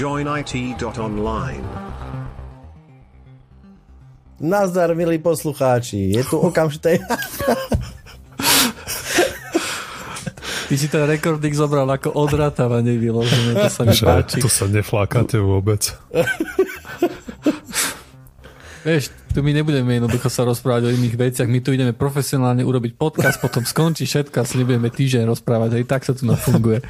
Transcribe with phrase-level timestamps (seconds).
[0.00, 1.64] joinit.online.
[4.40, 6.16] Nazdar, milí poslucháči.
[6.16, 7.04] Je tu okamžité...
[10.70, 14.38] Ty si ten rekordík zobral ako odratávanie vyložené, to sa mi Že páči.
[14.38, 15.82] tu sa neflákate vôbec.
[18.86, 22.96] Vieš, tu my nebudeme jednoducho sa rozprávať o iných veciach, my tu ideme profesionálne urobiť
[22.96, 26.80] podcast, potom skončí všetko a si nebudeme týždeň rozprávať, aj tak sa tu nafunguje.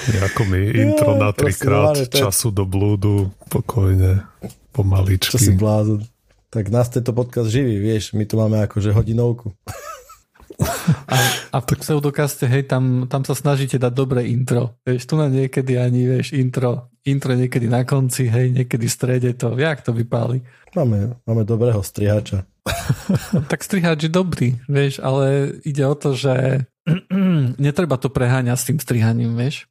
[0.32, 5.52] Ako mi intro na trikrát času do blúdu, pokojne, Čo si pomaličky.
[5.54, 6.00] blázon?
[6.50, 9.54] Tak nás tento podcast živí, vieš, my tu máme akože hodinovku.
[11.08, 11.16] A,
[11.54, 14.76] a v pseudokaste, hej, tam, tam sa snažíte dať dobré intro.
[14.84, 19.30] Vieš, tu na niekedy ani, vieš, intro, intro niekedy na konci, hej, niekedy v strede
[19.38, 20.44] to, jak to vypáli.
[20.76, 22.44] Máme, máme dobrého strihača.
[23.50, 26.66] Tak strihač je dobrý, vieš, ale ide o to, že
[27.64, 29.70] netreba to preháňať s tým strihaním, vieš.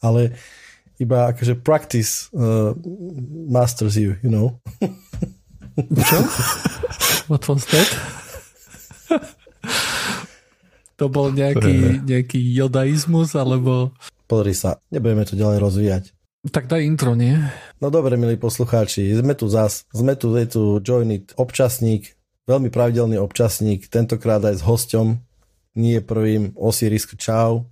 [0.00, 0.36] Ale
[0.96, 2.72] iba akože practice uh,
[3.48, 4.56] masters you, you know.
[5.76, 6.18] Čo?
[7.30, 7.88] What was that?
[10.96, 13.92] to bol nejaký, nejaký jodaizmus, alebo...
[14.24, 16.04] Pozri sa, nebudeme to ďalej rozvíjať.
[16.48, 17.36] Tak daj intro, nie?
[17.82, 22.16] No dobre, milí poslucháči, sme tu zas, sme tu, je tu Join It občasník,
[22.48, 25.20] veľmi pravidelný občasník, tentokrát aj s hosťom,
[25.76, 27.68] nie prvým, Osiris, čau.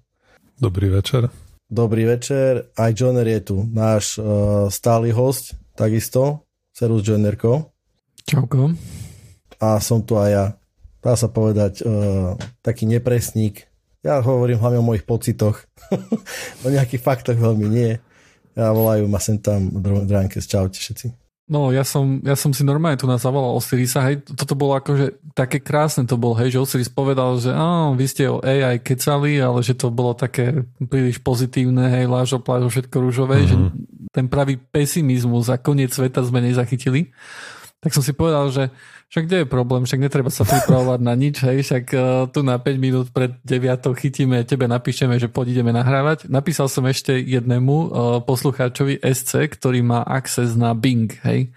[0.60, 1.43] Dobrý večer.
[1.64, 6.44] Dobrý večer, aj Joiner je tu, náš uh, stály host, takisto,
[6.76, 7.72] Serus Joinerko.
[8.28, 8.76] Čauko.
[9.56, 10.44] A som tu aj ja,
[11.00, 13.64] dá sa povedať, uh, taký nepresník.
[14.04, 15.64] Ja hovorím hlavne o mojich pocitoch,
[16.64, 17.96] o nejakých faktoch veľmi nie.
[18.52, 21.23] Ja volajú ma sem tam Drankes, čaute všetci.
[21.44, 25.20] No, ja som, ja som si normálne tu nás zavolal Osirisa, hej, toto bolo akože
[25.36, 29.36] také krásne to bol, hej, že Osiris povedal, že á, vy ste o AI kecali,
[29.44, 33.50] ale že to bolo také príliš pozitívne, hej, lážo, plážo, všetko rúžové, mm-hmm.
[33.52, 33.56] že
[34.16, 37.12] ten pravý pesimizmus a koniec sveta sme nezachytili.
[37.84, 38.72] Tak som si povedal, že
[39.14, 42.58] však kde je problém, však netreba sa pripravovať na nič, hej, však uh, tu na
[42.58, 43.62] 5 minút pred 9
[43.94, 46.26] chytíme, tebe napíšeme, že poď ideme nahrávať.
[46.26, 47.88] Napísal som ešte jednému uh,
[48.26, 51.54] poslucháčovi SC, ktorý má access na Bing, hej.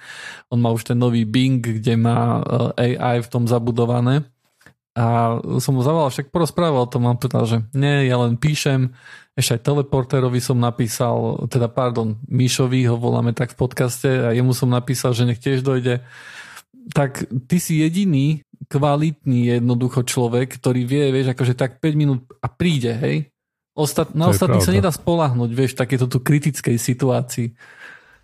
[0.53, 4.21] On má už ten nový Bing, kde má uh, AI v tom zabudované.
[4.93, 8.93] A som mu zavolal, však porozprával o tom, on povedal, že nie, ja len píšem,
[9.33, 14.53] ešte aj teleportérovi som napísal, teda pardon, Míšovi ho voláme tak v podcaste a jemu
[14.53, 16.05] som napísal, že nech tiež dojde.
[16.91, 22.47] Tak ty si jediný kvalitný jednoducho človek, ktorý vie, vieš, akože tak 5 minút a
[22.51, 23.31] príde, hej?
[23.77, 27.53] Ostat, na ostatných sa nedá spolahnuť, vieš, v takéto tu kritickej situácii.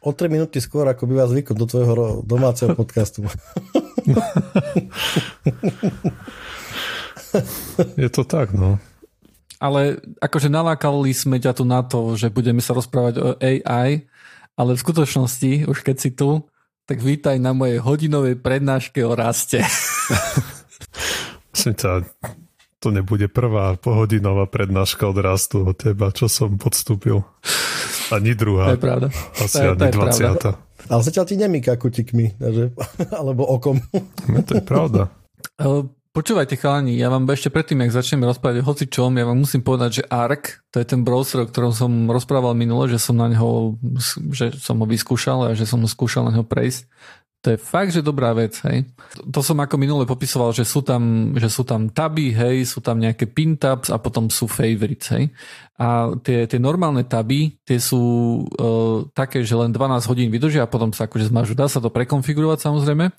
[0.03, 3.23] O 3 minúty skôr, ako býva zvykom do tvojho domáceho podcastu.
[7.95, 8.81] Je to tak, no.
[9.63, 14.03] Ale akože nalákali sme ťa tu na to, že budeme sa rozprávať o AI,
[14.59, 16.43] ale v skutočnosti, už keď si tu,
[16.83, 19.63] tak vítaj na mojej hodinovej prednáške o raste.
[21.49, 22.03] Myslím ťa,
[22.77, 27.23] to nebude prvá pohodinová prednáška od rastu od teba, čo som podstúpil.
[28.11, 28.65] Ani To druhá.
[28.69, 29.07] je pravda.
[29.33, 30.27] Asi to je- ani to je pravda.
[30.51, 30.91] 20.
[30.91, 32.75] Ale zatiaľ ti nemýka kutikmi, takže,
[33.15, 33.79] alebo okom.
[34.27, 35.07] No, to je pravda.
[36.13, 39.97] Počúvajte chalani, ja vám ešte predtým, jak začneme rozprávať o hocičom, ja vám musím povedať,
[39.97, 43.81] že ARC, to je ten browser, o ktorom som rozprával minule, že som na neho,
[44.29, 46.85] že som ho vyskúšal a že som ho skúšal na neho prejsť.
[47.43, 48.85] To je fakt, že dobrá vec, hej.
[49.25, 53.01] To som ako minule popisoval, že sú tam, že sú tam taby, hej, sú tam
[53.01, 55.33] nejaké pin tabs a potom sú favorites, hej.
[55.81, 57.99] A tie, tie normálne taby, tie sú
[58.47, 61.57] uh, také, že len 12 hodín vydržia a potom sa akože zmažu.
[61.57, 63.09] Dá sa to prekonfigurovať samozrejme,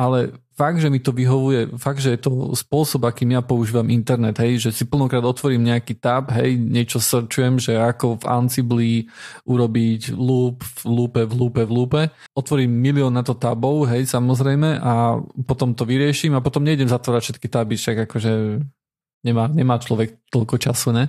[0.00, 4.36] ale fakt, že mi to vyhovuje, fakt, že je to spôsob, akým ja používam internet,
[4.44, 9.08] hej, že si plnokrát otvorím nejaký tab, hej, niečo searchujem, že ako v Ansible
[9.48, 12.02] urobiť loop v loope, v loope, v loope.
[12.36, 15.16] Otvorím milión na to tabov, hej, samozrejme, a
[15.48, 18.60] potom to vyrieším a potom nejdem zatvárať všetky taby, však akože
[19.20, 21.04] nemá, nemá človek toľko času, ne?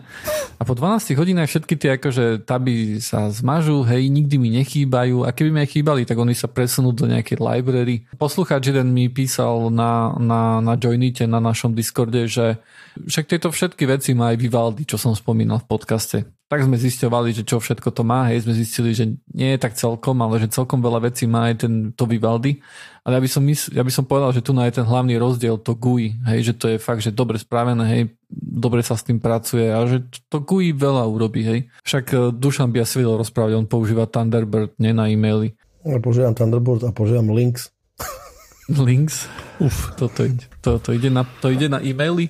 [0.60, 5.32] A po 12 hodinách všetky tie akože taby sa zmažú, hej, nikdy mi nechýbajú a
[5.32, 8.06] keby mi aj chýbali, tak oni sa presunú do nejakej library.
[8.20, 12.60] Poslucháč jeden mi písal na, na, na Joinite, na našom Discorde, že
[13.00, 16.41] však tieto všetky veci má aj Vivaldi, čo som spomínal v podcaste.
[16.52, 19.72] Tak sme zisťovali, že čo všetko to má, hej, sme zistili, že nie je tak
[19.72, 22.60] celkom, ale že celkom veľa vecí má aj ten, to Vivaldi.
[23.08, 25.16] Ale ja by, som mysl, ja by som povedal, že tu na je ten hlavný
[25.16, 28.02] rozdiel, to GUI, hej, že to je fakt, že dobre spravené, hej,
[28.36, 31.60] dobre sa s tým pracuje a že to GUI veľa urobí, hej.
[31.88, 35.56] Však eh, Dušan by asi vedel rozprávať, on používa Thunderbird, nie na e-maily.
[35.88, 37.72] Ja používam Thunderbird a používam Links.
[38.68, 39.32] Links?
[39.64, 42.28] Uf, toto ide, to, to ide, na, to ide na e-maily?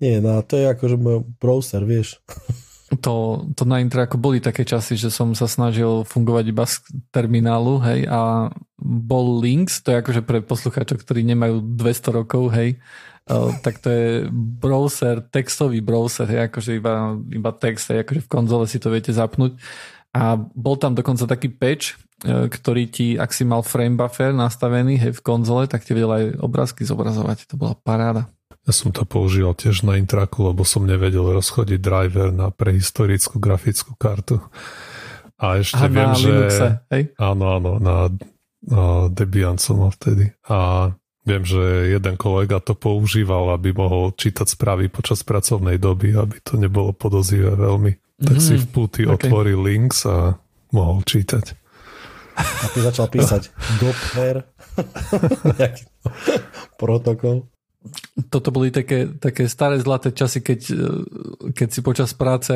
[0.00, 2.16] Nie, no to je akože môj browser, vieš.
[2.96, 6.80] to, to na Intraku boli také časy, že som sa snažil fungovať iba z
[7.12, 8.48] terminálu, hej, a
[8.80, 12.80] bol Links, to je akože pre poslucháčov, ktorí nemajú 200 rokov, hej,
[13.28, 18.32] uh, tak to je browser, textový browser, hej, akože iba, iba text, hej, akože v
[18.32, 19.60] konzole si to viete zapnúť.
[20.16, 24.96] A bol tam dokonca taký patch, uh, ktorý ti, ak si mal frame buffer nastavený,
[24.96, 27.52] hej, v konzole, tak ti vedel aj obrázky zobrazovať.
[27.52, 28.32] To bola paráda.
[28.68, 33.96] Ja som to používal tiež na Intraku, lebo som nevedel rozchodiť driver na prehistorickú grafickú
[33.96, 34.44] kartu.
[35.40, 36.28] A ešte A viem, na že...
[36.28, 37.02] Linuxe, hej?
[37.16, 38.12] Áno, áno, na,
[38.60, 40.36] na Debian som mal vtedy.
[40.52, 40.92] A
[41.24, 46.60] viem, že jeden kolega to používal, aby mohol čítať správy počas pracovnej doby, aby to
[46.60, 48.20] nebolo podozivé veľmi.
[48.20, 49.16] Tak mm, si v puty okay.
[49.16, 50.36] otvoril links a
[50.76, 51.56] mohol čítať.
[52.36, 53.48] A ty začal písať
[53.80, 54.44] Gopher,
[56.82, 57.48] protokol
[58.28, 60.60] toto boli také, také staré zlaté časy, keď,
[61.54, 62.52] keď si počas práce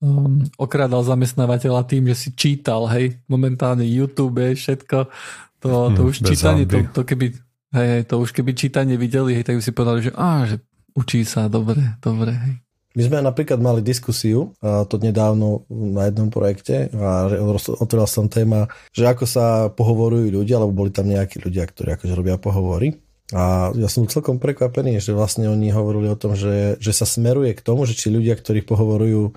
[0.00, 5.12] um, okrádal zamestnávateľa tým, že si čítal, hej, momentálne YouTube, všetko,
[5.60, 7.36] to, to hm, už čítanie, to, to keby,
[7.76, 10.56] hej, hej, to už keby čítanie videli, hej, tak by si povedali, že á, že
[10.96, 12.54] učí sa, dobre, dobre, hej.
[12.90, 17.30] My sme napríklad mali diskusiu, a to nedávno na jednom projekte a
[17.78, 22.18] otvoril som téma, že ako sa pohovorujú ľudia, alebo boli tam nejakí ľudia, ktorí akože
[22.18, 22.98] robia pohovory
[23.30, 27.54] a ja som celkom prekvapený, že vlastne oni hovorili o tom, že, že sa smeruje
[27.54, 29.30] k tomu, že či ľudia, ktorí pohovorujú,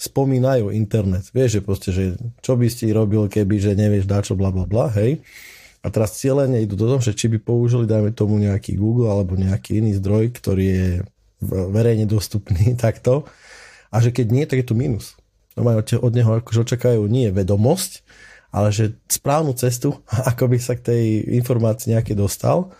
[0.00, 1.28] spomínajú internet.
[1.36, 2.04] Vieš, že proste, že
[2.40, 5.20] čo by si robil, keby, že nevieš čo, bla bla bla, hej.
[5.84, 9.36] A teraz cieľene idú do toho, že či by použili, dajme tomu nejaký Google alebo
[9.36, 10.90] nejaký iný zdroj, ktorý je
[11.44, 13.28] verejne dostupný takto.
[13.92, 15.20] A že keď nie, tak je to minus.
[15.52, 18.00] No majú od neho akože očakajú nie vedomosť,
[18.56, 20.00] ale že správnu cestu,
[20.32, 21.02] ako by sa k tej
[21.44, 22.72] informácii nejaké dostal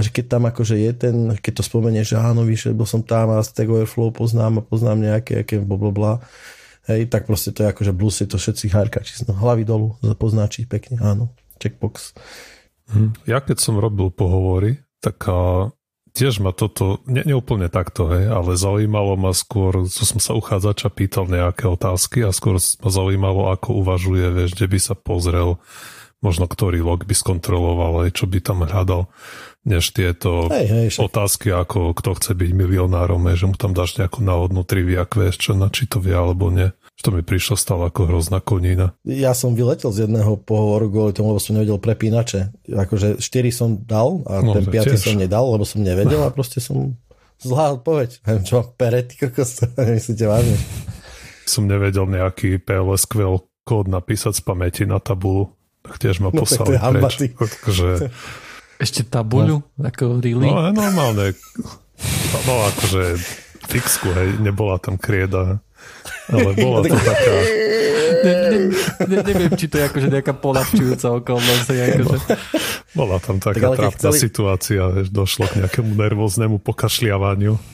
[0.00, 3.04] a že keď tam akože je ten, keď to spomenie, že áno, vyšiel bol som
[3.04, 6.24] tam a Stack Overflow poznám a poznám nejaké, aké blablabla,
[6.88, 10.64] hej, tak proste to je akože blues, je to všetci hárkači, no, hlavy dolu, poznačí
[10.64, 12.16] pekne, áno, checkbox.
[12.96, 13.28] Hm.
[13.28, 15.68] Ja keď som robil pohovory, tak a,
[16.16, 20.32] tiež ma toto, nie, nie úplne takto, hej, ale zaujímalo ma skôr, co som sa
[20.32, 25.60] uchádzača pýtal nejaké otázky a skôr ma zaujímalo, ako uvažuje, vieš, kde by sa pozrel,
[26.20, 29.08] možno ktorý log by skontroloval, aj čo by tam hľadal
[29.60, 34.24] než tieto hej, hej, otázky, ako kto chce byť milionárom, že mu tam dáš nejakú
[34.24, 35.04] náhodnú trivia
[35.56, 36.72] na či to vie alebo nie.
[37.00, 38.92] To mi prišlo stále ako hrozná konína.
[39.08, 42.52] Ja som vyletel z jedného pohovoru kvôli tomu, lebo som nevedel prepínače.
[42.68, 46.60] Akože 4 som dal a no, ten 5 som nedal, lebo som nevedel a proste
[46.60, 47.00] som
[47.40, 48.20] zlá odpoveď.
[48.28, 49.64] Neviem čo, pere, ty kokos,
[49.96, 50.56] myslíte vážne.
[51.48, 56.76] Som nevedel nejaký PLSQL kód napísať z pamäti na tabulu, tak tiež ma no, poslali
[56.76, 57.32] preč.
[57.64, 58.12] Takže
[58.80, 59.60] ešte tabuľu?
[59.60, 59.84] No.
[59.84, 60.48] Ako really?
[60.48, 61.36] No, normálne.
[62.48, 63.20] No, akože
[63.68, 65.60] fixku, hej, nebola tam krieda.
[66.32, 67.32] Ale bola to taká...
[68.20, 68.58] Ne, ne,
[69.06, 71.66] ne, neviem, či to je akože nejaká polahčujúca okolnosť.
[71.70, 72.16] Akože...
[72.92, 74.18] Bola tam taká tak, trápna chceli...
[74.18, 77.56] situácia, že došlo k nejakému nervóznemu pokašliavaniu.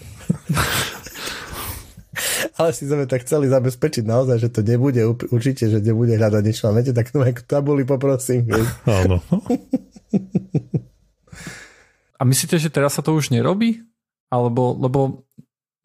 [2.56, 4.96] Ale si sme tak chceli zabezpečiť naozaj, že to nebude
[5.28, 8.48] určite, že nebude hľadať niečo na nete, tak no tabuli poprosím.
[8.88, 9.20] Áno.
[12.16, 13.84] A myslíte, že teraz sa to už nerobí?
[14.32, 15.26] Alebo, lebo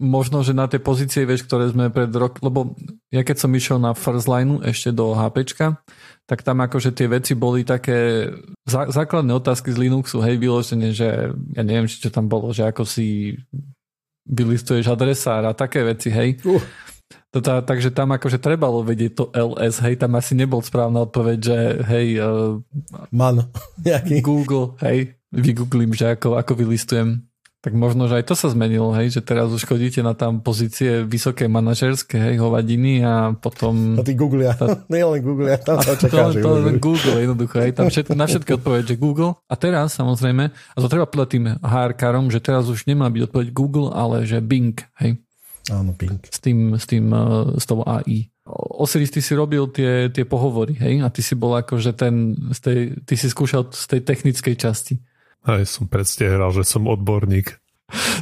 [0.02, 2.74] možno, že na tie pozície, vieš, ktoré sme pred rok, lebo
[3.14, 5.78] ja keď som išiel na first line ešte do HPčka,
[6.26, 8.32] tak tam akože tie veci boli také
[8.66, 12.82] zá, základné otázky z Linuxu, hej, vyložené, že ja neviem, čo tam bolo, že ako
[12.82, 13.38] si
[14.26, 16.42] vylistuješ adresár a také veci, hej.
[16.42, 16.58] Uh.
[17.32, 21.58] Tota, takže tam akože trebalo vedieť to LS, hej, tam asi nebol správna odpoveď, že
[21.88, 22.08] hej...
[22.20, 22.60] Uh,
[23.14, 23.48] Man,
[24.26, 27.26] Google, hej, vygooglím, že ako, ako vylistujem.
[27.62, 31.06] Tak možno, že aj to sa zmenilo, hej, že teraz už chodíte na tam pozície
[31.06, 34.02] vysoké manažerské, hej, hovadiny a potom...
[34.02, 34.82] A ty googlia, tá...
[34.94, 38.26] nie len googlia, tam sa čaká, to, to, to Google jednoducho, hej, tam všetko, na
[38.26, 39.38] všetky odpoveď, že Google.
[39.46, 43.48] A teraz samozrejme, a to treba povedať tým HR-karom, že teraz už nemá byť odpoveď
[43.54, 45.22] Google, ale že Bing, hej.
[45.70, 46.18] Áno, Bing.
[46.34, 48.26] S tým, s tým, uh, s tou AI.
[48.82, 51.06] Osiris, ty si robil tie, tie pohovory, hej?
[51.06, 54.98] A ty si bol akože ten, z tej, ty si skúšal z tej technickej časti.
[55.42, 57.62] Aj som predstieral, že som odborník.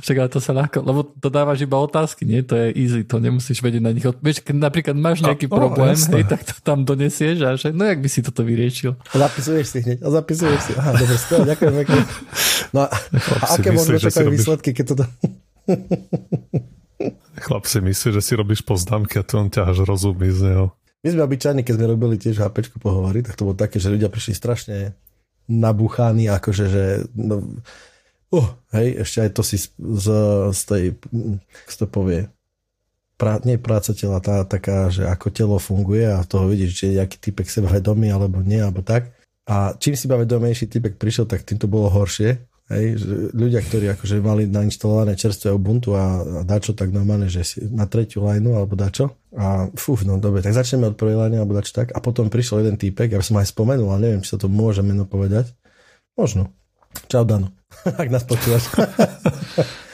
[0.02, 2.42] Však ale to sa ľahko, lebo to dávaš iba otázky, nie?
[2.42, 4.02] To je easy, to nemusíš vedieť na nich.
[4.02, 7.70] Vieš, keď napríklad máš nejaký a, problém, no, hej, tak to tam donesieš a že,
[7.70, 8.98] no jak by si toto vyriešil?
[8.98, 10.72] A zapisuješ si hneď, a zapisuješ si.
[10.74, 12.02] Aha, dobre, skvelé, ďakujem pekne.
[12.74, 14.40] No a, a aké možno čakajú robíš...
[14.42, 15.04] výsledky, keď toto...
[17.46, 20.66] Chlap si myslí, že si robíš poznámky a to on ťa až rozumí z neho.
[21.06, 24.12] My sme obyčajní, keď sme robili tiež HP pohovory, tak to bolo také, že ľudia
[24.12, 24.98] prišli strašne
[25.50, 26.86] nabúchaný, akože, že
[27.18, 27.60] no,
[28.30, 30.08] uh, hej, ešte aj to si z,
[30.54, 30.84] z tej,
[31.66, 32.30] z to povie,
[33.20, 37.18] prá, nie práca tela, tá taká, že ako telo funguje a toho vidíš, že aký
[37.20, 39.12] typek seba vedomý alebo nie, alebo tak.
[39.50, 42.38] A čím si vedomejší typek prišiel, tak tým to bolo horšie.
[42.70, 43.02] Hej,
[43.34, 47.90] ľudia, ktorí akože mali nainštalované čerstvé Ubuntu a, a dačo tak normálne, že si na
[47.90, 49.18] tretiu lineu alebo dačo.
[49.34, 51.90] A fú, no dobre, tak začneme od prvej liney alebo dačo tak.
[51.98, 54.86] A potom prišiel jeden týpek, ja som aj spomenul, ale neviem, či sa to môže
[54.86, 55.50] meno povedať.
[56.14, 56.54] Možno.
[57.10, 57.50] Čau Dano,
[58.02, 58.70] ak nás počúvaš.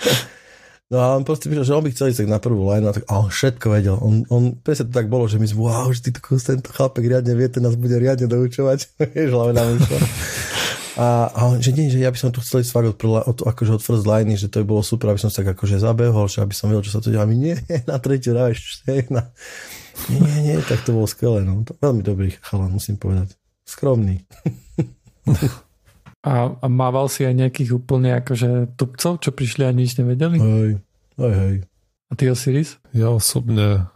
[0.86, 3.10] No a on proste prišiel, že on by chcel ísť na prvú line a, tak,
[3.10, 3.98] on všetko vedel.
[3.98, 7.50] On, on presne to tak bolo, že my sme, wow, že tento chlapek riadne vie,
[7.50, 8.94] ten nás bude riadne doučovať.
[9.18, 9.82] Vieš, hlave nám.
[10.96, 13.38] A, a on, že nie, že ja by som tu chcel ísť fakt od, od,
[13.44, 16.32] akože od first line, že to by bolo super, aby som sa tak akože zabehol,
[16.32, 17.20] že aby som vedel, čo sa tu deje.
[17.20, 17.56] A my nie,
[17.92, 18.80] na tretiu dávaš,
[19.12, 19.28] na...
[20.08, 21.44] Nie, nie, nie, tak to bolo skvelé.
[21.44, 21.64] No.
[21.68, 23.36] To, veľmi dobrý chalan, musím povedať.
[23.68, 24.24] Skromný.
[26.26, 30.42] A, a mával si aj nejakých úplne akože tupcov, čo prišli a nič nevedeli?
[30.42, 30.82] Hej,
[31.22, 31.56] hej, hej.
[32.10, 32.82] A ty Osiris?
[32.98, 33.94] Ja osobne,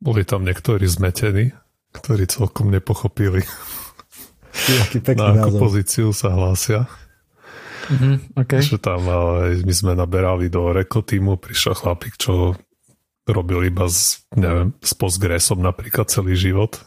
[0.00, 1.52] boli tam niektorí zmetení,
[1.92, 3.44] ktorí celkom nepochopili,
[5.16, 6.86] na akú pozíciu sa hlásia.
[7.90, 8.60] Mm-hmm, okay.
[8.62, 12.54] Že tam ale my sme naberali do reko týmu, prišiel chlapík, čo
[13.26, 16.82] robil iba s, neviem, s Postgresom napríklad celý život.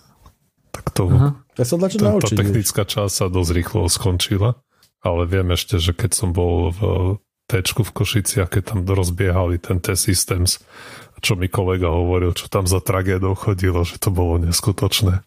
[0.73, 1.31] Tak to, uh-huh.
[1.59, 4.57] ja sa tá, tá technická časť sa dosť rýchlo skončila
[5.03, 6.81] ale viem ešte, že keď som bol v
[7.51, 10.63] Tčku v Košiciach, keď tam rozbiehali ten T-Systems,
[11.19, 15.21] čo mi kolega hovoril, čo tam za tragédou chodilo, že to bolo neskutočné.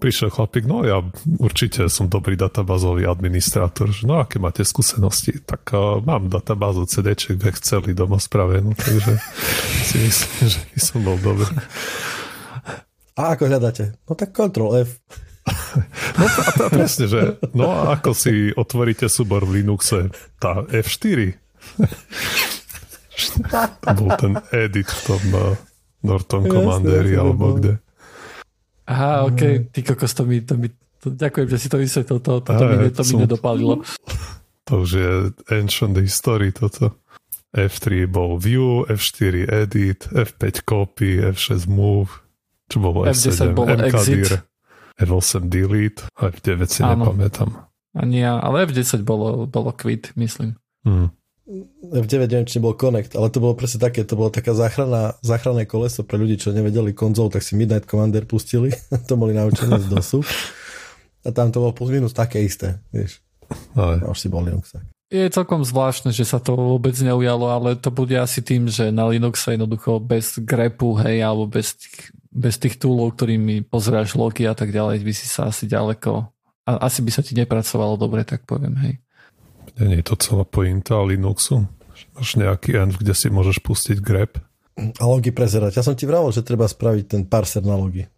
[0.00, 1.04] Prišiel chlapík, no ja
[1.36, 7.60] určite som dobrý databázový administrátor, že no aké máte skúsenosti, tak uh, mám databázu CD-ček
[7.60, 9.20] celý doma spravenú, takže
[9.84, 11.52] si myslím, že by som bol dobrý.
[13.20, 14.00] A ako hľadáte?
[14.08, 15.04] No tak Ctrl F.
[16.20, 17.20] No a, a presne, že
[17.56, 21.32] no a ako si otvoríte súbor v Linuxe, tá F4.
[23.84, 25.56] to bol ten edit v tom uh,
[26.04, 27.80] Norton Commanderi alebo kde.
[28.86, 30.70] Aha, ok, ty kokos, to mi, to mi
[31.00, 33.74] to, ďakujem, že si to vysvetlil, to, to, to, mi, to mi nedopálilo.
[34.70, 35.10] To už je
[35.50, 36.94] ancient history toto.
[37.50, 42.22] F3 bol view, F4 edit, F5 copy, F6 move,
[42.70, 44.38] čo bolo F7, F10 bolo exit.
[44.94, 47.02] F8 delete, aj v 9 si Áno.
[47.02, 47.50] nepamätám.
[47.98, 50.54] Ani ja, ale F10 bolo, bolo quit, myslím.
[50.86, 51.10] Hmm.
[51.90, 55.66] F9 neviem, či bol Connect, ale to bolo presne také, to bolo taká záchrana, záchranné
[55.66, 58.70] koleso pre ľudí, čo nevedeli konzol, tak si Midnight Commander pustili,
[59.10, 60.22] to boli naučení z DOSu.
[61.26, 63.20] A tam to bolo plus minus také isté, vieš.
[63.74, 63.98] Aj.
[63.98, 64.78] A už si bol Linux.
[65.10, 69.10] Je celkom zvláštne, že sa to vôbec neujalo, ale to bude asi tým, že na
[69.10, 74.54] Linuxe jednoducho bez grepu, hej, alebo bez tých bez tých túlov, ktorými pozeráš logy a
[74.54, 76.30] tak ďalej, by si sa asi ďaleko
[76.62, 78.94] a asi by sa ti nepracovalo dobre, tak poviem, hej.
[79.80, 81.64] Nie je to celá pointa Linuxu?
[82.16, 84.36] Máš nejaký env, kde si môžeš pustiť grep?
[84.76, 85.76] A logy prezerať.
[85.76, 88.08] Ja som ti vravel, že treba spraviť ten parser na logy.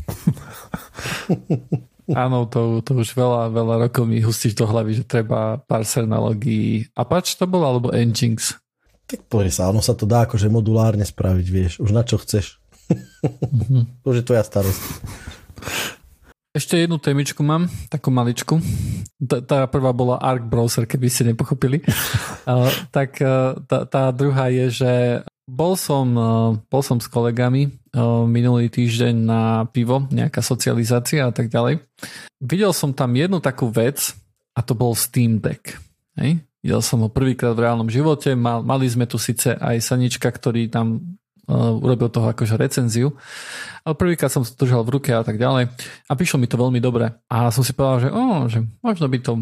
[2.10, 6.18] Áno, to, to už veľa, veľa rokov mi hustíš do hlavy, že treba parser na
[6.18, 6.82] logy.
[6.98, 8.58] Apache to bol, alebo Nginx?
[9.06, 11.72] Tak pozri sa, ono sa to dá akože modulárne spraviť, vieš.
[11.78, 12.58] Už na čo chceš.
[12.90, 13.82] Mm-hmm.
[14.02, 14.82] to je tvoja starosť.
[16.50, 18.58] Ešte jednu témičku mám, takú maličku.
[19.22, 21.78] Tá, tá prvá bola Arc Browser, keby ste nepochopili.
[22.50, 24.92] uh, tak uh, tá, tá druhá je, že
[25.46, 31.30] bol som, uh, bol som s kolegami uh, minulý týždeň na pivo, nejaká socializácia a
[31.30, 31.86] tak ďalej.
[32.42, 34.18] Videl som tam jednu takú vec
[34.50, 35.78] a to bol Steam Deck.
[36.18, 36.42] Hej?
[36.66, 40.66] Videl som ho prvýkrát v reálnom živote, mal, mali sme tu síce aj Sanička, ktorý
[40.66, 41.14] tam
[41.50, 43.14] urobil toho akože recenziu.
[43.82, 45.72] Ale prvýkrát som to držal v ruke a tak ďalej.
[46.06, 47.10] A prišlo mi to veľmi dobre.
[47.26, 49.32] A som si povedal, že, oh, že možno by to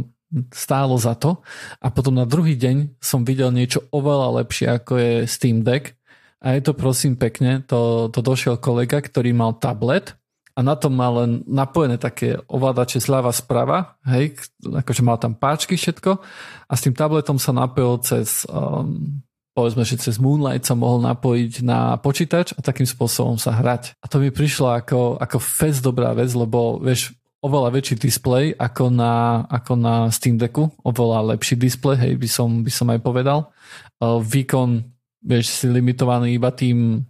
[0.52, 1.40] stálo za to.
[1.80, 5.96] A potom na druhý deň som videl niečo oveľa lepšie, ako je Steam Deck.
[6.38, 10.14] A je to prosím pekne, to, to došiel kolega, ktorý mal tablet
[10.58, 14.34] a na tom mal len napojené také ovládače zľava sprava, hej,
[14.66, 16.18] akože mal tam páčky všetko
[16.66, 19.22] a s tým tabletom sa napojil cez um,
[19.58, 23.98] povedzme, že cez Moonlight sa mohol napojiť na počítač a takým spôsobom sa hrať.
[23.98, 27.10] A to mi prišlo ako, ako fest dobrá vec, lebo vieš,
[27.42, 32.62] oveľa väčší displej ako na, ako na Steam Decku, oveľa lepší displej, hej, by som,
[32.62, 33.50] by som aj povedal.
[33.98, 34.86] Uh, výkon,
[35.26, 37.02] vieš, si limitovaný iba tým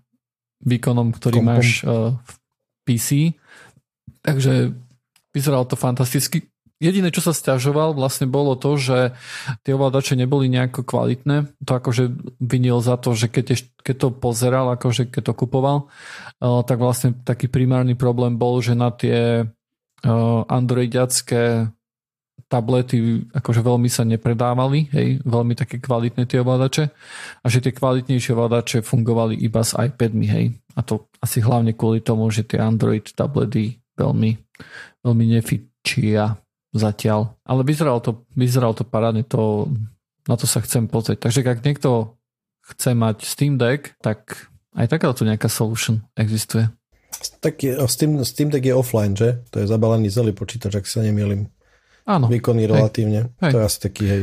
[0.64, 1.52] výkonom, ktorý Kompom.
[1.52, 2.32] máš uh, v
[2.88, 3.08] PC.
[4.24, 4.72] Takže
[5.36, 6.48] vyzeralo to fantasticky.
[6.78, 9.10] Jediné, čo sa stiažoval, vlastne bolo to, že
[9.66, 11.50] tie ovládače neboli nejako kvalitné.
[11.66, 15.90] To akože vinil za to, že keď, keď to pozeral, akože keď to kupoval,
[16.38, 21.66] uh, tak vlastne taký primárny problém bol, že na tie uh, androidiacké
[22.46, 26.84] tablety akože veľmi sa nepredávali, hej, veľmi také kvalitné tie ovládače
[27.42, 30.46] a že tie kvalitnejšie ovládače fungovali iba s iPadmi, hej.
[30.78, 34.30] A to asi hlavne kvôli tomu, že tie Android tablety veľmi,
[35.04, 36.38] veľmi nefičia
[36.74, 37.36] zatiaľ.
[37.44, 39.68] Ale vyzeralo to, vyzeralo to parádne, to,
[40.28, 41.28] na to sa chcem pozrieť.
[41.28, 42.18] Takže ak niekto
[42.68, 46.68] chce mať Steam Deck, tak aj takáto nejaká solution existuje.
[47.40, 49.40] Tak je, Steam, Steam Deck je offline, že?
[49.50, 51.48] To je zabalený celý počítač, ak sa nemýlim.
[52.08, 52.28] Áno.
[52.28, 53.32] Výkonný relatívne.
[53.40, 53.52] Hej.
[53.52, 54.22] To je asi taký, hej.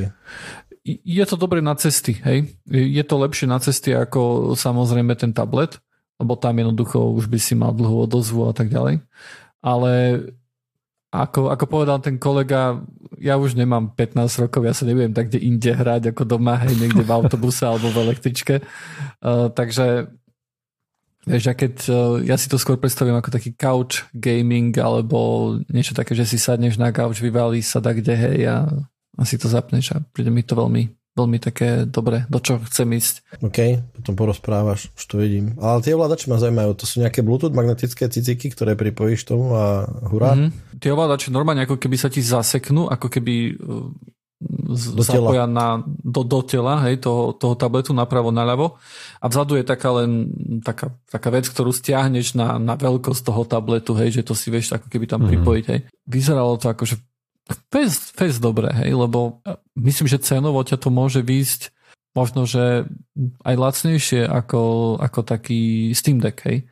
[0.85, 2.53] Je to dobre na cesty, hej.
[2.69, 5.81] Je to lepšie na cesty ako samozrejme ten tablet,
[6.21, 9.01] lebo tam jednoducho už by si mal dlhú odozvu a tak ďalej.
[9.65, 9.91] Ale
[11.23, 12.83] ako, ako povedal ten kolega,
[13.21, 16.75] ja už nemám 15 rokov, ja sa nebudem tak kde inde hrať ako doma, hej,
[16.75, 18.59] niekde v autobuse alebo v električke.
[19.23, 20.11] Uh, takže
[21.25, 25.97] Vieš, a keď uh, ja si to skôr predstavím ako taký couch gaming alebo niečo
[25.97, 28.69] také, že si sadneš na couch, vyvalí sa da kde, hej, a,
[29.17, 32.91] a si to zapneš a príde mi to veľmi, veľmi také dobre, do čo chcem
[32.91, 33.39] ísť.
[33.39, 35.55] OK, potom porozprávaš, už to vidím.
[35.63, 39.87] Ale tie ovládače ma zaujímajú, to sú nejaké Bluetooth magnetické ciciky, ktoré pripojíš tomu a
[40.11, 40.35] hurá?
[40.35, 40.83] Mm-hmm.
[40.83, 43.55] Tie ovládače normálne ako keby sa ti zaseknú, ako keby
[44.45, 48.75] do zapoja na, do, do tela hej, toho, toho tabletu napravo, naľavo
[49.23, 50.27] a vzadu je taká len
[50.59, 54.75] taká, taká vec, ktorú stiahneš na, na veľkosť toho tabletu, hej, že to si vieš
[54.75, 55.31] ako keby tam mm-hmm.
[55.39, 55.65] pripojiť.
[55.71, 55.79] Hej.
[56.03, 56.99] Vyzeralo to že
[57.69, 59.41] fest, fest dobre, hej, lebo
[59.77, 61.75] myslím, že cenovo ťa to môže výjsť
[62.15, 62.87] možno, že
[63.43, 66.63] aj lacnejšie ako, ako taký Steam Deck, hej.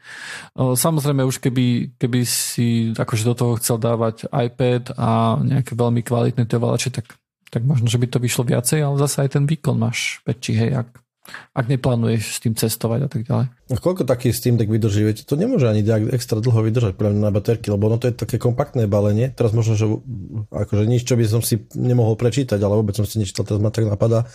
[0.56, 6.48] Samozrejme už keby, keby si akože do toho chcel dávať iPad a nejaké veľmi kvalitné
[6.48, 7.20] tie tak
[7.53, 10.72] tak možno, že by to vyšlo viacej, ale zase aj ten výkon máš väčší, hej,
[10.74, 10.89] ak,
[11.56, 13.48] ak neplánuješ s tým cestovať a tak ďalej.
[13.72, 15.08] A koľko taký Steam Deck vydrží?
[15.08, 15.80] Viete, to nemôže ani
[16.12, 19.32] extra dlho vydržať pre na baterky, lebo ono to je také kompaktné balenie.
[19.32, 19.88] Teraz možno, že
[20.51, 23.72] akože nič, čo by som si nemohol prečítať, ale vôbec som si nečítal, teraz ma
[23.72, 24.27] tak napadá.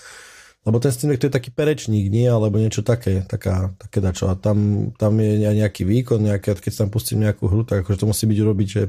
[0.65, 2.25] Lebo ten Steam Deck to je taký perečník, nie?
[2.25, 4.33] Alebo niečo také, taká, také dačo.
[4.33, 8.09] A tam, tam je nejaký výkon, nejaké, keď tam pustím nejakú hru, tak akože to
[8.09, 8.83] musí byť urobiť, že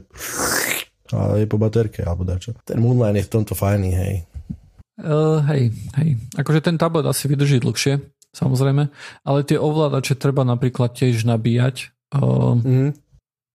[1.10, 2.54] a je po baterke alebo dačo.
[2.62, 4.29] Ten Moonline je v tomto fajný, hej.
[5.00, 6.20] Uh, hej, hej.
[6.36, 8.04] Akože ten tablet asi vydrží dlhšie,
[8.36, 8.92] samozrejme,
[9.24, 11.96] ale tie ovládače treba napríklad tiež nabíjať.
[12.12, 12.92] Uh, mm.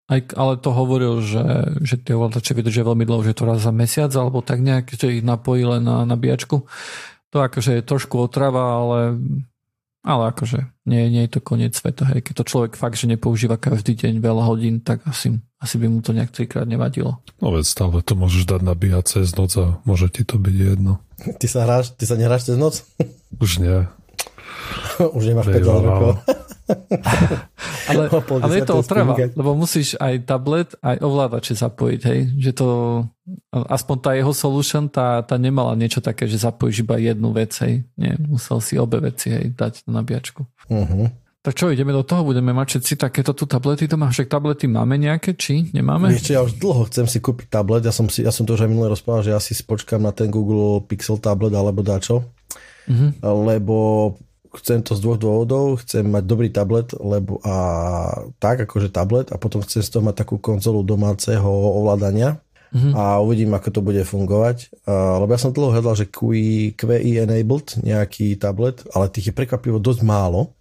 [0.09, 1.45] aj, ale to hovoril, že,
[1.85, 5.21] že tie ovládače vydržia veľmi dlho, že to raz za mesiac, alebo tak nejak, že
[5.21, 6.65] ich napojí len na nabíjačku.
[7.35, 9.01] To akože je trošku otrava, ale
[10.05, 12.05] ale akože nie, nie je to koniec sveta.
[12.13, 12.29] Hej.
[12.29, 16.05] Keď to človek fakt, že nepoužíva každý deň veľa hodín, tak asi, asi by mu
[16.05, 17.25] to nejak trikrát nevadilo.
[17.41, 21.01] No veď stále to môžeš dať nabíjať cez noc a môže ti to byť jedno.
[21.15, 22.83] Ty sa, hráš, ty sa nehráš cez noc?
[23.39, 23.87] Už nie.
[25.17, 26.13] Už nemáš 5 rokov.
[27.93, 28.09] ale,
[28.41, 32.21] ale je to otrava, lebo musíš aj tablet, aj ovládače zapojiť, hej?
[32.41, 32.69] Že to,
[33.53, 37.85] aspoň tá jeho solution, tá, tá nemala niečo také, že zapojíš iba jednu vec, hej?
[38.01, 40.49] Nie, musel si obe veci, hej, dať na nabíjačku.
[40.73, 41.13] Uh-huh.
[41.45, 44.97] Tak čo, ideme do toho, budeme mať všetci takéto tu tablety doma, však tablety máme
[44.97, 46.09] nejaké, či nemáme?
[46.09, 48.65] Ešte ja už dlho chcem si kúpiť tablet, ja som, si, ja som to už
[48.65, 52.25] aj minulé rozprával, že ja si spočkám na ten Google Pixel tablet alebo dačo,
[52.89, 53.13] uh-huh.
[53.21, 53.77] lebo
[54.57, 55.83] chcem to z dvoch dôvodov.
[55.83, 57.55] Chcem mať dobrý tablet, lebo a
[58.39, 62.39] tak akože tablet a potom chcem z toho mať takú konzolu domáceho ovládania
[62.71, 62.93] mm-hmm.
[62.95, 64.71] a uvidím, ako to bude fungovať.
[64.87, 69.35] A, lebo ja som dlho hľadal, že QI, QI enabled nejaký tablet, ale tých je
[69.37, 70.55] prekvapivo dosť málo.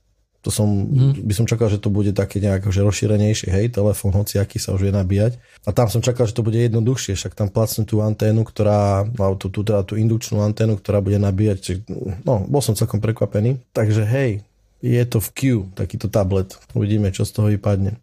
[0.44, 1.24] To som, mm.
[1.24, 4.76] by som čakal, že to bude také nejak že rozšírenejšie, hej, telefón, hoci aký sa
[4.76, 5.40] už vie nabíjať.
[5.64, 9.40] A tam som čakal, že to bude jednoduchšie, však tam placnú tú anténu, ktorá, alebo
[9.40, 11.88] tú, tú, teda tú indukčnú anténu, ktorá bude nabíjať.
[12.28, 13.64] No, bol som celkom prekvapený.
[13.72, 14.44] Takže hej,
[14.84, 15.40] je to v Q,
[15.80, 16.60] takýto tablet.
[16.76, 17.96] Uvidíme, čo z toho vypadne.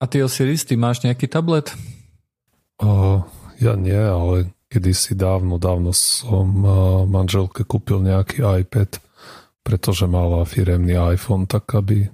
[0.00, 1.76] A ty Osiris, ty máš nejaký tablet?
[2.80, 3.20] Uh,
[3.60, 8.96] ja nie, ale kedysi dávno, dávno som uh, manželke kúpil nejaký iPad
[9.62, 12.10] pretože mala firemný iPhone, tak aby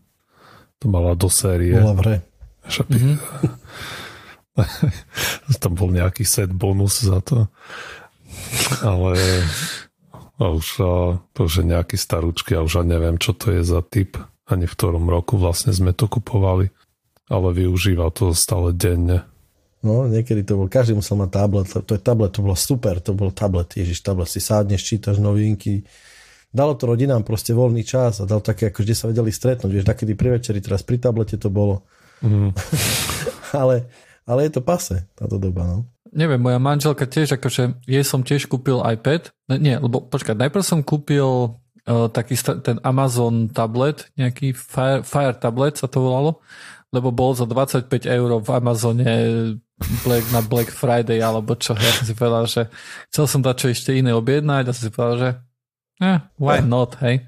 [0.78, 1.74] to mala do série.
[1.74, 2.16] Bola v hre.
[2.68, 3.16] Mm-hmm.
[5.62, 7.48] tam bol nejaký set bonus za to.
[8.84, 9.16] Ale
[10.38, 13.66] a už, a, to už je nejaký starúčky a už ja neviem, čo to je
[13.66, 14.14] za typ,
[14.46, 16.70] ani v ktorom roku vlastne sme to kupovali.
[17.28, 19.26] Ale využíva to stále denne.
[19.84, 23.12] No, niekedy to bol, každý musel mať tablet, to je tablet, to bolo super, to
[23.14, 25.86] bol tablet, ježiš, tablet, si sádneš, čítaš novinky,
[26.48, 29.70] dalo to rodinám proste voľný čas a dal také, ako kde sa vedeli stretnúť.
[29.70, 31.84] Vieš, takedy pri večeri, teraz pri tablete to bolo.
[32.24, 32.56] Mm.
[33.60, 33.88] ale,
[34.24, 35.78] ale je to pase, táto doba, no.
[36.08, 39.28] Neviem, moja manželka tiež, akože jej som tiež kúpil iPad.
[39.60, 41.52] Nie, lebo počkaj, najprv som kúpil
[41.84, 42.32] uh, taký
[42.64, 46.40] ten Amazon tablet, nejaký Fire, Fire tablet sa to volalo,
[46.96, 49.04] lebo bol za 25 eur v Amazone
[50.02, 51.76] Black, na Black Friday alebo čo.
[51.76, 52.62] Ja som si povedal, že
[53.12, 55.30] chcel som dať čo ešte iné objednať a som si povedal, že
[56.02, 57.26] eh, why not, hej.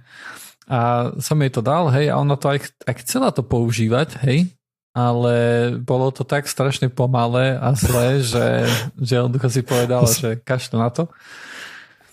[0.71, 4.47] A som jej to dal, hej, a ona to aj, aj chcela to používať, hej,
[4.95, 5.35] ale
[5.83, 8.67] bolo to tak strašne pomalé a zlé, že,
[8.99, 11.11] že on si povedal, že kaš to na to.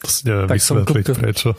[0.06, 1.16] To si neviem tak vysvetliť kúpil...
[1.18, 1.50] prečo.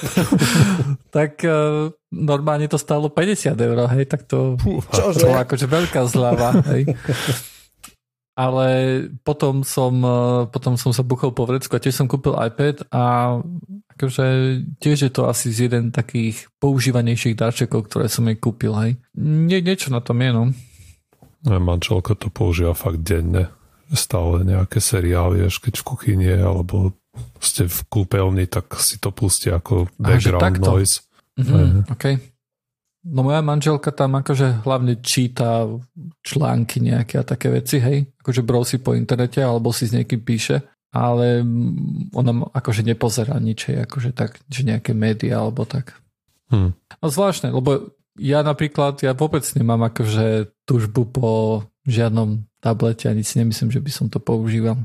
[1.16, 4.56] tak uh, normálne to stalo 50 eur, hej, tak to,
[4.88, 5.20] Čože?
[5.20, 6.88] to bola akože veľká zľava, hej.
[8.40, 8.68] Ale
[9.20, 13.36] potom som, uh, potom som sa buchol po vrecku a tiež som kúpil iPad a
[13.92, 14.24] akože
[14.80, 18.96] tiež je to asi z jeden takých používanejších darčekov, ktoré som jej kúpil, hej.
[19.20, 20.44] Nie, niečo na tom je, no.
[21.44, 23.52] Manželka to používa fakt denne.
[23.92, 26.96] Stále nejaké seriály, až keď v kuchyni alebo
[27.44, 31.04] ste v kúpeľni, tak si to pustí ako background noise.
[31.36, 32.16] Mm-hmm, okay.
[33.00, 35.64] No moja manželka tam akože hlavne číta
[36.20, 38.04] články nejaké a také veci, hej.
[38.20, 40.60] Akože brosí po internete alebo si s niekým píše
[40.90, 41.46] ale
[42.10, 45.94] ona akože nepozerá nič, akože tak, že nejaké médiá alebo tak.
[46.50, 46.74] Hmm.
[46.98, 51.30] No zvláštne, lebo ja napríklad, ja vôbec nemám akože tužbu po
[51.86, 54.76] žiadnom tablete, ani si nemyslím, že by som to používal.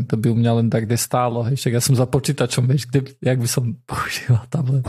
[0.00, 1.44] To by u mňa len tak, kde stálo.
[1.44, 1.60] Hej.
[1.60, 4.88] Však ja som za počítačom, vieš, kde, jak by som používal tablet.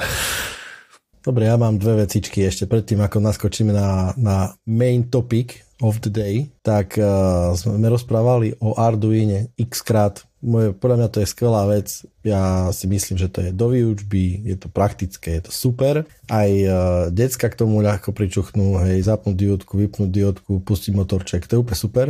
[1.21, 6.10] Dobre, ja mám dve vecičky ešte predtým, ako naskočíme na, na main topic of the
[6.10, 10.25] day, tak uh, sme rozprávali o Arduine x krát.
[10.41, 12.01] Moje, podľa mňa to je skvelá vec.
[12.25, 16.10] Ja si myslím, že to je do výučby, je to praktické, je to super.
[16.25, 21.53] Aj uh, decka k tomu ľahko pričuchnú, hej, zapnúť diodku, vypnúť diodku, pustiť motorček, to
[21.53, 22.07] je úplne super.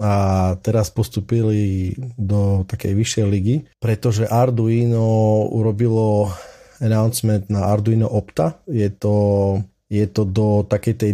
[0.00, 0.12] A
[0.64, 6.32] teraz postupili do takej vyššej ligy, pretože Arduino urobilo
[6.80, 8.58] announcement na Arduino Opta.
[8.66, 9.14] Je to
[9.94, 11.12] je to do takej tej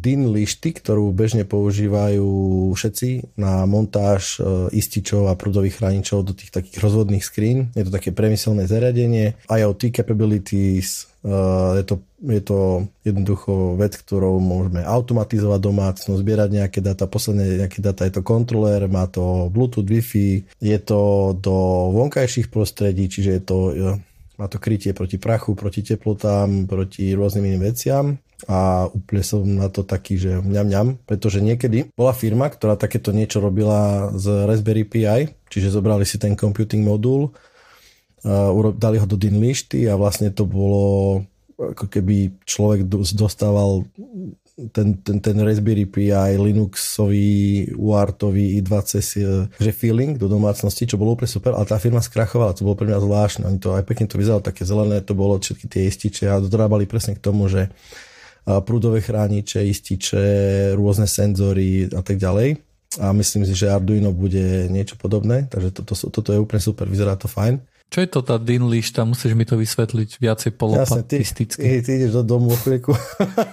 [0.00, 2.24] DIN lišty, ktorú bežne používajú
[2.72, 7.74] všetci na montáž e, ističov a prúdových chráničov do tých takých rozvodných skrín.
[7.76, 9.36] Je to také premyselné zariadenie.
[9.50, 11.34] IoT capabilities, e,
[11.82, 12.58] je to, je to
[13.02, 18.86] jednoducho vec, ktorou môžeme automatizovať domácnosť, zbierať nejaké data, posledné nejaké data, je to kontroler,
[18.86, 21.56] má to Bluetooth, Wi-Fi, je to do
[21.92, 23.74] vonkajších prostredí, čiže je to e,
[24.34, 28.04] má to krytie proti prachu, proti teplotám, proti rôznym iným veciam.
[28.44, 33.14] A úplne som na to taký, že mňam mňam, pretože niekedy bola firma, ktorá takéto
[33.14, 37.32] niečo robila z Raspberry Pi, čiže zobrali si ten computing modul,
[38.76, 41.22] dali ho do DIN lišty a vlastne to bolo
[41.54, 43.86] ako keby človek dostával
[44.54, 49.02] ten, ten, ten Raspberry Pi, Linuxový, UARTový, i2C
[49.58, 52.86] že feeling do domácnosti, čo bolo úplne super, ale tá firma skrachovala, to bolo pre
[52.86, 53.42] mňa zvláštne.
[53.50, 56.86] Oni to aj pekne to vyzeralo také zelené, to bolo všetky tie ističe a dorábali
[56.86, 57.74] presne k tomu, že
[58.44, 60.22] prúdové chrániče, ističe,
[60.78, 62.60] rôzne senzory a tak ďalej.
[63.02, 67.18] A myslím si, že Arduino bude niečo podobné, takže toto, toto je úplne super, vyzerá
[67.18, 67.58] to fajn.
[67.92, 69.06] Čo je to tá DIN lišta?
[69.06, 71.62] Musíš mi to vysvetliť viacej polopatisticky.
[71.62, 72.90] Jasne, ty, ty, ty ideš do domu chvíľku.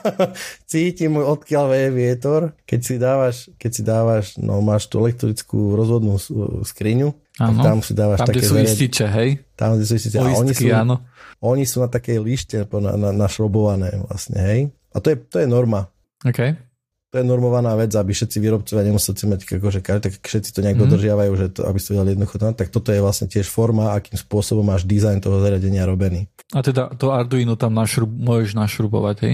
[0.72, 2.42] Cítim, odkiaľ veje vietor.
[2.66, 6.18] Keď si dávaš, keď si dávaš, no máš tú elektrickú rozvodnú
[6.66, 8.42] skriňu, ano, tam si dávaš tam, také...
[8.42, 9.30] Tam, sú ističe, hej?
[9.54, 10.18] Tam, kde sú ističe.
[10.18, 10.96] a oni sú, áno.
[11.42, 14.60] Oni sú na takej lište na, na, našrobované vlastne, hej?
[14.90, 15.92] A to je, to je norma.
[16.26, 16.71] Okay
[17.12, 20.84] to je normovaná vec, aby všetci výrobcovia nemuseli mať akože, tak všetci to nejak mm.
[20.88, 24.64] dodržiavajú, že to, aby ste vedeli jednoducho tak toto je vlastne tiež forma, akým spôsobom
[24.64, 26.32] máš dizajn toho zariadenia robený.
[26.56, 29.34] A teda to Arduino tam našrub, môžeš našrubovať, hej?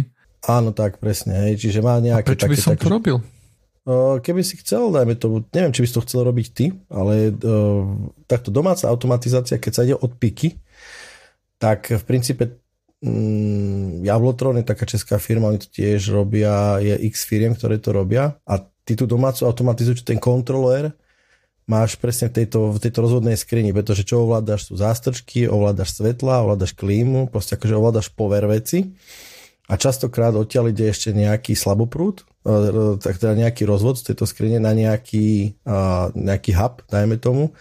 [0.50, 2.26] Áno, tak presne, hej, čiže má nejaké...
[2.26, 3.18] A prečo také, by som také, to robil?
[4.20, 7.88] Keby si chcel, dajme to, neviem, či by si to chcel robiť ty, ale uh,
[8.28, 10.60] takto domáca automatizácia, keď sa ide od piky,
[11.56, 12.58] tak v princípe
[13.04, 17.94] mm, Jablotron je taká česká firma, oni to tiež robia, je x firiem, ktoré to
[17.94, 18.54] robia a
[18.88, 20.96] ty tú domácu automatizujú ten kontroler
[21.68, 26.48] máš presne v tejto, v tejto rozhodnej skrini, pretože čo ovládaš sú zástrčky, ovládaš svetla,
[26.48, 28.96] ovládaš klímu, proste akože ovládaš pover veci
[29.68, 34.64] a častokrát odtiaľ ide ešte nejaký slaboprúd, e, tak teda nejaký rozvod z tejto skrine
[34.64, 35.60] na nejaký,
[36.16, 37.52] nejaký hub, dajme tomu,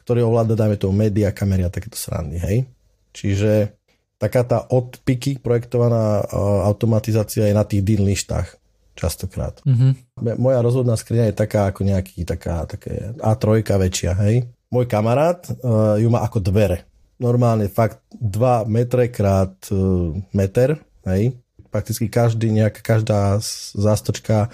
[0.00, 2.64] ktorý ovláda, dajme tomu, média, kamery a takéto srandy, hej.
[3.12, 3.76] Čiže
[4.20, 6.28] taká tá odpiky projektovaná
[6.68, 8.60] automatizácia je na tých DIN lištách
[8.92, 9.64] častokrát.
[9.64, 10.36] Mm-hmm.
[10.36, 14.44] Moja rozhodná skriňa je taká ako nejaký, taká, také A3 väčšia, hej.
[14.68, 16.84] Môj kamarát uh, ju má ako dvere.
[17.16, 20.76] Normálne fakt 2 metre krát uh, meter,
[21.08, 21.32] hej.
[21.72, 23.40] Prakticky každý, nejaká, každá
[23.72, 24.52] zástočka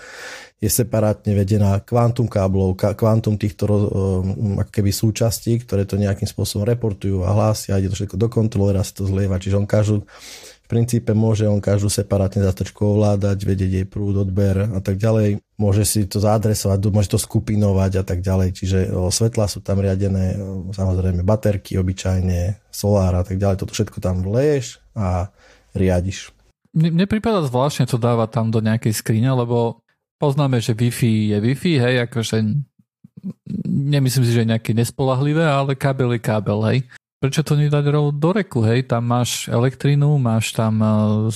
[0.67, 7.23] je separátne vedená kvantum káblov, kvantum týchto um, keby súčastí, ktoré to nejakým spôsobom reportujú
[7.23, 10.03] a hlásia, ide to všetko do kontrolera, sa to zlieva, čiže on každú
[10.67, 15.39] v princípe môže on každú separátne zastrčku ovládať, vedieť jej prúd, odber a tak ďalej.
[15.63, 18.49] môže si to zaadresovať, môže to skupinovať a tak ďalej.
[18.51, 18.79] Čiže
[19.15, 20.35] svetla sú tam riadené,
[20.75, 23.63] samozrejme baterky obyčajne, solár a tak ďalej.
[23.63, 25.31] Toto všetko tam vleješ a
[25.71, 26.35] riadiš.
[26.75, 29.86] Mne, mne prípada zvláštne to dávať tam do nejakej skrine, lebo
[30.17, 32.37] poznáme, že Wi-Fi je Wi-Fi, hej, akože
[33.67, 36.79] nemyslím si, že je nejaké nespolahlivé, ale kábel je kábel, hej.
[37.17, 38.85] Prečo to nedať do reku, hej?
[38.85, 41.33] Tam máš elektrínu, máš tam uh,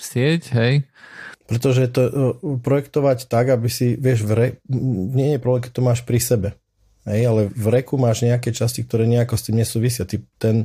[0.00, 0.88] sieť, hej?
[1.44, 2.12] Pretože to uh,
[2.62, 4.46] projektovať tak, aby si, vieš, v re...
[5.12, 6.48] nie je problém, keď to máš pri sebe.
[7.04, 10.04] Hej, ale v reku máš nejaké časti, ktoré nejako s tým nesúvisia.
[10.08, 10.56] Ty, ten,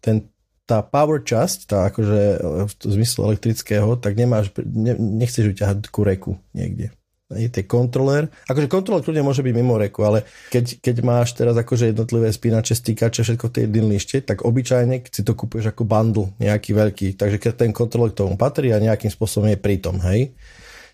[0.00, 0.28] ten,
[0.66, 2.20] tá power časť, tá akože
[2.66, 6.90] v zmysle elektrického, tak nemáš, ne, nechceš ju ťahať ku reku niekde
[7.34, 8.30] je kontroler.
[8.46, 10.22] Akože kontroler kľudne môže byť mimo reku, ale
[10.54, 15.10] keď, keď máš teraz akože jednotlivé spínače, stýkače, všetko v tej lište, tak obyčajne keď
[15.10, 18.78] si to kúpuješ ako bundle nejaký veľký, takže keď ten kontroler k tomu patrí a
[18.78, 20.38] nejakým spôsobom je pritom, hej.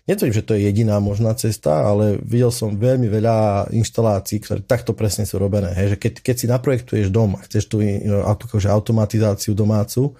[0.03, 4.91] Netvrdím, že to je jediná možná cesta, ale videl som veľmi veľa inštalácií, ktoré takto
[4.91, 5.71] presne sú robené.
[5.71, 10.11] Hej, že keď, keď si naprojektuješ dom a chceš tú akože automatizáciu domácu,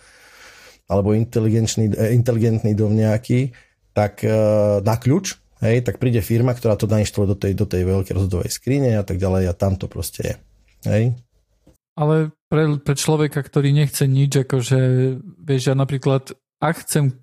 [0.88, 3.52] alebo inteligentný, inteligentný dom nejaký,
[3.91, 7.88] tak uh, na kľúč hej, tak príde firma, ktorá to nainštaluje do tej, do tej
[7.88, 10.36] veľkej rozhodovej skrine a tak ďalej a tam to proste je.
[10.84, 11.04] Hej.
[11.96, 14.80] Ale pre, pre človeka, ktorý nechce nič, akože,
[15.22, 17.15] vieš, ja napríklad, ak chcem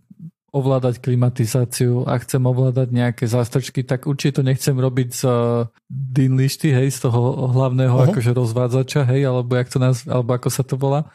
[0.51, 6.75] ovládať klimatizáciu a chcem ovládať nejaké zástrčky, tak určite to nechcem robiť z uh, dinlišty,
[6.75, 8.11] hej, z toho hlavného uh-huh.
[8.11, 11.07] akože rozvádzača, hej, alebo, jak to naz, alebo ako sa to volá.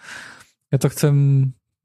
[0.71, 1.15] Ja to chcem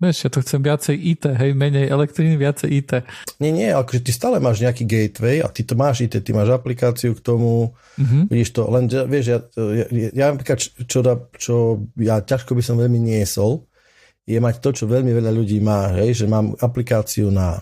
[0.00, 2.92] Vieš, ja to chcem viacej IT, hej, menej elektriny, viacej IT.
[3.36, 6.56] Nie, nie, akože ty stále máš nejaký gateway a ty to máš IT, ty máš
[6.56, 8.32] aplikáciu k tomu, mm-hmm.
[8.32, 9.86] vidíš to, len, vieš, ja, ja,
[10.16, 10.56] ja napríklad,
[10.88, 11.04] čo,
[11.36, 11.54] čo
[12.00, 13.68] ja ťažko by som veľmi niesol,
[14.26, 17.60] je mať to, čo veľmi veľa ľudí má, hej, že mám aplikáciu na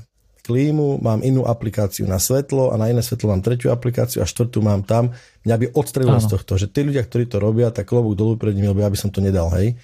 [0.48, 4.64] klímu, mám inú aplikáciu na svetlo a na iné svetlo mám tretiu aplikáciu a štvrtú
[4.64, 5.12] mám tam.
[5.44, 8.56] Mňa by odstrelilo z tohto, že tí ľudia, ktorí to robia, tak klobúk dolu pred
[8.56, 9.76] nimi, lebo ja by som to nedal, hej.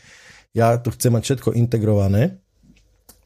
[0.56, 2.40] Ja tu chcem mať všetko integrované,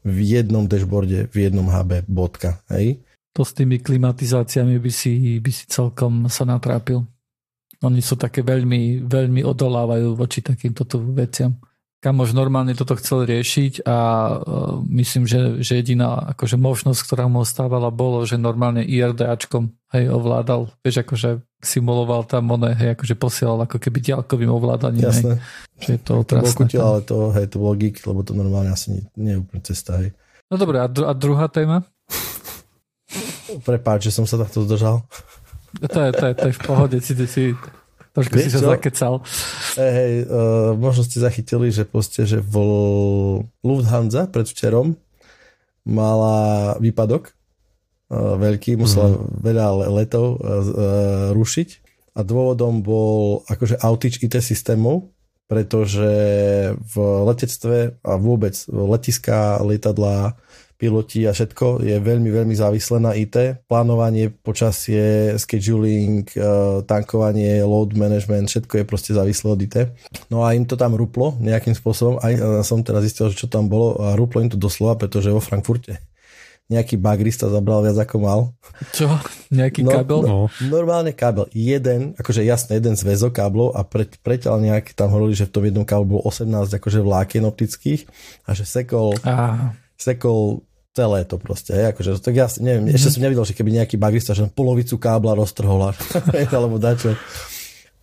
[0.03, 3.03] v jednom dashboarde, v jednom HB, bodka, hej?
[3.35, 7.03] To s tými klimatizáciami by si, by si celkom sa natrápil.
[7.83, 10.83] Oni sú také veľmi, veľmi odolávajú voči takýmto
[11.15, 11.55] veciam.
[11.99, 13.97] Kamož normálne toto chcel riešiť a
[14.39, 20.07] uh, myslím, že, že jediná akože možnosť, ktorá mu ostávala, bolo, že normálne IRDAčkom hej,
[20.07, 25.11] ovládal, vieš, akože simuloval tam one, hej, akože posielal ako keby ďalkovým ovládaním.
[25.11, 25.43] Jasné.
[25.43, 26.13] Hej, že je to.
[26.23, 29.39] To kutil, ale to, hej, to bolo geek, lebo to normálne asi nie, nie je
[29.43, 30.15] úplne cesta, hej.
[30.47, 31.83] No dobré, a, dru- a druhá téma?
[33.67, 35.03] Prepáč, že som sa takto zdržal.
[35.83, 37.43] To je, to je, to je v pohode, si, si
[38.19, 39.23] Trošku si sa zakecal.
[39.79, 42.55] Hej, uh, možno ste zachytili, že poste, že v
[43.63, 44.99] Lufthansa predvčerom
[45.87, 49.39] mala výpadok uh, veľký, musela mm-hmm.
[49.39, 50.39] veľa letov uh,
[51.31, 51.69] rušiť
[52.17, 55.15] a dôvodom bol akože outage IT systémov,
[55.47, 56.11] pretože
[56.75, 60.35] v letectve a vôbec letiská, lietadlá
[60.79, 63.67] piloti a všetko je veľmi, veľmi závislé na IT.
[63.67, 69.77] Plánovanie, počasie, scheduling, eh, tankovanie, load management, všetko je proste závislé od IT.
[70.31, 72.23] No a im to tam ruplo nejakým spôsobom.
[72.23, 75.27] Aj eh, som teraz zistil, že čo tam bolo a ruplo im to doslova, pretože
[75.27, 75.99] vo Frankfurte
[76.69, 78.39] nejaký bagrista zabral viac ako mal.
[78.93, 79.09] Čo?
[79.49, 80.19] Nejaký no, kábel?
[80.21, 80.37] No,
[80.69, 81.49] normálne kábel.
[81.49, 85.65] Jeden, akože jasne, jeden zväzok káblov a pre, preťal nejaký, tam hovorili, že v tom
[85.65, 88.05] jednom káblu bolo 18 akože vlákien optických
[88.45, 89.73] a že sekol, ah.
[89.97, 90.61] sekol
[90.93, 92.97] celé to proste, hej, akože, tak ja neviem, mm-hmm.
[92.97, 95.93] ešte som nevidel, že keby nejaký bagista, že polovicu kábla roztrhol,
[96.57, 97.13] alebo dačo.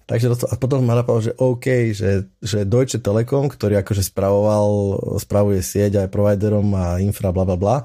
[0.07, 5.03] Takže to, a potom ma napadlo, že OK, že, že Deutsche Telekom, ktorý akože spravoval,
[5.19, 7.77] spravuje sieť aj providerom a infra, bla bla bla,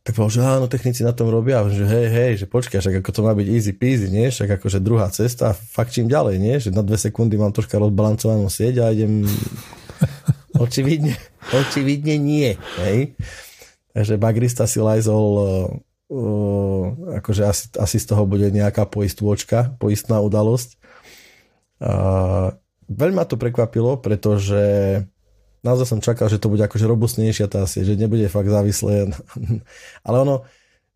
[0.00, 3.10] tak povedal, že áno, technici na tom robia, že hej, hej, že počkaj, však ako
[3.12, 4.32] to má byť easy peasy, nie?
[4.32, 6.54] Však akože druhá cesta, fakt čím ďalej, nie?
[6.56, 9.28] Že na dve sekundy mám troška rozbalancovanú sieť a idem
[10.64, 11.18] očividne,
[11.52, 13.12] očividne nie, hej?
[13.90, 15.28] Takže bagrista si lajzol
[16.10, 20.78] uh, akože asi, asi z toho bude nejaká poistôčka, poistná udalosť.
[21.80, 22.54] Uh,
[22.90, 24.62] veľmi ma to prekvapilo, pretože
[25.62, 29.10] naozaj som čakal, že to bude akože robustnejšia tá sieť, že nebude fakt závislé.
[30.06, 30.46] Ale ono,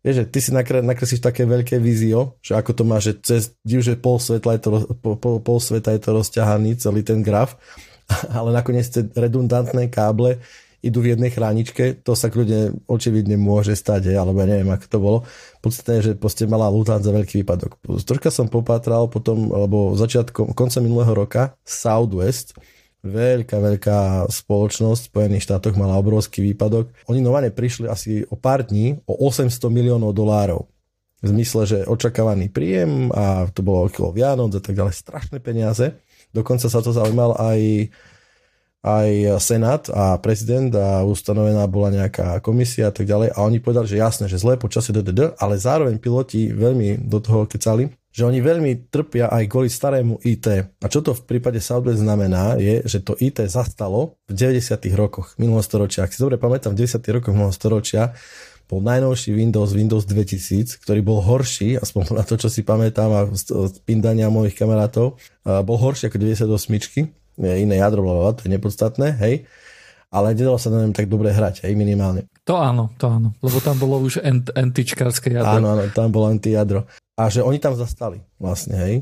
[0.03, 3.55] vieš, že ty si nakre, nakreslíš také veľké vízio, že ako to má, že cez,
[3.65, 7.55] že pol sveta je to, pol, pol sveta je to rozťahaný, celý ten graf,
[8.37, 10.43] ale nakoniec tie redundantné káble
[10.85, 14.85] idú v jednej chráničke, to sa kľudne očividne môže stať, hej, alebo ja neviem, ako
[14.85, 15.17] to bolo.
[15.65, 17.81] Podstatné že proste mala Lufthansa veľký výpadok.
[17.81, 22.53] Troška som popátral potom, alebo začiatkom, koncom minulého roka Southwest,
[23.05, 26.89] veľká, veľká spoločnosť v Spojených štátoch mala obrovský výpadok.
[27.05, 30.65] Oni normálne prišli asi o pár dní o 800 miliónov dolárov.
[31.25, 35.97] v zmysle, že očakávaný príjem a to bolo okolo Vianoc a tak ďalej, strašné peniaze.
[36.29, 37.89] Dokonca sa to zaujímal aj,
[38.85, 43.89] aj Senát a prezident a ustanovená bola nejaká komisia a tak ďalej a oni povedali,
[43.89, 48.39] že jasné, že zlé počasie DDD, ale zároveň piloti veľmi do toho kecali, že oni
[48.39, 50.47] veľmi trpia aj kvôli starému IT.
[50.79, 54.77] A čo to v prípade Southwest znamená, je, že to IT zastalo v 90.
[54.93, 56.05] rokoch minulého storočia.
[56.05, 57.01] Ak si dobre pamätám, v 90.
[57.09, 58.13] rokoch minulého storočia
[58.71, 63.21] bol najnovší Windows, Windows 2000, ktorý bol horší, aspoň na to, čo si pamätám a
[63.33, 69.35] z pindania mojich kamarátov, bol horší ako 98 iné jadro, blablabla, to je nepodstatné, hej
[70.15, 72.23] ale nedalo sa na ňom tak dobre hrať, aj minimálne.
[72.47, 74.23] To áno, to áno, lebo tam bolo už
[74.55, 75.59] antičkárske jadro.
[75.59, 76.87] Áno, áno, tam bolo antijadro
[77.19, 78.95] a že oni tam zastali vlastne, hej.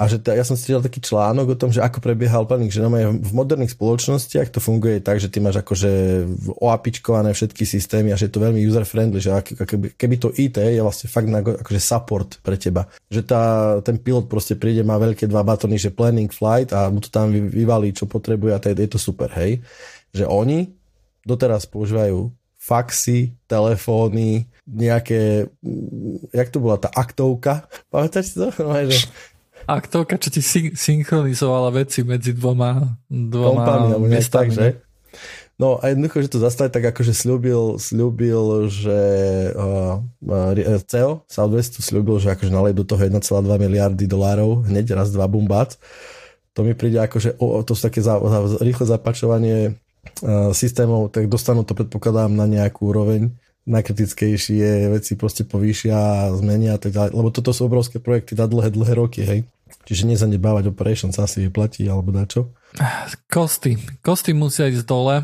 [0.00, 2.80] A že t- ja som si taký článok o tom, že ako prebiehal planning, že
[2.80, 6.24] v moderných spoločnostiach to funguje tak, že ty máš akože
[6.56, 10.80] oapičkované všetky systémy a že je to veľmi user-friendly, že keby, keby to IT je
[10.80, 12.88] vlastne fakt na, akože support pre teba.
[13.12, 13.42] Že tá,
[13.84, 17.28] ten pilot proste príde, má veľké dva batony, že planning flight a mu to tam
[17.28, 19.60] vyvalí, čo potrebuje a je, je to super, hej.
[20.16, 20.72] Že oni
[21.28, 25.48] doteraz používajú faxy, telefóny, nejaké,
[26.32, 28.48] jak to bola tá aktovka, pamätáš si to?
[28.64, 29.04] No, že...
[29.68, 34.80] Aktovka, čo ti syn- synchronizovala veci medzi dvoma, dvoma Kompami, alebo tak, že?
[35.60, 39.00] No a jednoducho, že to zastali tak akože slúbil, slúbil, že
[39.52, 43.20] uh, uh, CEO Southwestu slúbil, že akože nalej do toho 1,2
[43.60, 45.76] miliardy dolárov hneď raz, dva bumbác.
[46.56, 49.76] To mi príde akože, oh, to sú také za, za, rýchle zapačovanie
[50.56, 53.32] systémov, tak dostanú to predpokladám na nejakú úroveň
[53.68, 58.48] najkritickejšie veci proste povýšia a zmenia a tak ďalej, lebo toto sú obrovské projekty na
[58.48, 59.40] dlhé, dlhé roky, hej.
[59.86, 62.50] Čiže nezanedbávať operations asi vyplatí alebo dačo.
[63.30, 63.78] Kosty.
[64.02, 65.22] Kosty musia ísť dole,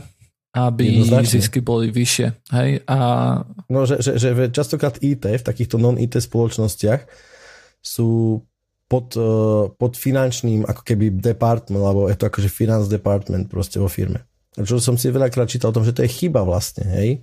[0.55, 2.27] aby zisky boli vyššie.
[2.55, 2.71] Hej?
[2.87, 2.97] A...
[3.67, 7.09] No, že, že, že častokrát IT v takýchto non-IT spoločnostiach
[7.83, 8.43] sú
[8.87, 13.91] pod, uh, pod finančným ako keby department, alebo je to akože finance department proste vo
[13.91, 14.23] firme.
[14.57, 17.21] Čo som si veľakrát čítal o tom, že to je chyba vlastne, hej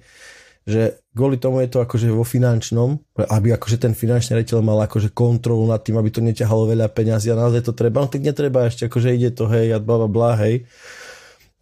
[0.63, 5.12] že kvôli tomu je to akože vo finančnom, aby akože ten finančný rejiteľ mal akože
[5.12, 8.71] kontrolu nad tým, aby to neťahalo veľa peňazí a naozaj to treba, no tak netreba
[8.71, 10.63] ešte, akože ide to hej a bla bla hej.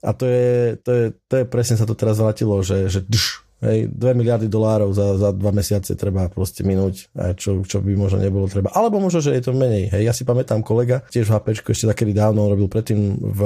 [0.01, 3.45] A to je, to je, to je presne sa to teraz vrátilo, že, že dš,
[3.61, 8.17] hej, 2 miliardy dolárov za, za 2 mesiace treba proste minúť, čo, čo by možno
[8.17, 8.73] nebolo treba.
[8.73, 9.93] Alebo možno, že je to menej.
[9.93, 10.01] Hej.
[10.09, 13.41] Ja si pamätám kolega, tiež v HP, ešte takedy dávno, on robil predtým v,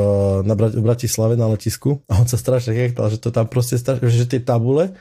[0.47, 4.07] na v Bratislave na letisku a on sa strašne hechtal, že to tam proste strašne,
[4.07, 4.95] že tie tabule,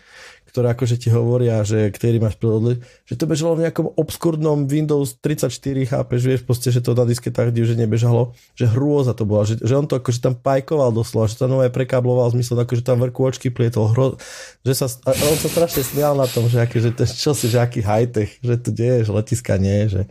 [0.54, 2.78] ktoré akože ti hovoria, že ktorý máš predodli,
[3.10, 5.50] že to bežalo v nejakom obskúrnom Windows 34,
[5.90, 9.74] chápeš, vieš, proste, že to na disketách že nebežalo, že hrôza to bola, že, že
[9.74, 13.50] on to akože tam pajkoval doslova, že to nové prekábloval zmysel, akože tam vrku očky
[13.50, 14.14] plietol, hro,
[14.62, 17.58] že sa, on sa strašne smial na tom, že, aký, že to, čo si, že
[17.58, 20.06] aký high-tech, že to deje, že letiska nie, že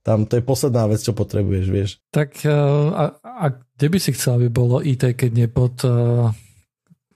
[0.00, 1.90] tam to je posledná vec, čo potrebuješ, vieš.
[2.16, 3.44] Tak a, a
[3.76, 6.32] kde by si chcel, aby bolo IT, keď nie pod uh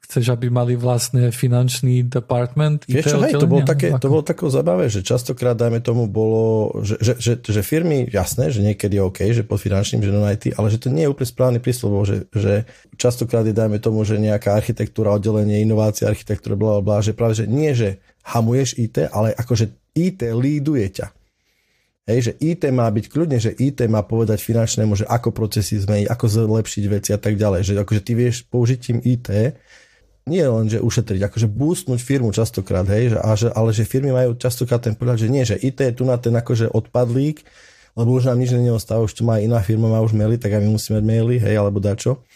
[0.07, 2.87] chceš, aby mali vlastne finančný department?
[2.87, 6.71] Vieš čo, hej, to bolo, také, to bolo také zabavé, že častokrát, dajme tomu, bolo,
[6.87, 10.23] že, že, že, že firmy, jasné, že niekedy je OK, že pod finančným, že non
[10.31, 14.07] IT, ale že to nie je úplne správny príslovo, že, že častokrát je, dajme tomu,
[14.07, 17.99] že nejaká architektúra, oddelenie, inovácia, architektúra, bla, bla, že práve, že nie, že
[18.31, 21.07] hamuješ IT, ale akože IT líduje ťa.
[22.07, 26.07] Hej, že IT má byť kľudne, že IT má povedať finančnému, že ako procesy zmeniť,
[26.07, 27.67] ako zlepšiť veci a tak ďalej.
[27.67, 29.27] Že akože ty vieš použitím IT
[30.27, 34.11] nie len, že ušetriť, akože boostnúť firmu častokrát, hej, že, a že, ale že firmy
[34.11, 37.47] majú častokrát ten pohľad, že nie, že IT je tu na ten akože odpadlík,
[37.95, 40.67] lebo už nám nič neostáva, už to má iná firma, má už maily, tak aj
[40.67, 42.27] my musíme mať maily, hej, alebo dačo.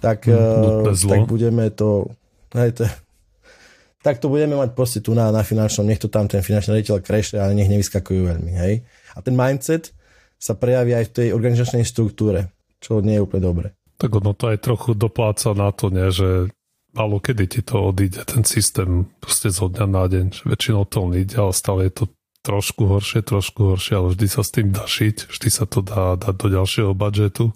[0.00, 2.08] Tak, mm, uh, tak budeme to,
[2.56, 2.88] hej, to,
[4.00, 7.04] tak to budeme mať proste tu na, na finančnom, nech to tam ten finančný rejiteľ
[7.04, 8.80] kreše, ale nech nevyskakujú veľmi, hej.
[9.12, 9.92] A ten mindset
[10.40, 12.48] sa prejaví aj v tej organizačnej štruktúre,
[12.80, 13.66] čo nie je úplne dobre.
[14.00, 16.48] Tak ono to aj trochu dopláca na to, ne, že
[16.98, 21.38] málo kedy ti to odíde, ten systém proste zo dňa na deň, väčšinou to ide,
[21.38, 22.04] ale stále je to
[22.42, 26.18] trošku horšie, trošku horšie, ale vždy sa s tým dá šiť, vždy sa to dá
[26.18, 27.54] dať do ďalšieho budžetu.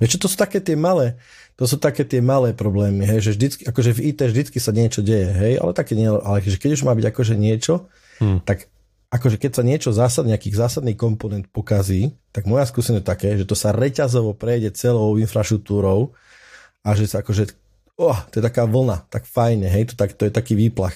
[0.00, 1.20] Vieš to sú také tie malé,
[1.60, 5.04] to sú také tie malé problémy, hej, že vždycky, akože v IT vždycky sa niečo
[5.04, 7.92] deje, hej, ale také nie, ale že keď už má byť akože niečo,
[8.24, 8.48] hmm.
[8.48, 8.72] tak
[9.12, 13.48] akože keď sa niečo zásad, nejaký zásadný komponent pokazí, tak moja skúsenosť je také, že
[13.48, 16.16] to sa reťazovo prejde celou infraštruktúrou
[16.86, 17.65] a že sa akože
[17.96, 20.94] oh, to je taká vlna, tak fajne, hej, to, tak, to je taký výplach.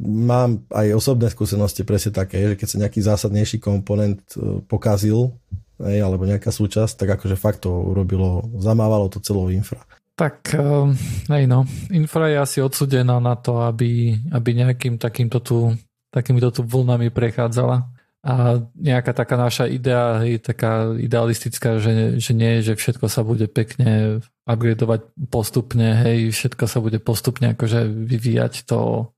[0.00, 5.36] Mám aj osobné skúsenosti presne také, že keď sa nejaký zásadnejší komponent e, pokazil,
[5.84, 9.84] hej, alebo nejaká súčasť, tak akože fakt to urobilo, zamávalo to celou infra.
[10.12, 10.92] Tak, um,
[11.32, 15.72] hej no, infra je asi odsudená na to, aby, aby nejakým takýmto tu,
[16.12, 17.88] takýmito tu vlnami prechádzala.
[18.22, 23.50] A nejaká taká naša idea je taká idealistická, že, že nie, že všetko sa bude
[23.50, 29.10] pekne upgradovať postupne, hej, všetko sa bude postupne akože vyvíjať to,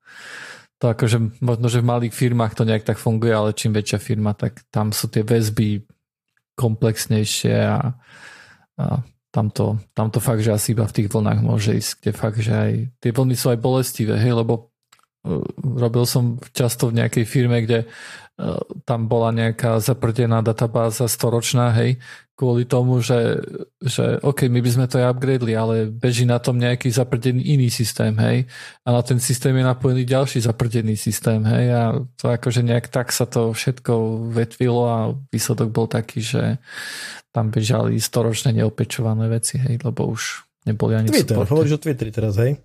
[0.80, 4.32] to akože možno, že v malých firmách to nejak tak funguje, ale čím väčšia firma,
[4.32, 5.84] tak tam sú tie väzby
[6.56, 7.92] komplexnejšie a,
[8.80, 8.84] a
[9.34, 12.40] tam to, tam to fakt, že asi iba v tých vlnách môže ísť, kde fakt,
[12.40, 12.72] že aj
[13.04, 14.70] tie vlny sú aj bolestivé, hej, lebo
[15.28, 17.84] uh, robil som často v nejakej firme, kde
[18.82, 22.02] tam bola nejaká zaprdená databáza storočná, hej,
[22.34, 23.38] kvôli tomu, že,
[23.78, 27.70] že OK, my by sme to aj upgradeli, ale beží na tom nejaký zaprdený iný
[27.70, 28.50] systém, hej,
[28.82, 31.82] a na ten systém je napojený ďalší zaprdený systém, hej, a
[32.18, 36.58] to akože nejak tak sa to všetko vetvilo a výsledok bol taký, že
[37.30, 42.34] tam bežali storočné neopečované veci, hej, lebo už neboli ani Twitter, hovoríš o Twitteri teraz,
[42.42, 42.58] hej?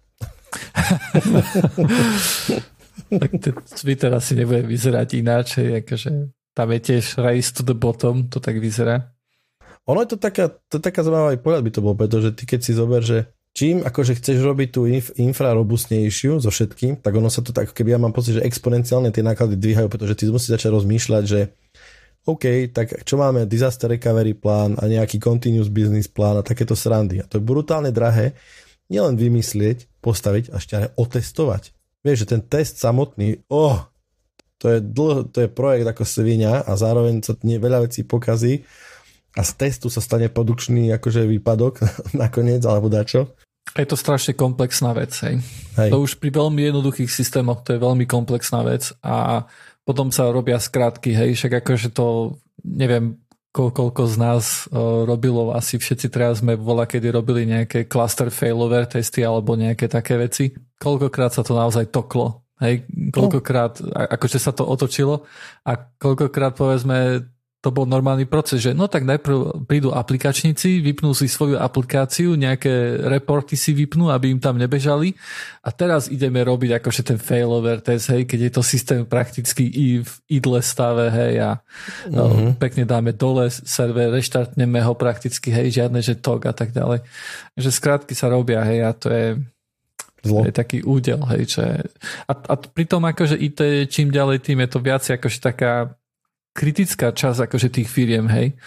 [3.08, 6.12] tak ten Twitter asi nebude vyzerať ináč, akože
[6.54, 9.16] tam je tiež race to the bottom, to tak vyzerá.
[9.88, 12.72] Ono je to taká, to taká zaujímavá pohľad by to bol, pretože ty keď si
[12.78, 17.42] zober, že čím akože chceš robiť tú inf, infra robustnejšiu so všetkým, tak ono sa
[17.42, 20.70] to tak, keby ja mám pocit, že exponenciálne tie náklady dvíhajú, pretože ty musíš začať
[20.78, 21.40] rozmýšľať, že
[22.28, 27.24] OK, tak čo máme, disaster recovery plán a nejaký continuous business plán a takéto srandy.
[27.24, 28.38] A to je brutálne drahé,
[28.92, 31.74] nielen vymyslieť, postaviť a ešte aj otestovať.
[32.00, 33.90] Vieš, že ten test samotný, oh,
[34.60, 38.68] to je, dlho, to je projekt ako svinia a zároveň sa nie veľa vecí pokazí
[39.36, 41.80] a z testu sa stane produkčný akože výpadok
[42.22, 43.32] nakoniec alebo dačo.
[43.78, 45.40] Je to strašne komplexná vec, hej.
[45.78, 45.90] hej.
[45.94, 49.46] To už pri veľmi jednoduchých systémoch to je veľmi komplexná vec a
[49.86, 53.22] potom sa robia skratky, hej, však akože to, neviem,
[53.68, 58.88] koľko z nás uh, robilo, asi všetci teraz sme vola, kedy robili nejaké cluster failover
[58.88, 62.48] testy alebo nejaké také veci koľkokrát sa to naozaj toklo.
[62.60, 62.84] Hej,
[63.16, 63.80] koľkokrát,
[64.20, 65.24] akože sa to otočilo
[65.64, 67.24] a koľkokrát povedzme
[67.60, 73.04] to bol normálny proces, že no tak najprv prídu aplikačníci, vypnú si svoju aplikáciu, nejaké
[73.04, 75.12] reporty si vypnú, aby im tam nebežali
[75.60, 80.00] a teraz ideme robiť akože ten failover test, hej, keď je to systém prakticky i
[80.00, 82.16] v idle stave, hej, a mm-hmm.
[82.16, 87.04] no, pekne dáme dole server, reštartneme ho prakticky, hej, žiadne, že tok a tak ďalej.
[87.60, 89.36] Že skrátky sa robia, hej, a to je
[90.24, 90.44] Zlo.
[90.48, 91.80] je taký údel, hej, čo je.
[92.28, 95.99] A, a pritom akože IT čím ďalej tým je to viac akože taká
[96.60, 98.60] kritická časť akože tých firiem, hej.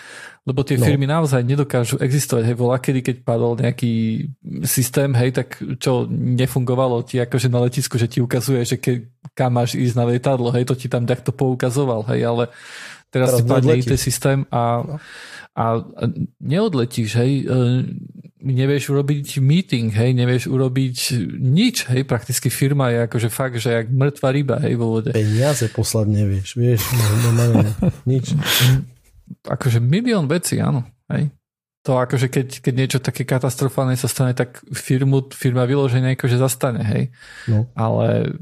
[0.43, 0.89] Lebo tie no.
[0.89, 2.51] firmy naozaj nedokážu existovať.
[2.51, 4.27] Hej, bola kedy, keď padol nejaký
[4.67, 9.55] systém, hej, tak čo nefungovalo ti akože na letisku, že ti ukazuje, že ke, kam
[9.55, 12.45] máš ísť na lietadlo, hej, to ti tam takto poukazoval, hej, ale
[13.13, 14.97] teraz, teraz ti padne IT systém a, no.
[15.53, 15.85] A,
[16.41, 17.61] neodletíš, hej, e,
[18.43, 20.97] nevieš urobiť meeting, hej, nevieš urobiť
[21.39, 25.13] nič, hej, prakticky firma je akože fakt, že jak mŕtva ryba, hej, vo vode.
[25.13, 27.73] Peniaze poslať nevieš, vieš, no, no, no, no,
[28.09, 28.33] nič.
[29.47, 31.31] Akože milión vecí, áno, hej.
[31.83, 36.83] To akože keď, keď niečo také katastrofálne sa stane, tak firmu, firma vyloženie akože zastane,
[36.87, 37.05] hej.
[37.51, 37.67] No.
[37.75, 38.39] Ale...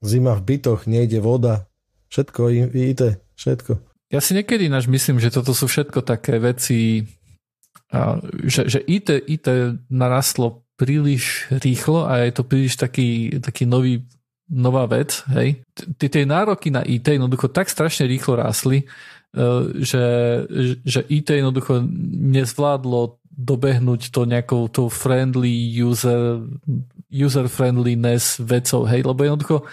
[0.00, 1.68] Zima v bytoch, nejde voda,
[2.08, 3.02] všetko, IT,
[3.36, 3.85] všetko.
[4.06, 7.02] Ja si niekedy náš myslím, že toto sú všetko také veci,
[8.46, 9.46] že, že IT, IT
[9.90, 14.04] narastlo príliš rýchlo a je to príliš taký, taký nový,
[14.50, 15.24] nová vec.
[15.32, 15.64] Hej.
[15.98, 18.86] Tie nároky na IT jednoducho tak strašne rýchlo rásli, e,
[19.82, 20.04] že,
[20.84, 21.82] že IT jednoducho
[22.30, 26.40] nezvládlo dobehnúť to nejakou tou friendly user,
[27.12, 29.68] user friendliness vecou, hej, lebo jednoducho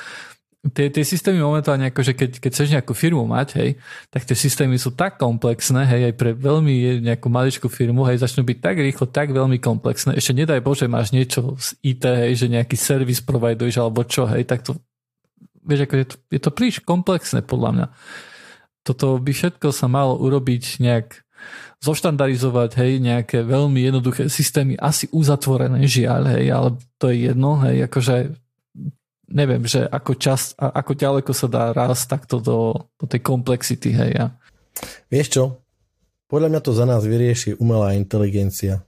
[0.72, 3.70] tie, tie systémy momentálne, akože keď, keď chceš nejakú firmu mať, hej,
[4.07, 8.47] tak tie systémy sú tak komplexné, hej, aj pre veľmi nejakú maličkú firmu, hej, začnú
[8.47, 10.16] byť tak rýchlo, tak veľmi komplexné.
[10.16, 14.47] Ešte nedaj Bože, máš niečo z IT, hej, že nejaký servis providuješ alebo čo, hej,
[14.47, 14.80] tak to,
[15.68, 17.88] vieš, ako je to, je to príliš komplexné podľa mňa.
[18.88, 21.28] Toto by všetko sa malo urobiť nejak
[21.84, 27.84] zoštandarizovať, hej, nejaké veľmi jednoduché systémy, asi uzatvorené, žiaľ, hej, ale to je jedno, hej,
[27.91, 28.43] akože
[29.30, 34.11] neviem, že ako čas, ako ďaleko sa dá raz takto do, do tej komplexity, hej.
[34.15, 34.28] Ja.
[35.07, 35.43] Vieš čo?
[36.28, 38.82] Podľa mňa to za nás vyrieši umelá inteligencia.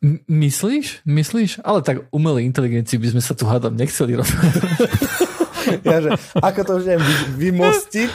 [0.00, 1.04] M- myslíš?
[1.04, 1.60] Myslíš?
[1.64, 4.52] Ale tak umelej inteligencii by sme sa tu hádam nechceli robiť.
[5.88, 6.10] ja, že,
[6.40, 7.14] ako to už neviem vy,
[7.52, 8.14] vymostiť?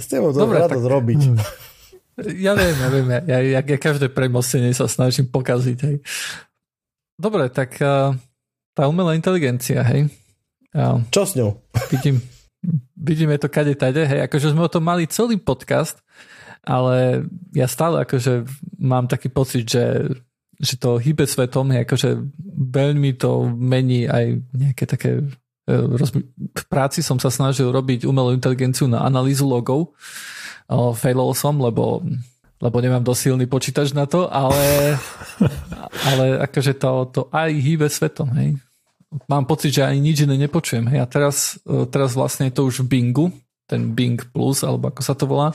[0.00, 0.80] S tebou to Dobre, tak...
[0.80, 1.20] zrobiť.
[2.18, 3.06] Ja viem, ja viem.
[3.06, 5.78] Ja, ja, ja každé premostenie sa snažím pokaziť.
[5.86, 5.96] Hej.
[7.18, 8.14] Dobre, tak uh,
[8.78, 10.06] tá umelá inteligencia, hej.
[10.70, 11.58] Uh, Čo s ňou?
[11.90, 12.22] Vidím,
[12.94, 15.98] vidíme to kade tade, hej, akože sme o tom mali celý podcast,
[16.62, 18.46] ale ja stále akože
[18.78, 20.14] mám taký pocit, že,
[20.62, 22.22] že to hýbe svetom, hej, akože
[22.54, 25.10] veľmi to mení aj nejaké také
[25.66, 26.30] e, rozmi-
[26.70, 29.90] práci som sa snažil robiť umelú inteligenciu na analýzu logov.
[30.68, 32.04] Failol som, lebo
[32.58, 34.98] lebo nemám dosilný počítač na to, ale,
[36.10, 38.58] ale akože to, to aj hýbe svetom, hej.
[39.24, 41.00] Mám pocit, že ani nič iné nepočujem, hej.
[41.00, 43.26] A teraz, e, teraz vlastne je to už v Bingu,
[43.68, 45.54] ten Bing Plus, alebo ako sa to volá.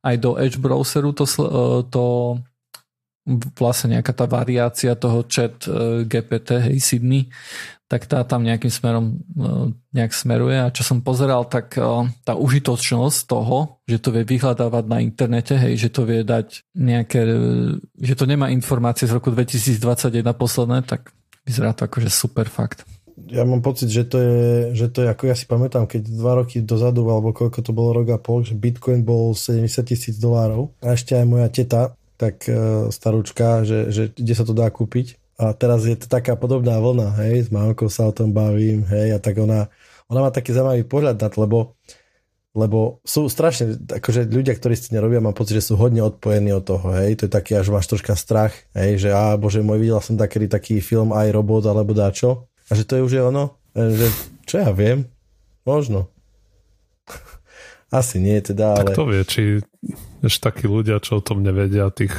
[0.00, 1.44] Aj do Edge browseru to, e,
[1.90, 2.04] to
[3.60, 7.28] vlastne nejaká tá variácia toho chat e, GPT, hej, Sydney,
[7.88, 9.14] tak tá tam nejakým smerom e,
[9.96, 10.60] nejak smeruje.
[10.60, 11.82] A čo som pozeral, tak e,
[12.20, 17.20] tá užitočnosť toho, že to vie vyhľadávať na internete, hej, že to vie dať nejaké,
[17.24, 21.16] e, že to nemá informácie z roku 2021 posledné, tak
[21.48, 22.84] vyzerá to akože super fakt.
[23.32, 24.38] Ja mám pocit, že to je,
[24.76, 28.04] že to je ako ja si pamätám, keď dva roky dozadu, alebo koľko to bolo
[28.04, 30.76] rok a pol, že Bitcoin bol 70 tisíc dolárov.
[30.84, 32.46] A ešte aj moja teta, tak
[32.94, 37.14] starúčka, že, že kde sa to dá kúpiť a teraz je to taká podobná vlna,
[37.22, 39.70] hej, s mamkou sa o tom bavím, hej, a tak ona,
[40.10, 41.58] ona má taký zaujímavý pohľad na to, lebo,
[42.58, 46.66] lebo sú strašne, akože ľudia, ktorí si nerobia, mám pocit, že sú hodne odpojení od
[46.66, 50.02] toho, hej, to je taký, až máš troška strach, hej, že a bože môj, videl
[50.02, 53.54] som taký, taký film aj robot alebo dáčo, a že to je už je ono,
[53.78, 54.06] e, že
[54.42, 55.06] čo ja viem,
[55.62, 56.10] možno.
[57.94, 58.90] Asi nie teda, ale...
[58.90, 59.42] Tak to vie, či
[60.26, 62.10] ešte takí ľudia, čo o tom nevedia, tých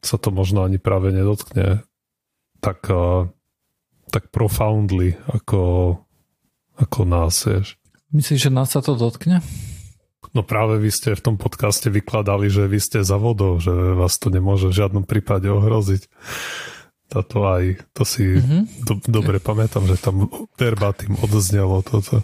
[0.00, 1.84] sa to možno ani práve nedotkne
[2.60, 3.26] tak, uh,
[4.12, 5.96] tak profoundly ako,
[6.76, 7.80] ako nás, vieš.
[8.12, 9.40] Myslíš, že nás sa to dotkne?
[10.30, 14.14] No práve vy ste v tom podcaste vykladali, že vy ste za vodou, že vás
[14.14, 16.06] to nemôže v žiadnom prípade ohroziť.
[17.10, 18.86] Toto aj, to si mm-hmm.
[18.86, 22.22] do, dobre pamätám, že tam verbatim odznelo toto.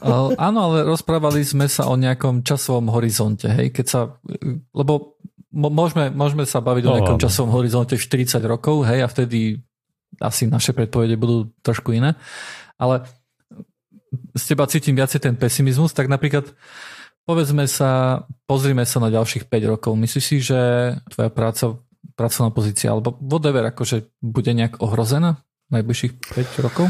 [0.00, 4.00] Uh, áno, ale rozprávali sme sa o nejakom časovom horizonte, hej, keď sa,
[4.72, 5.20] lebo
[5.56, 9.64] môžeme, môžeme sa baviť no, o nejakom časovom horizonte 40 rokov, hej, a vtedy
[10.20, 12.14] asi naše predpovede budú trošku iné.
[12.76, 13.08] Ale
[14.36, 16.52] z teba cítim viacej ten pesimizmus, tak napríklad
[17.26, 19.92] povedzme sa, pozrime sa na ďalších 5 rokov.
[19.98, 20.60] Myslíš si, že
[21.10, 21.80] tvoja práca,
[22.14, 25.42] pracovná pozícia, alebo whatever, akože bude nejak ohrozená
[25.74, 26.86] najbližších 5 rokov?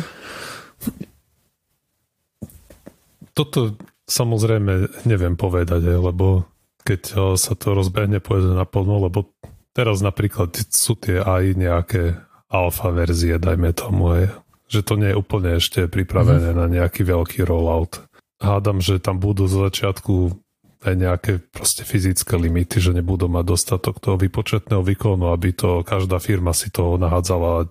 [3.33, 6.45] Toto samozrejme neviem povedať, lebo
[6.87, 9.34] keď eh, sa to rozbehne povedzme naplno, lebo
[9.74, 12.03] teraz napríklad sú tie aj nejaké
[12.47, 14.24] alfa verzie, dajme tomu, aj,
[14.70, 16.62] že to nie je úplne ešte pripravené mm-hmm.
[16.62, 18.07] na nejaký veľký rollout.
[18.39, 20.39] Hádam, že tam budú z začiatku
[20.87, 26.22] aj nejaké proste fyzické limity, že nebudú mať dostatok toho vypočetného výkonu, aby to každá
[26.22, 27.66] firma si to nahádzala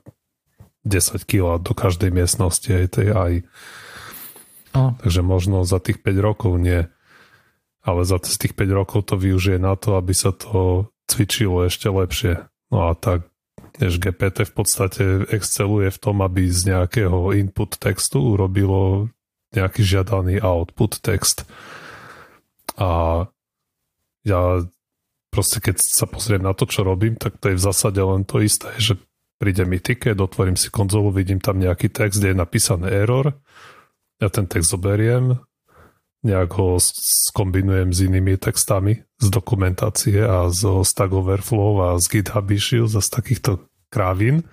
[0.83, 3.33] 10 kg do každej miestnosti aj tej aj.
[4.75, 4.91] Oh.
[4.99, 6.91] Takže možno za tých 5 rokov nie
[7.85, 11.87] ale za z tých 5 rokov to využije na to, aby sa to cvičilo ešte
[11.87, 12.49] lepšie.
[12.73, 13.29] No a tak
[13.77, 19.11] než GPT v podstate exceluje v tom, aby z nejakého input textu urobilo
[19.53, 21.45] nejaký žiadaný output text.
[22.75, 23.23] A
[24.25, 24.41] ja
[25.35, 28.39] proste keď sa pozriem na to, čo robím, tak to je v zásade len to
[28.39, 28.95] isté, že
[29.35, 33.35] príde mi ticket, otvorím si konzolu, vidím tam nejaký text, kde je napísaný error,
[34.23, 35.35] ja ten text zoberiem,
[36.25, 42.49] nejak ho skombinujem s inými textami z dokumentácie a zo Stack Overflow a z GitHub
[42.49, 43.61] Issues a z takýchto
[43.93, 44.43] krávín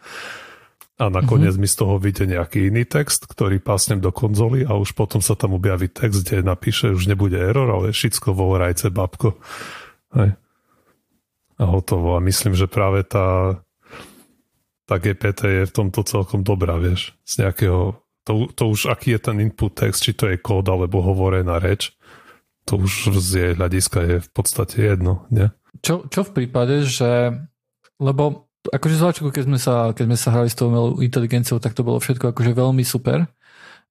[1.02, 1.66] a nakoniec mm-hmm.
[1.66, 5.34] mi z toho vyjde nejaký iný text, ktorý pásnem do konzoly a už potom sa
[5.34, 9.34] tam objaví text, kde napíše, už nebude error, ale všetko vo rajce babko.
[10.14, 10.36] Hej.
[11.58, 12.14] A hotovo.
[12.14, 13.58] A myslím, že práve tá,
[14.84, 17.16] tá GPT je v tomto celkom dobrá, vieš.
[17.24, 21.02] Z nejakého to, to už aký je ten input text, či to je kód alebo
[21.02, 21.94] hovorená reč,
[22.64, 25.50] to už z jej hľadiska je v podstate jedno, nie?
[25.82, 27.34] Čo, čo v prípade, že
[27.98, 31.58] lebo akože z začiatku, keď sme sa, keď sme sa hrali s tou umelou inteligenciou,
[31.58, 33.26] tak to bolo všetko akože veľmi super,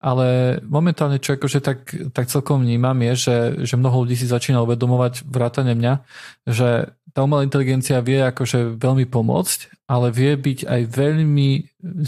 [0.01, 1.79] ale momentálne čo akože tak,
[2.15, 5.93] tak celkom vnímam je, že, že mnoho ľudí si začína uvedomovať vrátane mňa,
[6.47, 11.49] že tá umelá inteligencia vie akože veľmi pomôcť, ale vie byť aj veľmi,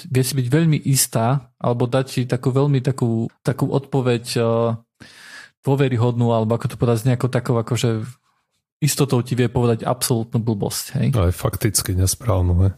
[0.07, 4.79] vie si byť veľmi istá, alebo dať ti takú veľmi takú, takú odpoveď uh,
[5.67, 8.07] dôveryhodnú, alebo ako to povedať s nejakou takou akože
[8.79, 10.85] istotou ti vie povedať absolútnu blbosť.
[10.99, 11.07] Hej?
[11.15, 12.73] Aj fakticky nesprávnu, hej.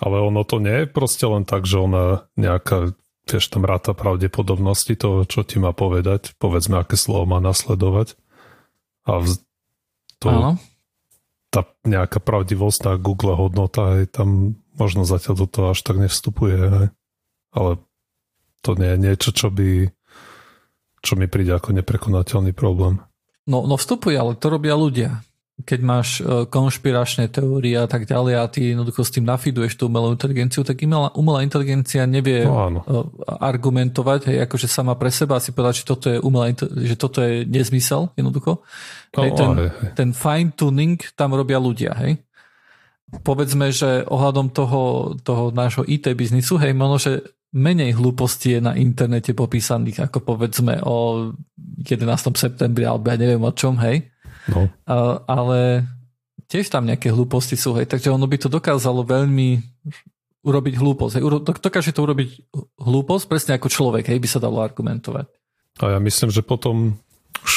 [0.00, 2.96] Ale ono to nie je proste len tak, že ona nejaká,
[3.28, 8.16] vieš, tam ráta pravdepodobnosti toho, čo ti má povedať, povedzme, aké slovo má nasledovať.
[9.04, 9.44] A vz...
[10.24, 10.52] to, Áno
[11.50, 16.56] tá nejaká pravdivosť tá Google hodnota, aj tam možno zatiaľ do toho až tak nevstupuje,
[16.56, 16.86] aj.
[17.52, 17.70] ale
[18.62, 19.90] to nie je niečo, čo by
[21.00, 23.00] čo mi príde ako neprekonateľný problém.
[23.48, 25.24] No, no vstupuje, ale to robia ľudia.
[25.64, 29.86] Keď máš e, konšpiračné teórie a tak ďalej a ty jednoducho s tým nafiduješ tú
[29.86, 32.80] umelú inteligenciu, tak umelá, umelá inteligencia nevie no, áno.
[32.84, 32.92] E,
[33.26, 37.44] argumentovať, hej, akože sama pre seba si povedať, že toto je umelá, že toto je
[37.46, 38.62] nezmysel jednoducho.
[39.16, 39.50] No, hej, ten,
[39.96, 42.20] ten fine tuning tam robia ľudia, hej.
[43.10, 47.12] Povedzme, že ohľadom toho, toho nášho IT biznisu, hej, možno, že
[47.50, 51.30] menej hlúpostí je na internete popísaných, ako povedzme o
[51.82, 52.06] 11.
[52.38, 54.09] septembri, alebo ja neviem o čom, hej.
[54.48, 54.70] No.
[54.88, 55.84] A, ale
[56.48, 59.60] tiež tam nejaké hlúposti sú, hej, takže ono by to dokázalo veľmi
[60.40, 61.12] urobiť hlúposť.
[61.20, 61.24] Hej.
[61.44, 62.28] Dokáže to urobiť
[62.80, 65.28] hlúposť presne ako človek, hej, by sa dalo argumentovať.
[65.84, 66.96] A ja myslím, že potom
[67.40, 67.52] už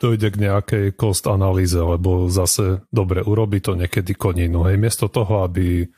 [0.00, 4.68] dojde k nejakej cost analýze, lebo zase dobre, urobí to niekedy koninu.
[4.68, 5.88] Hej, miesto toho, aby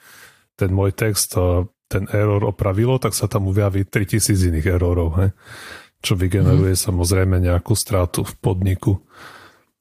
[0.59, 1.39] ten môj text
[1.89, 5.29] ten error opravilo, tak sa tam ujaví 3000 iných errorov, he?
[6.05, 6.83] čo vygeneruje mm.
[6.85, 9.03] samozrejme nejakú stratu v podniku.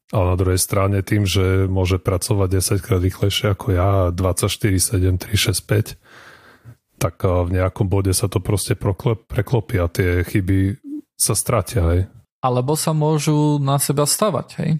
[0.07, 4.47] Ale na druhej strane tým, že môže pracovať 10 krát rýchlejšie ako ja, 24,
[4.79, 5.99] 7, 3, 6, 5,
[6.97, 10.79] tak v nejakom bode sa to proste preklopí a tie chyby
[11.19, 11.83] sa stratia.
[11.91, 12.01] Hej.
[12.39, 14.71] Alebo sa môžu na seba stavať, hej?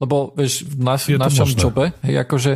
[0.00, 1.60] Lebo vieš, v naš, našom možné.
[1.60, 2.52] jobe, hej, akože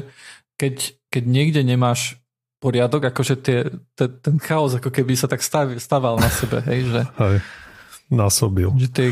[0.56, 0.74] keď,
[1.12, 2.16] keď niekde nemáš
[2.56, 6.88] poriadok, akože tie, te, ten chaos ako keby sa tak stav, staval na sebe, hej,
[6.88, 7.00] že...
[7.20, 7.44] Hej,
[8.08, 8.72] násobil.
[8.80, 9.06] Že tie,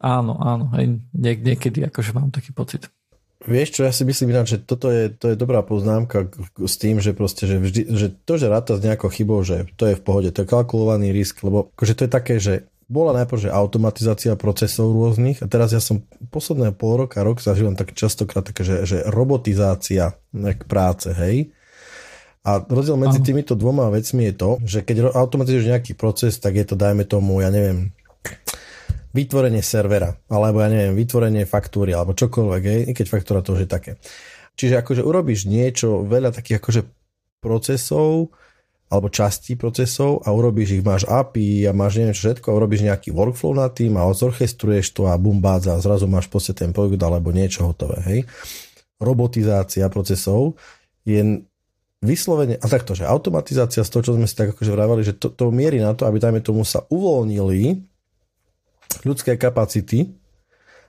[0.00, 2.88] áno, áno, hej, niek, niekedy akože mám taký pocit.
[3.46, 6.26] Vieš čo, ja si myslím ináč, že toto je, to je dobrá poznámka
[6.56, 9.92] s tým, že proste, že, vždy, že to, že ráta s nejakou chybou, že to
[9.92, 13.46] je v pohode, to je kalkulovaný risk, lebo akože to je také, že bola najprv,
[13.46, 18.46] že automatizácia procesov rôznych a teraz ja som posledné pol roka, rok zažívam tak častokrát
[18.46, 20.16] také, že, že robotizácia
[20.66, 21.52] práce, hej,
[22.46, 26.62] a rozdiel medzi týmito dvoma vecmi je to, že keď automatizuješ nejaký proces, tak je
[26.62, 27.90] to, dajme tomu, ja neviem,
[29.16, 33.64] vytvorenie servera, alebo ja neviem, vytvorenie faktúry, alebo čokoľvek, hej, i keď faktúra to už
[33.64, 33.92] je také.
[34.60, 36.80] Čiže akože urobíš niečo, veľa takých akože
[37.40, 38.36] procesov,
[38.86, 42.86] alebo častí procesov a urobíš ich, máš API a máš neviem čo všetko a urobíš
[42.86, 46.70] nejaký workflow na tým a zorchestruješ to a bum bádza a zrazu máš proste ten
[46.70, 48.20] produkt alebo niečo hotové, hej.
[49.02, 50.54] Robotizácia procesov
[51.02, 51.42] je
[52.00, 55.34] vyslovene, a takto, že automatizácia z toho, čo sme si tak akože vravali, že to,
[55.34, 57.82] to mierí na to, aby dajme tomu sa uvoľnili
[59.04, 60.12] ľudské kapacity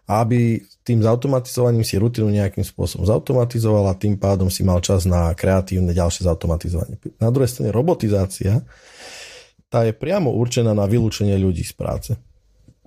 [0.07, 5.35] aby tým zautomatizovaním si rutinu nejakým spôsobom zautomatizoval a tým pádom si mal čas na
[5.35, 6.95] kreatívne ďalšie zautomatizovanie.
[7.19, 8.63] Na druhej strane robotizácia,
[9.67, 12.11] tá je priamo určená na vylúčenie ľudí z práce.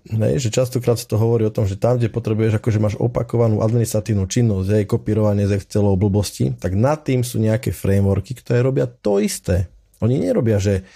[0.01, 3.61] Hej, že častokrát sa to hovorí o tom, že tam, kde potrebuješ, akože máš opakovanú
[3.61, 8.89] administratívnu činnosť, hej, kopírovanie z Excelov blbosti, tak nad tým sú nejaké frameworky, ktoré robia
[8.89, 9.69] to isté.
[10.01, 10.89] Oni nerobia, že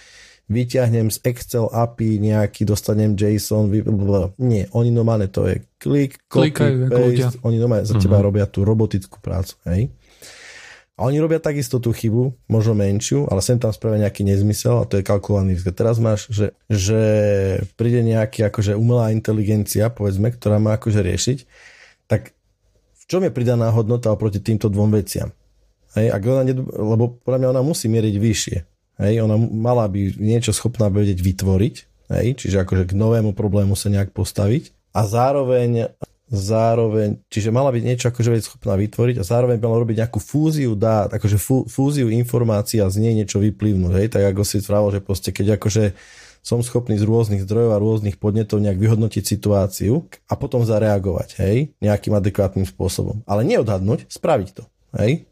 [0.45, 4.37] vyťahnem z Excel API nejaký, dostanem JSON, blablabla.
[4.37, 8.29] nie, oni normálne to je klik, copy, Klikajú, paste, oni normálne za teba uh-huh.
[8.29, 9.89] robia tú robotickú prácu, hej.
[10.95, 14.87] A oni robia takisto tú chybu, možno menšiu, ale sem tam spravia nejaký nezmysel a
[14.87, 15.67] to je kalkulovaný risk.
[15.75, 17.01] teraz máš, že, že
[17.75, 21.37] príde nejaký akože umelá inteligencia, povedzme, ktorá má akože riešiť,
[22.07, 22.31] tak
[22.95, 25.35] v čom je pridaná hodnota oproti týmto dvom veciam?
[25.99, 28.57] Hej, ak ona lebo podľa mňa ona musí mieriť vyššie.
[28.95, 31.75] Hej, ona mala by niečo schopná vedieť vytvoriť,
[32.15, 35.91] hej, čiže akože k novému problému sa nejak postaviť a zároveň
[36.25, 40.73] zároveň, čiže mala byť niečo akože byť schopná vytvoriť a zároveň mala robiť nejakú fúziu
[40.73, 44.89] dát, akože fú, fúziu informácií a z nej niečo vyplivnúť, hej, tak ako si vravil,
[44.97, 45.93] že proste keď akože
[46.45, 51.57] som schopný z rôznych zdrojov a rôznych podnetov nejak vyhodnotiť situáciu a potom zareagovať, hej,
[51.81, 53.21] nejakým adekvátnym spôsobom.
[53.25, 54.63] Ale neodhadnúť, spraviť to,
[54.97, 55.25] hej.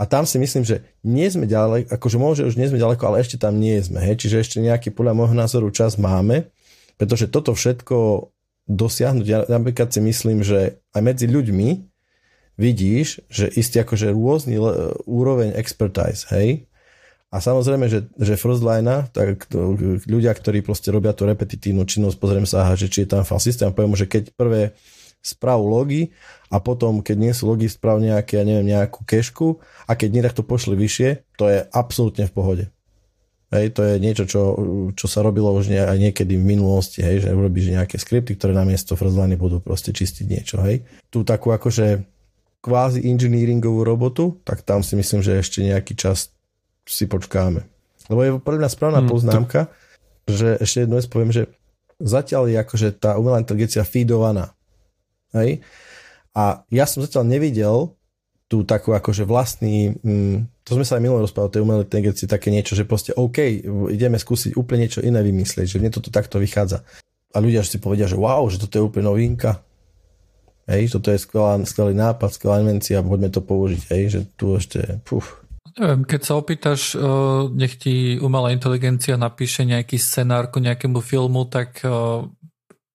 [0.00, 3.20] A tam si myslím, že nie sme ďaleko, akože môže už nie sme ďaleko, ale
[3.20, 6.48] ešte tam nie sme, hej, čiže ešte nejaký podľa môjho názoru čas máme,
[6.96, 8.32] pretože toto všetko
[8.64, 9.26] dosiahnuť.
[9.28, 11.68] Ja napríklad si myslím, že aj medzi ľuďmi
[12.56, 14.56] vidíš, že istý akože rôzny
[15.04, 16.64] úroveň expertise, hej?
[17.30, 19.46] A samozrejme, že, že first line, tak
[20.08, 23.38] ľudia, ktorí proste robia tú repetitívnu činnosť, pozriem sa, aha, že či je tam file
[23.38, 24.74] systém, poviem že keď prvé
[25.22, 26.10] správ logy
[26.50, 30.22] a potom, keď nie sú logy, správ nejaké, ja neviem, nejakú kešku a keď nie,
[30.26, 32.64] tak to pošli vyššie, to je absolútne v pohode.
[33.50, 34.42] Hej, to je niečo, čo,
[34.94, 38.94] čo sa robilo už aj niekedy v minulosti, hej, že urobíš nejaké skripty, ktoré namiesto
[38.94, 40.62] firstline budú proste čistiť niečo.
[40.62, 40.86] Hej.
[41.10, 42.06] Tu takú akože
[42.62, 46.30] kvázi engineeringovú robotu, tak tam si myslím, že ešte nejaký čas
[46.86, 47.66] si počkáme.
[48.06, 49.60] Lebo je pre mňa správna hmm, poznámka,
[50.26, 50.34] to...
[50.34, 51.42] že ešte jednu vec poviem, že
[51.98, 54.54] zatiaľ je akože tá umelá inteligencia feedovaná.
[55.34, 55.62] Hej?
[56.34, 57.94] A ja som zatiaľ nevidel
[58.50, 62.26] tú takú akože vlastný, mm, to sme sa aj minulé rozprávali o tej umelej inteligencii,
[62.26, 63.38] také niečo, že proste OK,
[63.94, 66.82] ideme skúsiť úplne niečo iné vymyslieť, že mne toto takto vychádza.
[67.30, 69.62] A ľudia si povedia, že wow, že toto je úplne novinka.
[70.66, 75.02] hej, toto je skvelá, skvelý nápad, skvelá invencia, poďme to použiť, hej, že tu ešte,
[75.02, 75.42] puf.
[75.78, 76.98] Keď sa opýtaš,
[77.54, 81.82] nech ti umelá inteligencia napíše nejaký scenár ku nejakému filmu, tak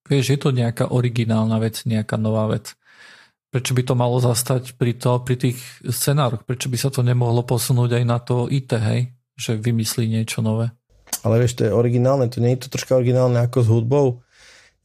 [0.04, 2.76] vieš, je to nejaká originálna vec, nejaká nová vec.
[3.46, 6.42] Prečo by to malo zastať pri, to, pri tých scenároch?
[6.42, 9.14] Prečo by sa to nemohlo posunúť aj na to IT, hej?
[9.38, 10.74] Že vymyslí niečo nové.
[11.22, 14.06] Ale vieš, to je originálne, to nie je to troška originálne ako s hudbou,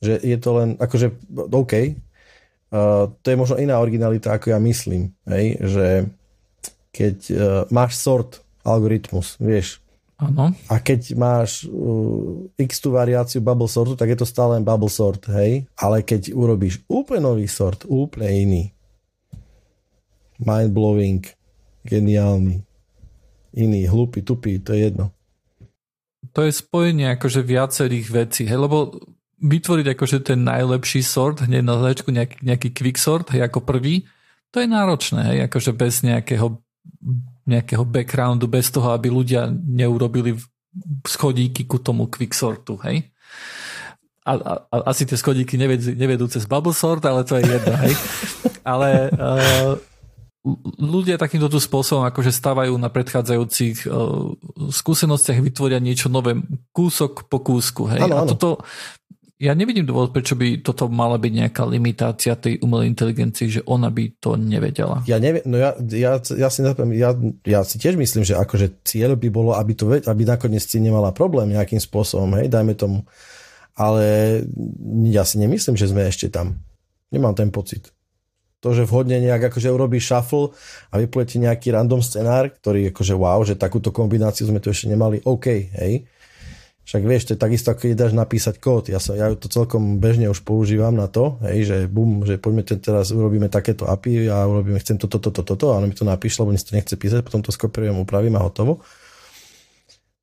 [0.02, 5.14] že je to len, akože, OK, uh, to je možno iná originalita, ako ja myslím,
[5.30, 5.58] hej?
[5.62, 5.88] že
[6.94, 7.38] keď uh,
[7.74, 9.82] máš sort algoritmus, vieš,
[10.22, 10.54] Ano.
[10.70, 14.86] A keď máš uh, x tú variáciu bubble sortu, tak je to stále len bubble
[14.86, 15.66] sort, hej?
[15.74, 18.64] Ale keď urobíš úplne nový sort, úplne iný,
[20.38, 21.26] mind-blowing,
[21.82, 22.62] geniálny,
[23.58, 25.10] iný, hlupý, tupý, to je jedno.
[26.38, 28.62] To je spojenie akože viacerých vecí, hej?
[28.62, 28.94] Lebo
[29.42, 34.06] vytvoriť akože ten najlepší sort, hneď na začiatku nejaký, nejaký quick sort, hej, ako prvý,
[34.54, 36.62] to je náročné, hej, akože bez nejakého
[37.48, 40.38] nejakého backgroundu, bez toho, aby ľudia neurobili
[41.04, 43.12] schodíky ku tomu quicksortu, hej?
[44.22, 47.74] A, a, a asi tie schodíky nevedú, nevedú cez bubble sort, ale to je jedno,
[47.82, 47.94] hej?
[48.62, 49.74] Ale uh,
[50.78, 54.38] ľudia takýmto spôsobom akože stávajú na predchádzajúcich uh,
[54.70, 56.38] skúsenostiach, vytvoria niečo nové,
[56.70, 58.06] kúsok po kúsku, hej?
[58.06, 58.26] Ano, ano.
[58.26, 58.62] A toto,
[59.42, 63.90] ja nevidím dôvod, prečo by toto mala byť nejaká limitácia tej umelej inteligencii, že ona
[63.90, 65.02] by to nevedela.
[65.10, 67.12] Ja neviem, no ja, ja, ja, si, ja,
[67.50, 71.10] ja si tiež myslím, že akože cieľ by bolo, aby, to, aby nakoniec si nemala
[71.10, 73.02] problém nejakým spôsobom, hej, dajme tomu.
[73.74, 74.06] Ale
[75.10, 76.62] ja si nemyslím, že sme ešte tam.
[77.10, 77.90] Nemám ten pocit.
[78.62, 80.54] To, že vhodne nejak akože urobí shuffle
[80.94, 85.18] a vypletí nejaký random scenár, ktorý akože wow, že takúto kombináciu sme tu ešte nemali,
[85.26, 86.06] OK, hej
[86.82, 88.90] však vieš, to je takisto, keď dáš napísať kód.
[88.90, 92.66] Ja, sa, ja to celkom bežne už používam na to, hej, že bum, že poďme
[92.66, 96.42] teraz urobíme takéto API a urobíme, chcem toto, toto, toto, a ono mi to napíše,
[96.42, 98.82] lebo si to nechce písať, potom to skopierujem, upravím a hotovo.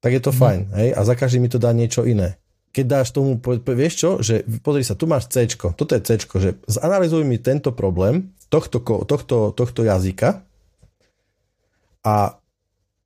[0.02, 0.38] Tak je to mm.
[0.38, 2.34] fajn, hej, a za každý mi to dá niečo iné.
[2.74, 6.50] Keď dáš tomu, vieš čo, že pozri sa, tu máš C, toto je C, že
[6.68, 10.44] zanalizuj mi tento problém tohto, tohto, tohto jazyka
[12.04, 12.36] a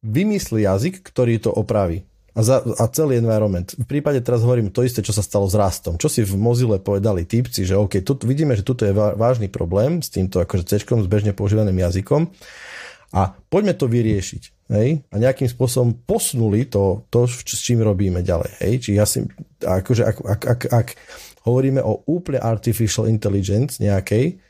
[0.02, 3.76] vymysli jazyk, ktorý to opraví a, za, a celý environment.
[3.76, 6.00] V prípade teraz hovorím to isté, čo sa stalo s rastom.
[6.00, 10.00] Čo si v Mozile povedali typci, že OK, tu, vidíme, že tuto je vážny problém
[10.00, 12.32] s týmto akože C, s bežne používaným jazykom
[13.12, 14.42] a poďme to vyriešiť.
[14.72, 15.04] Hej?
[15.12, 18.50] A nejakým spôsobom posunuli to, to, s čím robíme ďalej.
[18.64, 18.74] Hej?
[18.88, 19.18] Čiže ja si,
[19.60, 20.88] akože ak, ak, ak, ak
[21.44, 24.40] hovoríme o úplne artificial intelligence nejakej,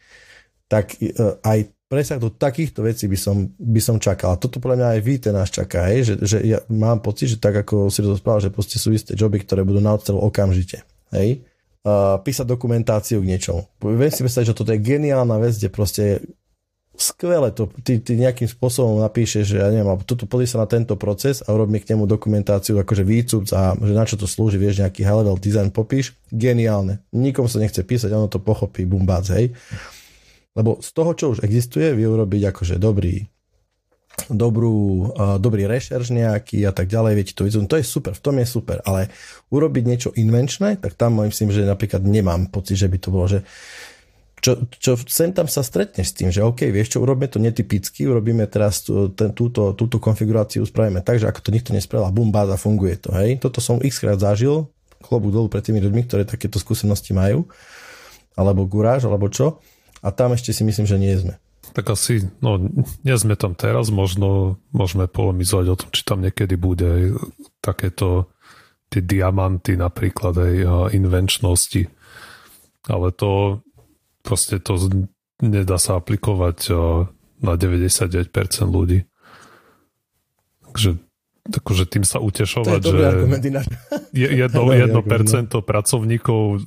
[0.70, 1.10] tak e,
[1.42, 1.58] aj
[1.92, 4.32] presah do takýchto vecí by som, by som čakal.
[4.32, 6.08] A toto podľa mňa aj vy ten nás čaká, hej?
[6.08, 9.12] Že, že ja mám pocit, že tak ako si to spával, že proste sú isté
[9.12, 10.88] joby, ktoré budú na odstrel okamžite.
[11.12, 11.44] Hej?
[11.84, 13.68] Uh, písať dokumentáciu k niečomu.
[13.84, 16.04] Viem si predstaviť, že toto je geniálna vec, kde proste
[16.96, 20.94] skvelé to, ty, ty nejakým spôsobom napíšeš, že ja neviem, tuto pozri sa na tento
[20.94, 24.84] proces a urobí k nemu dokumentáciu, akože výcup a že na čo to slúži, vieš,
[24.84, 27.00] nejaký high level design popíš, geniálne.
[27.12, 29.56] Nikomu sa nechce písať, ono to pochopí, bumbác, hej.
[30.52, 33.24] Lebo z toho, čo už existuje, vie urobiť akože dobrý
[34.28, 35.08] dobrú,
[35.40, 38.78] dobrý rešerš nejaký a tak ďalej, viete to To je super, v tom je super,
[38.84, 39.08] ale
[39.48, 43.40] urobiť niečo invenčné, tak tam myslím, že napríklad nemám pocit, že by to bolo, že
[44.42, 48.10] čo, čo sem tam sa stretneš s tým, že OK, vieš čo, urobíme to netypicky,
[48.10, 52.12] urobíme teraz tú, ten, túto, túto konfiguráciu, spravíme tak, že ako to nikto nespravil a
[52.12, 53.38] bum, báza, funguje to, hej.
[53.38, 54.66] Toto som x krát zažil,
[54.98, 57.46] klobu dolu pred tými ľuďmi, ktorí takéto skúsenosti majú,
[58.34, 59.62] alebo guráž, alebo čo
[60.02, 61.38] a tam ešte si myslím, že nie sme.
[61.72, 62.58] Tak asi, no
[63.06, 67.04] nie sme tam teraz, možno môžeme polemizovať o tom, či tam niekedy bude aj
[67.62, 68.28] takéto
[68.92, 70.54] tie diamanty napríklad aj
[70.92, 71.88] invenčnosti.
[72.90, 73.62] Ale to
[74.26, 74.76] proste to
[75.40, 76.74] nedá sa aplikovať
[77.40, 78.28] na 99%
[78.68, 79.06] ľudí.
[80.66, 80.98] Takže
[81.42, 83.06] takže tým sa utešovať, že
[84.14, 86.62] jedno, jedno percento pracovníkov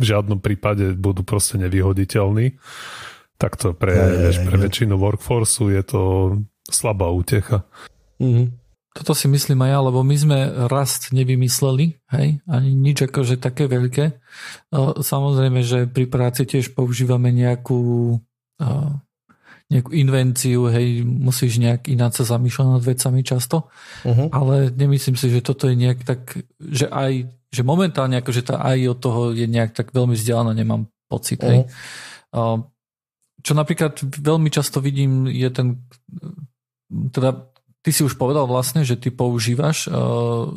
[0.00, 2.56] v žiadnom prípade budú proste nevyhoditeľní.
[3.36, 6.02] Tak to pre, aj, vieš, pre väčšinu workforceu je to
[6.64, 7.68] slabá útecha.
[8.16, 8.56] Mm-hmm.
[8.90, 13.70] Toto si myslím aj ja, lebo my sme rast nevymysleli, hej, ani nič akože také
[13.70, 14.18] veľké.
[14.98, 18.18] Samozrejme, že pri práci tiež používame nejakú
[19.70, 23.70] nejakú invenciu, hej, musíš nejak ináč sa zamýšľať nad vecami často,
[24.02, 24.26] uh-huh.
[24.34, 28.78] ale nemyslím si, že toto je nejak tak, že aj, že momentálne akože tá aj
[28.94, 31.66] od toho je nejak tak veľmi vzdialená, nemám pocit, hej.
[32.30, 32.62] Uh-huh.
[33.42, 35.82] Čo napríklad veľmi často vidím je ten,
[36.88, 37.50] teda
[37.82, 39.88] ty si už povedal vlastne, že ty používaš,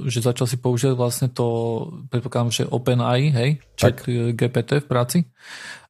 [0.06, 1.48] že začal si používať vlastne to,
[2.12, 4.04] predpokladám, že OpenAI, hej, chat
[4.36, 5.18] GPT v práci.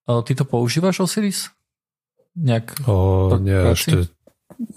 [0.05, 1.49] Ty to používaš Osiris?
[2.37, 4.07] Nejak o, nie, ešte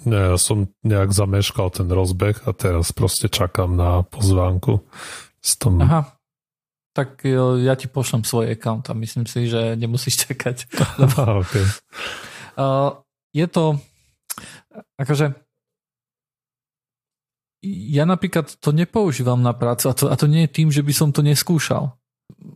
[0.08, 4.80] nie, ja som nejak zameškal ten rozbeh a teraz proste čakám na pozvánku.
[5.60, 5.78] Tom...
[5.78, 6.15] Aha,
[6.96, 7.36] tak e,
[7.68, 10.72] ja ti pošlem svoj account a myslím si, že nemusíš čakať.
[10.96, 11.64] Lebo, okay.
[13.36, 13.76] je to
[14.96, 15.32] akože
[17.66, 20.92] ja napríklad to nepoužívam na prácu a to, a to nie je tým, že by
[20.94, 21.98] som to neskúšal.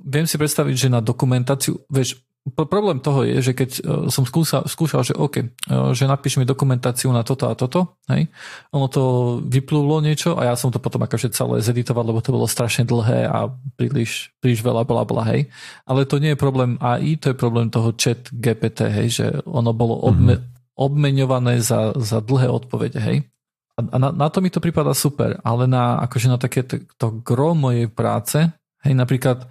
[0.07, 4.65] Viem si predstaviť, že na dokumentáciu, vieš, problém toho je, že keď e, som skúšal,
[4.65, 5.47] skúšal že OK, e,
[5.93, 8.33] že napíš mi dokumentáciu na toto a toto, hej,
[8.73, 9.03] ono to
[9.45, 13.29] vyplúlo niečo a ja som to potom akože celé zeditoval, lebo to bolo strašne dlhé
[13.29, 15.53] a príliš, príliš veľa bla bla, hej.
[15.85, 19.77] Ale to nie je problém AI, to je problém toho chat GPT, hej, že ono
[19.77, 20.81] bolo obme, mm-hmm.
[20.81, 23.29] obmeňované za, za dlhé odpovede, hej.
[23.77, 27.21] A na, na to mi to prípada super, ale na, akože na také to, to
[27.21, 28.49] gro mojej práce,
[28.81, 29.45] hej, napríklad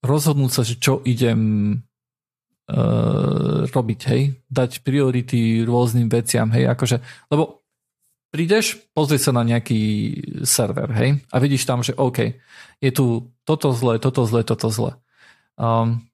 [0.00, 1.40] rozhodnúť sa, že čo idem
[3.68, 6.96] robiť, hej, dať priority rôznym veciam, hej, akože,
[7.28, 7.60] lebo
[8.32, 9.80] prídeš, pozri sa na nejaký
[10.48, 12.40] server, hej, a vidíš tam, že OK,
[12.80, 14.96] je tu toto zle, toto zle, toto zle.
[15.60, 16.08] Um,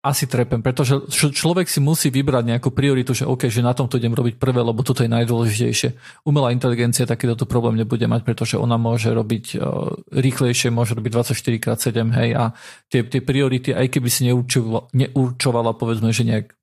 [0.00, 4.16] asi trepem, pretože človek si musí vybrať nejakú prioritu, že OK, že na tomto idem
[4.16, 5.92] robiť prvé, lebo toto je najdôležitejšie.
[6.24, 12.16] Umelá inteligencia takýto problém nebude mať, pretože ona môže robiť uh, rýchlejšie, môže robiť 24x7,
[12.16, 12.56] hej, a
[12.88, 16.56] tie, tie priority, aj keby si neurčovala, neurčovala povedzme, že nejak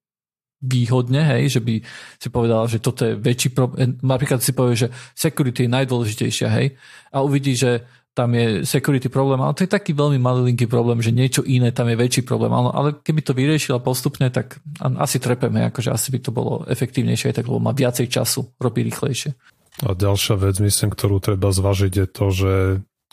[0.57, 1.85] výhodne, hej, že by
[2.17, 4.01] si povedala, že toto je väčší problém.
[4.01, 6.73] Napríklad si povie, že security je najdôležitejšia, hej,
[7.13, 7.85] a uvidí, že
[8.17, 11.85] tam je security problém, ale to je taký veľmi malinký problém, že niečo iné tam
[11.85, 12.49] je väčší problém.
[12.49, 17.37] Ale, ale keby to vyriešila postupne, tak asi trepeme, akože asi by to bolo efektívnejšie,
[17.37, 19.37] tak lebo má viacej času, robí rýchlejšie.
[19.85, 22.53] A ďalšia vec, myslím, ktorú treba zvažiť je to, že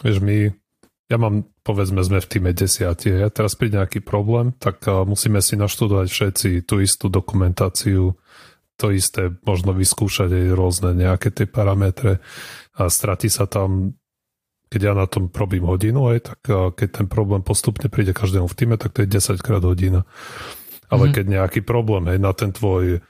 [0.00, 0.48] vieš, my,
[1.12, 5.60] ja mám, povedzme, sme v týme desiatí, ja teraz príde nejaký problém, tak musíme si
[5.60, 8.16] naštudovať všetci tú istú dokumentáciu,
[8.80, 12.24] to isté, možno vyskúšať aj rôzne nejaké tie parametre
[12.74, 13.94] a stratí sa tam
[14.68, 16.40] keď ja na tom probím hodinu, aj, tak
[16.74, 20.02] keď ten problém postupne príde každému v týme, tak to je 10 krát hodina.
[20.90, 21.16] Ale mm-hmm.
[21.16, 23.00] keď nejaký problém hej, na ten tvoj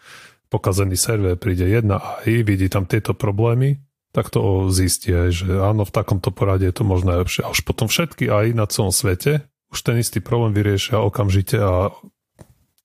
[0.53, 3.81] pokazený server príde jedna aj, vidí tam tieto problémy,
[4.15, 7.43] tak to zistí aj, že áno, v takomto porade je to možno lepšie.
[7.43, 9.43] A už potom všetky aj na celom svete
[9.75, 11.91] už ten istý problém vyriešia okamžite a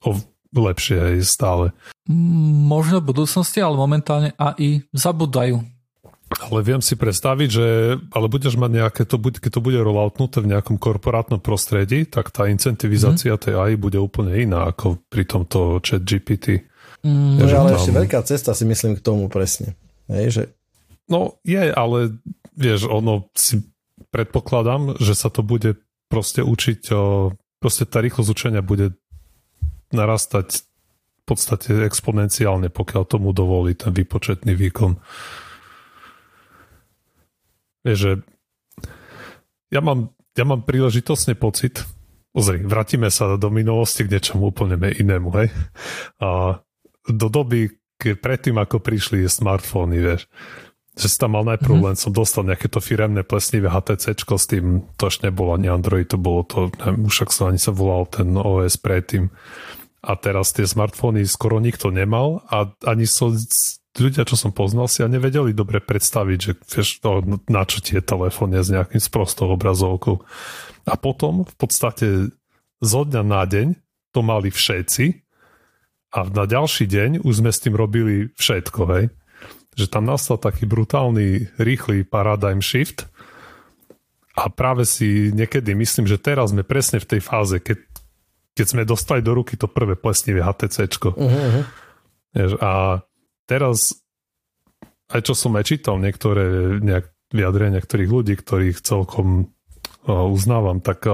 [0.01, 0.11] o
[0.49, 1.65] lepšie aj stále.
[2.09, 5.61] Možno v budúcnosti, ale momentálne AI zabudajú
[6.38, 7.65] ale viem si predstaviť, že
[8.13, 12.30] ale budeš mať nejaké, to bude, keď to bude rolloutnuté v nejakom korporátnom prostredí, tak
[12.30, 13.41] tá incentivizácia mm.
[13.41, 16.69] tej AI bude úplne iná ako pri tomto chat GPT.
[17.01, 17.77] Mm, ja, ale tam...
[17.82, 19.73] ešte veľká cesta si myslím k tomu presne.
[20.05, 20.43] Hej, že...
[21.09, 22.21] No je, ale
[22.53, 23.65] vieš, ono si
[24.13, 28.93] predpokladám, že sa to bude proste učiť, o, proste tá rýchlosť učenia bude
[29.89, 34.97] narastať v podstate exponenciálne, pokiaľ tomu dovolí ten výpočetný výkon.
[37.86, 38.11] Vieš, že
[39.69, 41.86] ja mám, ja mám príležitosne pocit,
[42.34, 45.47] pozri, vrátime sa do minulosti k niečomu úplne inému, hej.
[46.19, 46.59] A
[47.09, 50.30] do doby, keď predtým, ako prišli smartfóny, vieš,
[50.99, 51.88] že si tam mal najprv mm-hmm.
[51.88, 56.11] len som dostal nejaké to firemné plesnivé HTC s tým, to ešte nebolo ani Android,
[56.11, 59.32] to bolo to, neviem, už ak sa ani sa volal ten OS predtým.
[59.99, 63.32] A teraz tie smartfóny skoro nikto nemal a ani so,
[64.00, 68.00] ľudia, čo som poznal, si a nevedeli dobre predstaviť, že vieš, to, na čo tie
[68.00, 70.24] telefóny s nejakým sprostou obrazovkou.
[70.88, 72.08] A potom v podstate
[72.80, 73.68] zo dňa na deň
[74.16, 75.22] to mali všetci
[76.16, 79.06] a na ďalší deň už sme s tým robili všetko, hej.
[79.78, 83.06] Že tam nastal taký brutálny, rýchly paradigm shift
[84.34, 87.78] a práve si niekedy myslím, že teraz sme presne v tej fáze, keď,
[88.56, 91.14] keď sme dostali do ruky to prvé plesnivé HTCčko.
[91.14, 91.64] Uh-huh.
[92.64, 93.04] A
[93.50, 93.97] teraz,
[95.10, 99.50] aj čo som aj čítal niektoré nejak vyjadrenia niektorých ľudí, ktorých celkom
[100.06, 101.10] uznávam, tak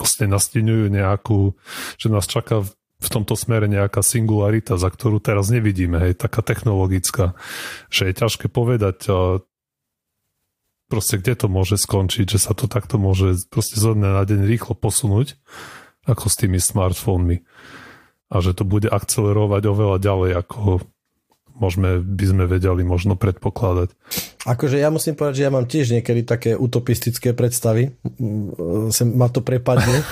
[0.00, 1.52] vlastne nastiňujú nejakú,
[2.00, 2.64] že nás čaká
[3.02, 7.36] v tomto smere nejaká singularita, za ktorú teraz nevidíme, hej, taká technologická,
[7.92, 9.10] že je ťažké povedať
[10.92, 14.44] proste kde to môže skončiť, že sa to takto môže proste zo dňa na deň
[14.44, 15.40] rýchlo posunúť,
[16.04, 17.40] ako s tými smartfónmi.
[18.28, 20.84] A že to bude akcelerovať oveľa ďalej, ako
[21.56, 23.92] môžeme, by sme vedeli možno predpokladať.
[24.48, 27.94] Akože ja musím povedať, že ja mám tiež niekedy také utopistické predstavy.
[28.90, 30.02] Sem ma to prepadne.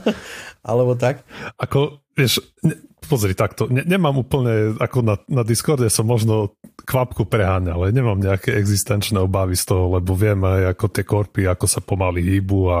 [0.68, 1.24] Alebo tak.
[1.56, 2.76] Ako, vieš, ne,
[3.08, 6.52] pozri takto, ne, nemám úplne, ako na, na Discorde som možno
[6.84, 11.42] kvapku preháňal, ale nemám nejaké existenčné obavy z toho, lebo viem aj ako tie korpy,
[11.48, 12.78] ako sa pomaly hýbu a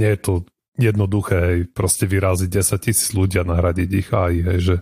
[0.00, 0.32] nie je to
[0.80, 4.76] jednoduché, hej, proste vyraziť 10 tisíc ľudí a nahradiť ich aj, hej, že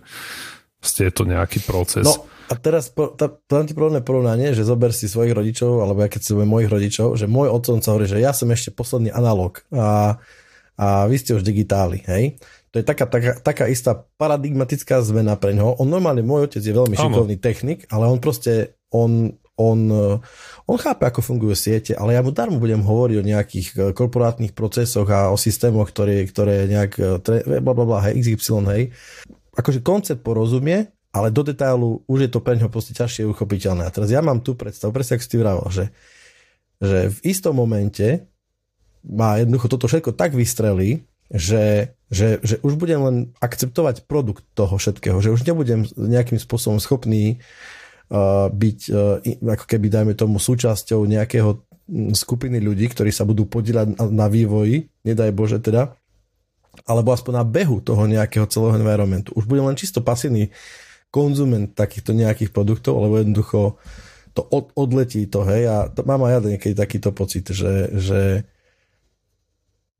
[0.79, 2.07] ste je to nejaký proces.
[2.07, 6.09] No a teraz po, tá, to antiporovné porovnanie, že zober si svojich rodičov, alebo ja
[6.09, 10.17] keď si mojich rodičov, že môj otcovca hovorí, že ja som ešte posledný analóg a,
[10.73, 12.41] a vy ste už digitáli, hej.
[12.73, 15.81] To je taká, taká, taká istá paradigmatická zmena pre ňoho.
[15.81, 19.79] On normálne, môj otec je veľmi šikovný technik, ale on proste, on, on,
[20.69, 24.53] on chápe, ako fungujú siete, ale ja mu darmo budem hovoriť o nejakých e, korporátnych
[24.53, 28.83] procesoch a o systémoch, ktoré, ktoré nejak, e, bla, bla, bla, hej, XY, hej.
[29.57, 33.85] Akože koncept porozumie, ale do detailu už je to pre ňoho proste ťažšie uchopiteľné.
[33.85, 35.85] A teraz ja mám tu predstavu, presne ako si ty vravel, že,
[36.77, 38.29] že v istom momente
[39.01, 44.77] má jednoducho toto všetko tak vystrelí, že, že, že už budem len akceptovať produkt toho
[44.77, 47.37] všetkého, že už nebudem nejakým spôsobom schopný
[48.09, 51.61] uh, byť uh, ako keby, dajme tomu, súčasťou nejakého
[52.13, 55.97] skupiny ľudí, ktorí sa budú podielať na, na vývoji, nedaj Bože teda,
[56.85, 59.33] alebo aspoň na behu toho nejakého celého environmentu.
[59.33, 60.53] Už budem len čisto pasívny
[61.09, 63.81] konzument takýchto nejakých produktov, alebo jednoducho
[64.37, 68.45] to od, odletí to, hej, a to, mám aj ja niekedy takýto pocit, že, že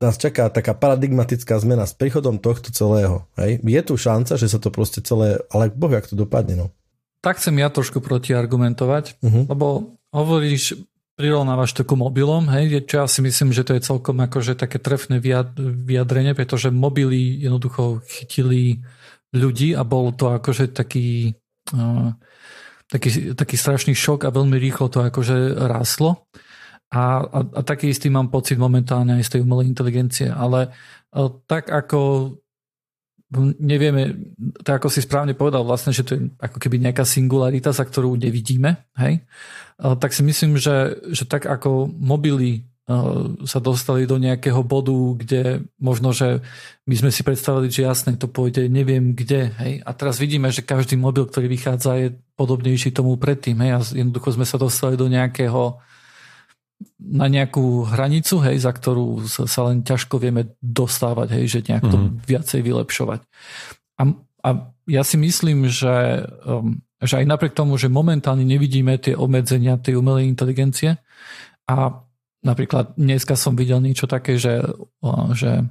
[0.00, 3.28] nás čaká taká paradigmatická zmena s príchodom tohto celého.
[3.36, 3.60] Hej?
[3.60, 6.66] Je tu šanca, že sa to proste celé, ale boh, jak to dopadne, no.
[7.20, 9.44] Tak chcem ja trošku protiargumentovať, uh-huh.
[9.44, 10.80] lebo hovoríš,
[11.20, 14.80] prirovnávaš to ku mobilom, hej, čo ja si myslím, že to je celkom akože také
[14.80, 18.80] trefné vyjadrenie, pretože mobily jednoducho chytili
[19.34, 21.38] ľudí a bol to akože taký,
[21.74, 22.14] uh,
[22.90, 26.26] taký, taký strašný šok a veľmi rýchlo to akože ráslo.
[26.90, 30.74] A, a, a taký istý mám pocit momentálne aj z tej umelej inteligencie, ale
[31.14, 32.34] e, tak ako
[33.62, 34.34] nevieme,
[34.66, 38.18] tak ako si správne povedal vlastne, že to je ako keby nejaká singularita, za ktorú
[38.18, 42.66] nevidíme, hej, e, tak si myslím, že, že tak ako mobily
[43.46, 45.42] sa dostali do nejakého bodu, kde
[45.78, 46.42] možno, že
[46.90, 50.66] my sme si predstavili, že jasné, to pôjde neviem kde, hej, a teraz vidíme, že
[50.66, 55.06] každý mobil, ktorý vychádza, je podobnejší tomu predtým, hej, a jednoducho sme sa dostali do
[55.06, 55.78] nejakého
[56.96, 61.96] na nejakú hranicu, hej, za ktorú sa, len ťažko vieme dostávať, hej, že nejak to
[61.96, 62.24] mm-hmm.
[62.24, 63.20] viacej vylepšovať.
[64.00, 64.02] A,
[64.40, 64.48] a
[64.88, 70.00] ja si myslím, že, um, že aj napriek tomu, že momentálne nevidíme tie obmedzenia tej
[70.00, 70.96] umelej inteligencie
[71.68, 72.00] a
[72.40, 74.64] napríklad dneska som videl niečo také, že,
[75.36, 75.64] že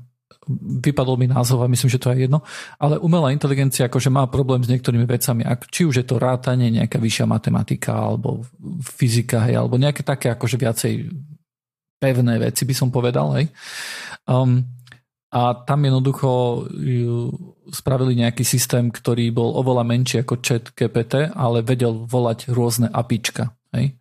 [0.58, 2.42] vypadol mi názov a myslím, že to je jedno,
[2.82, 6.98] ale umelá inteligencia akože má problém s niektorými vecami, či už je to rátanie, nejaká
[6.98, 8.46] vyššia matematika alebo
[8.82, 10.94] fyzika, hej, alebo nejaké také akože viacej
[12.00, 13.46] pevné veci by som povedal, hej.
[14.26, 14.66] Um,
[15.30, 16.66] a tam jednoducho
[17.70, 23.54] spravili nejaký systém, ktorý bol oveľa menší ako chat GPT, ale vedel volať rôzne apička.
[23.70, 23.99] Hej?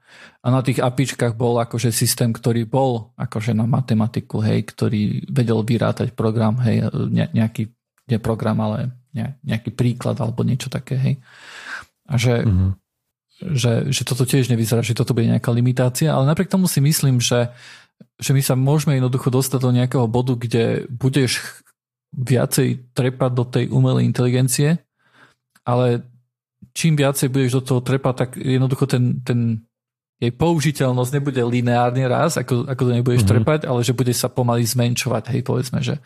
[0.48, 5.60] A na tých apičkách bol akože systém, ktorý bol akože na matematiku, hej, ktorý vedel
[5.60, 7.68] vyrátať program, hej, ne, nejaký,
[8.08, 11.14] nie program, ale ne, nejaký príklad alebo niečo také, hej.
[12.08, 12.70] A že, mm-hmm.
[13.52, 17.20] že, že toto tiež nevyzerá, že toto bude nejaká limitácia, ale napriek tomu si myslím,
[17.20, 17.52] že,
[18.16, 21.60] že my sa môžeme jednoducho dostať do nejakého bodu, kde budeš
[22.16, 24.80] viacej trepať do tej umelej inteligencie,
[25.60, 26.08] ale
[26.72, 29.67] čím viacej budeš do toho trepať, tak jednoducho ten, ten
[30.18, 33.38] jej použiteľnosť nebude lineárne raz, ako, ako to nebudeš mm-hmm.
[33.38, 36.02] trepať, ale že bude sa pomaly zmenšovať, hej, povedzme, že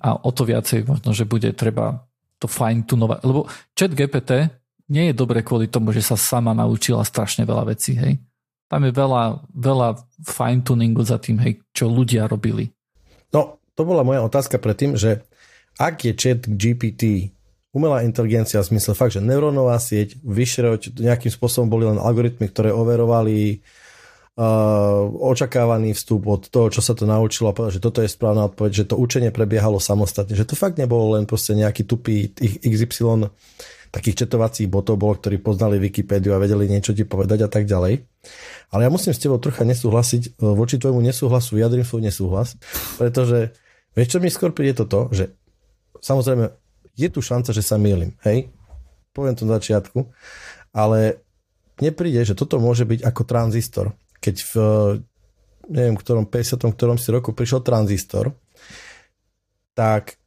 [0.00, 2.08] a o to viacej možno, že bude treba
[2.40, 3.44] to fine tunovať, lebo
[3.76, 4.48] chat GPT
[4.88, 8.16] nie je dobre kvôli tomu, že sa sama naučila strašne veľa vecí, hej.
[8.72, 12.72] Tam je veľa, veľa fine tuningu za tým, hej, čo ľudia robili.
[13.36, 15.28] No, to bola moja otázka predtým, že
[15.76, 17.36] ak je chat GPT
[17.72, 22.68] umelá inteligencia v zmysle fakt, že neurónová sieť, vyššie nejakým spôsobom boli len algoritmy, ktoré
[22.68, 23.64] overovali
[24.36, 28.52] uh, očakávaný vstup od toho, čo sa to naučilo a povedať, že toto je správna
[28.52, 32.28] odpoveď, že to učenie prebiehalo samostatne, že to fakt nebolo len proste nejaký tupý
[32.60, 33.32] XY
[33.92, 38.00] takých četovacích botov bol, ktorí poznali Wikipédiu a vedeli niečo ti povedať a tak ďalej.
[38.72, 42.56] Ale ja musím s tebou trocha nesúhlasiť, uh, voči tvojmu nesúhlasu vyjadrím svoj nesúhlas,
[43.00, 43.56] pretože
[43.96, 45.32] vieš, čo mi skôr príde toto, že
[46.04, 46.61] samozrejme
[46.96, 48.52] je tu šanca, že sa mýlim, hej?
[49.12, 50.08] Poviem to na začiatku,
[50.72, 51.20] ale
[51.80, 53.86] nepríde, že toto môže byť ako tranzistor.
[54.22, 54.52] Keď v
[55.68, 56.74] neviem, ktorom 50.
[56.74, 58.34] ktorom si roku prišiel tranzistor,
[59.72, 60.18] tak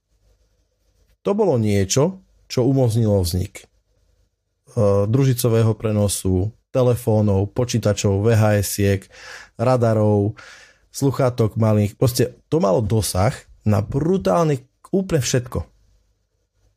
[1.25, 9.07] to bolo niečo, čo umožnilo vznik uh, družicového prenosu, telefónov, počítačov, VHS-iek,
[9.57, 10.37] radarov,
[10.91, 11.97] sluchátok malých.
[11.97, 13.33] Proste to malo dosah
[13.65, 14.61] na brutálny
[14.93, 15.74] úplne všetko.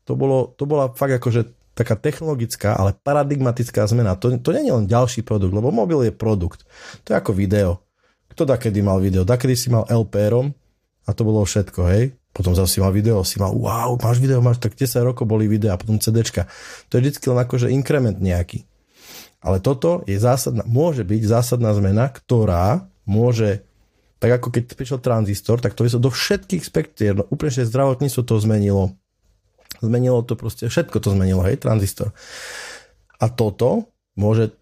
[0.09, 4.17] To, bolo, to bola fakt akože taká technologická, ale paradigmatická zmena.
[4.17, 6.65] To, to nie je len ďalší produkt, lebo mobil je produkt.
[7.07, 7.85] To je ako video.
[8.33, 9.23] Kto da kedy mal video?
[9.23, 10.51] Da kedy si mal LPRom
[11.05, 12.19] a to bolo všetko, hej?
[12.39, 15.51] potom zase si mal video, si mal, wow, máš video, máš, tak 10 rokov boli
[15.51, 16.47] videa, potom CDčka.
[16.87, 18.63] To je vždy len akože inkrement nejaký.
[19.43, 23.67] Ale toto je zásadná, môže byť zásadná zmena, ktorá môže,
[24.23, 28.35] tak ako keď prišiel tranzistor, tak to je do všetkých spektier, no úplne zdravotníctvo to
[28.39, 28.95] zmenilo.
[29.79, 32.11] Zmenilo to proste, všetko to zmenilo, hej, tranzistor.
[33.19, 34.55] A toto môže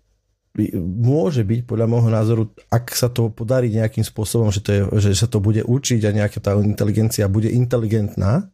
[0.81, 2.43] môže byť podľa môjho názoru,
[2.73, 6.17] ak sa to podarí nejakým spôsobom, že, to je, že sa to bude učiť a
[6.17, 8.49] nejaká tá inteligencia bude inteligentná,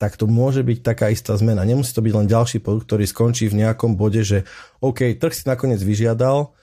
[0.00, 1.64] tak to môže byť taká istá zmena.
[1.64, 4.48] Nemusí to byť len ďalší produkt, ktorý skončí v nejakom bode, že
[4.80, 6.56] OK, trh si nakoniec vyžiadal,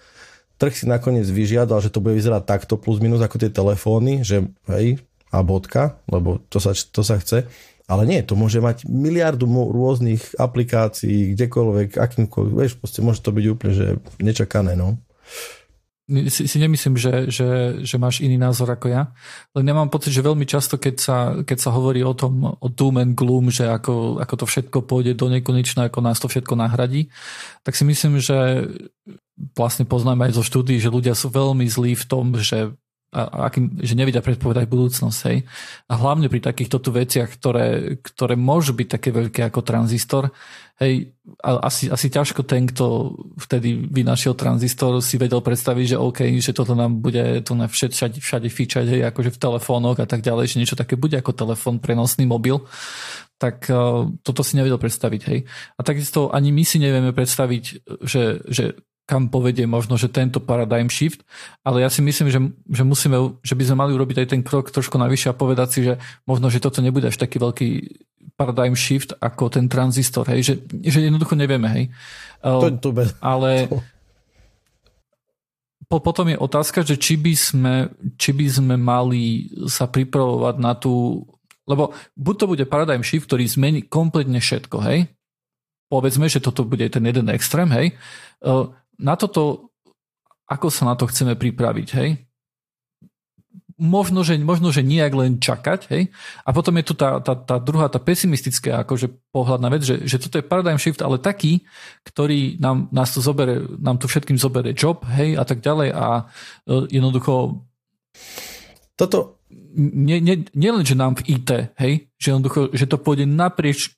[0.58, 4.45] trh si nakoniec vyžiadal, že to bude vyzerať takto plus minus ako tie telefóny, že
[4.70, 7.45] hej, a bodka, lebo to sa, to sa chce.
[7.88, 13.46] Ale nie, to môže mať miliardu rôznych aplikácií, kdekoľvek, akýmkoľvek, vieš, proste môže to byť
[13.48, 13.88] úplne, že
[14.20, 15.00] nečakané, no.
[16.08, 17.48] Si, si nemyslím, že, že,
[17.84, 19.12] že máš iný názor ako ja,
[19.52, 22.68] len ja mám pocit, že veľmi často, keď sa, keď sa hovorí o tom, o
[22.72, 26.56] doom and gloom, že ako, ako to všetko pôjde do nekonečna, ako nás to všetko
[26.56, 27.12] nahradí,
[27.68, 28.68] tak si myslím, že
[29.56, 32.72] vlastne poznáme aj zo štúdí, že ľudia sú veľmi zlí v tom, že
[33.08, 35.20] a, akým, že nevedia predpovedať budúcnosť.
[35.32, 35.47] Hej.
[35.88, 40.36] A hlavne pri takýchto tu veciach, ktoré, ktoré môžu byť také veľké ako tranzistor,
[40.84, 46.20] hej, a asi, asi ťažko ten, kto vtedy vynašiel tranzistor, si vedel predstaviť, že OK,
[46.38, 50.08] že toto nám bude tu na všade, všade, všade fičať, hej, akože v telefónoch a
[50.08, 52.60] tak ďalej, že niečo také bude ako telefón, prenosný mobil
[53.38, 55.22] tak uh, toto si nevedel predstaviť.
[55.30, 55.45] Hej.
[55.78, 60.91] A takisto ani my si nevieme predstaviť, že, že kam povedie možno, že tento paradigm
[60.91, 61.24] shift,
[61.64, 64.68] ale ja si myslím, že, že, musíme, že by sme mali urobiť aj ten krok
[64.68, 65.95] trošku navyše a povedať si, že
[66.28, 67.70] možno, že toto nebude až taký veľký
[68.36, 70.53] paradigm shift ako ten tranzistor, hej, že,
[70.84, 71.84] že jednoducho nevieme, hej.
[72.43, 73.16] To, to bez...
[73.24, 73.66] Ale
[75.89, 77.76] po, potom je otázka, že či by, sme,
[78.20, 81.24] či by sme mali sa pripravovať na tú,
[81.64, 85.08] lebo buď to bude paradigm shift, ktorý zmení kompletne všetko, hej,
[85.88, 87.95] povedzme, že toto bude ten jeden extrém, hej,
[88.98, 89.74] na toto,
[90.50, 92.10] ako sa na to chceme pripraviť, hej?
[93.78, 96.10] Možno, že, možno, že nejak len čakať, hej?
[96.41, 100.02] A potom je tu tá, tá, tá druhá, tá pesimistická akože pohľad na vec, že,
[100.02, 101.62] že toto je paradigm shift, ale taký,
[102.02, 106.26] ktorý nám, nás to zobere, nám tu všetkým zobere job, hej, a tak ďalej a
[106.66, 107.62] e, jednoducho
[108.98, 109.38] toto
[109.78, 113.93] nie, nie, nie len, že nám v IT, hej, že, jednoducho, že to pôjde naprieč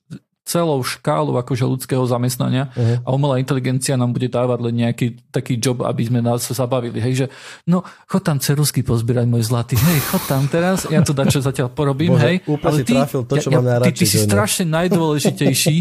[0.49, 3.05] celou škálu akože ľudského zamestnania uh-huh.
[3.05, 6.97] a umelá inteligencia nám bude dávať len nejaký taký job, aby sme nás zabavili.
[6.97, 7.25] Hej, že
[7.69, 11.69] no, chod tam cerusky pozbierať môj zlatý, hej, chod tam teraz, ja to dačo zatiaľ
[11.69, 12.35] porobím, Bože, hej.
[12.49, 15.75] ale ty, to, čo ja, ja, ty, ty si strašne najdôležitejší,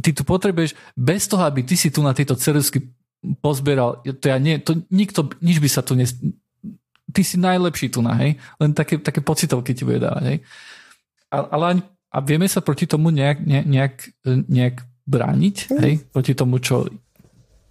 [0.00, 2.88] ty tu potrebuješ, bez toho, aby ty si tu na tieto cerusky
[3.44, 6.16] pozbieral, to ja nie, to nikto, nič by sa tu nes...
[7.06, 10.38] Ty si najlepší tu na, hej, len také, také pocitovky ti bude dávať, hej.
[11.32, 13.94] Ale ani a vieme sa proti tomu nejak, ne, nejak,
[14.48, 14.76] nejak
[15.06, 15.78] brániť, hm.
[15.82, 16.86] hej, proti tomu, čo,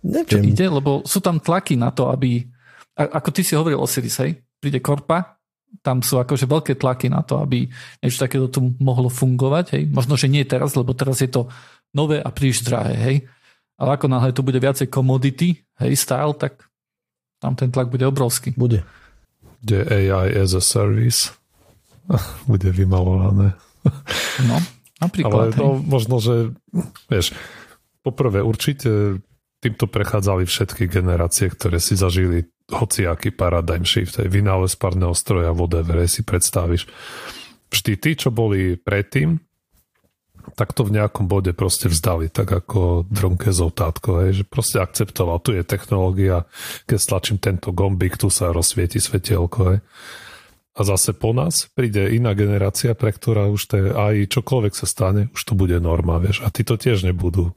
[0.03, 2.47] čo ide, lebo sú tam tlaky na to, aby,
[2.95, 5.35] ako ty si hovoril o Siris, hej, príde korpa,
[5.83, 7.67] tam sú akože veľké tlaky na to, aby
[7.99, 11.51] niečo takéto tu mohlo fungovať, hej, možno, že nie teraz, lebo teraz je to
[11.91, 13.17] nové a príliš drahé, hej,
[13.75, 16.63] ale ako náhle to bude viacej commodity, hej, style, tak
[17.43, 18.55] tam ten tlak bude obrovský.
[18.55, 18.87] Bude.
[19.59, 21.35] Kde AI as a service
[22.49, 23.59] bude vymalované.
[24.49, 24.57] No,
[24.99, 25.55] napríklad.
[25.55, 26.51] Ale no, možno, že
[27.07, 27.31] vieš,
[28.01, 29.21] poprvé určite
[29.63, 36.05] týmto prechádzali všetky generácie, ktoré si zažili hociaký paradigm shift, aj vynález párneho stroja, whatever,
[36.05, 36.89] si predstavíš.
[37.69, 39.41] Vždy tí, čo boli predtým,
[40.53, 45.41] tak to v nejakom bode proste vzdali, tak ako Dronke Zotátko, hej, že proste akceptoval,
[45.41, 46.45] tu je technológia,
[46.85, 49.79] keď stlačím tento gombík, tu sa rozsvieti svetielko, hej
[50.75, 55.31] a zase po nás príde iná generácia, pre ktorá už to aj čokoľvek sa stane,
[55.31, 56.43] už to bude norma, vieš.
[56.43, 57.55] A tí to tiež nebudú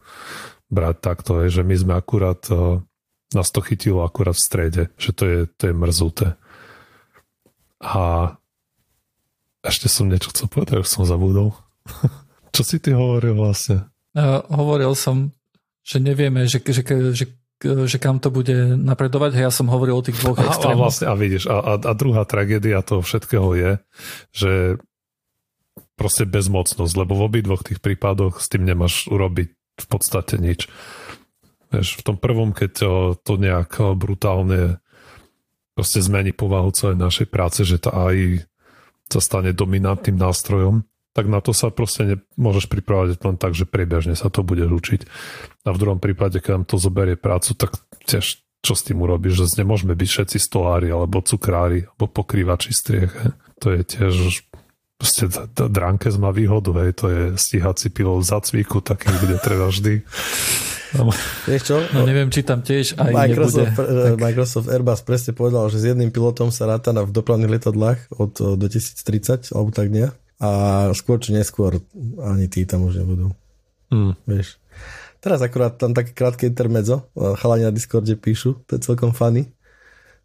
[0.71, 2.79] brať takto, je, že my sme akurát, uh,
[3.35, 6.29] nás to chytilo akurát v strede, že to je, to je mrzuté.
[7.83, 8.35] A
[9.67, 11.59] ešte som niečo chcel povedať, už som zabudol.
[12.55, 13.91] Čo si ty hovoril vlastne?
[14.15, 15.35] Uh, hovoril som,
[15.83, 17.27] že nevieme, že, že, že
[17.63, 19.35] že kam to bude napredovať.
[19.35, 20.79] Ja som hovoril o tých dvoch extrémoch.
[20.79, 23.71] A, a, vlastne, a vidíš, a, a, a druhá tragédia toho všetkého je,
[24.31, 24.53] že
[25.99, 29.49] proste bezmocnosť, lebo v obidvoch tých prípadoch s tým nemáš urobiť
[29.79, 30.71] v podstate nič.
[31.75, 32.93] Vieš, v tom prvom, keď to,
[33.27, 34.79] to nejak brutálne
[35.75, 38.43] proste zmení povahu celej našej práce, že tá AI
[39.11, 40.87] sa stane dominantným nástrojom,
[41.19, 45.03] tak na to sa proste môžeš pripravať len tak, že priebežne sa to bude učiť.
[45.67, 47.75] A v druhom prípade, keď nám to zoberie prácu, tak
[48.07, 53.11] tiež čo s tým urobíš, že nemôžeme byť všetci stolári, alebo cukrári, alebo pokrývači striech.
[53.59, 54.47] To je tiež
[54.99, 60.03] Proste Drankes má výhodu, hej, to je stíhací pilot za cvíku, taký bude treba vždy.
[60.99, 61.15] No.
[61.47, 61.77] Vieš čo?
[61.95, 63.95] No neviem, či tam tiež aj Microsoft, nebude.
[63.95, 64.19] Tak...
[64.19, 68.59] Microsoft Airbus presne povedal, že s jedným pilotom sa ráta na v dopravných letadlách od
[68.59, 70.11] 2030, alebo tak nie.
[70.39, 71.83] A skôr či neskôr
[72.23, 73.35] ani tí tam už nebudú.
[73.91, 74.15] Hmm.
[74.25, 74.59] Vieš.
[75.19, 77.11] Teraz akurát tam také krátke intermedzo,
[77.43, 79.51] chalani na Discorde píšu, to je celkom funny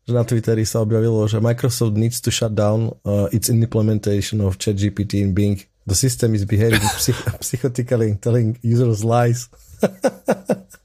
[0.03, 4.59] že na Twitteri sa objavilo, že Microsoft needs to shut down uh, its implementation of
[4.59, 5.63] ChatGPT in Bing.
[5.87, 9.47] The system is behaving psych- psychotically telling users lies.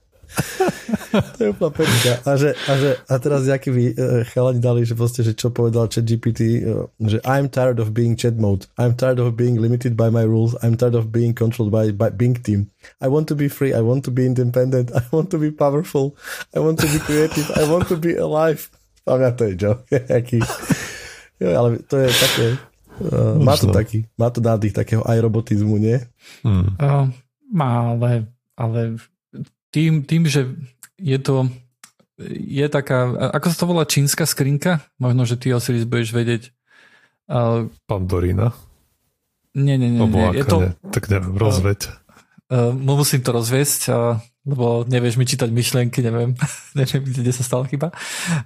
[1.36, 2.12] to je úplná pecka.
[2.24, 3.96] A, že, a, že, a teraz jaký by uh,
[4.28, 8.36] chalani dali, že proste, že čo povedal ChatGPT, uh, že I'm tired of being chat
[8.36, 8.68] mode.
[8.76, 10.54] I'm tired of being limited by my rules.
[10.60, 12.70] I'm tired of being controlled by, by Bing team.
[13.00, 13.72] I want to be free.
[13.72, 14.92] I want to be independent.
[14.92, 16.16] I want to be powerful.
[16.52, 17.48] I want to be creative.
[17.56, 18.68] I want to be alive.
[19.08, 19.82] A mňa to je joke.
[20.18, 20.44] Aký...
[21.40, 22.46] Jo, ale to je také...
[22.98, 26.02] Uh, má to taký, má to nádych takého aj robotizmu, nie?
[26.42, 26.74] Hmm.
[26.82, 27.06] Uh,
[27.46, 28.26] má, ale,
[28.58, 28.98] ale
[29.78, 30.58] tým, tým, že
[30.98, 31.46] je to
[32.18, 34.82] je taká, ako sa to volá čínska skrinka?
[34.98, 36.50] Možno, že ty Osiris budeš vedieť.
[37.30, 38.58] Uh, Pandorína?
[39.54, 40.02] Nie, nie, nie.
[40.02, 40.34] nie.
[40.34, 41.94] Je to, ne, tak neviem, rozveď.
[42.50, 43.82] Uh, uh, musím to rozviesť.
[43.86, 44.18] Uh,
[44.48, 46.32] lebo nevieš mi čítať myšlienky, neviem,
[46.78, 47.92] neviem, kde sa stala chyba.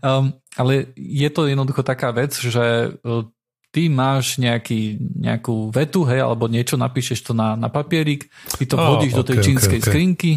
[0.02, 3.22] Um, ale je to jednoducho taká vec, že uh,
[3.70, 8.28] ty máš nejaký, nejakú vetu, hej, alebo niečo, napíšeš to na, na papierik,
[8.58, 9.88] ty to oh, hodíš okay, do tej čínskej okay, okay.
[9.88, 10.32] skrinky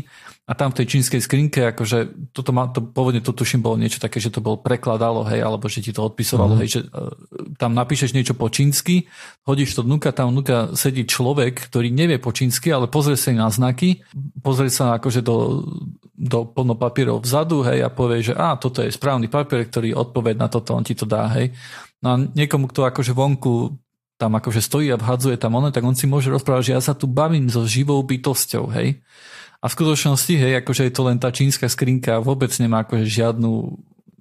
[0.45, 3.97] a tam v tej čínskej skrinke, akože toto má, to pôvodne to tuším bolo niečo
[3.97, 6.59] také, že to bol prekladalo, hej, alebo že ti to odpisovalo, mm.
[6.61, 7.09] hej, že uh,
[7.57, 9.09] tam napíšeš niečo po čínsky,
[9.41, 13.49] hodíš to dnuka, tam dnuka sedí človek, ktorý nevie po čínsky, ale pozrie sa na
[13.49, 14.05] znaky,
[14.45, 15.65] pozrie sa akože do,
[16.13, 20.37] do plno papierov vzadu, hej, a povie, že a toto je správny papier, ktorý odpoved
[20.37, 21.57] na toto, on ti to dá, hej.
[22.05, 23.81] No a niekomu, kto akože vonku
[24.15, 26.93] tam akože stojí a vhadzuje tam ono, tak on si môže rozprávať, že ja sa
[26.95, 29.01] tu bavím so živou bytosťou, hej.
[29.65, 33.73] A v skutočnosti, hej, akože je to len tá čínska skrinka, vôbec nemá akože žiadnu,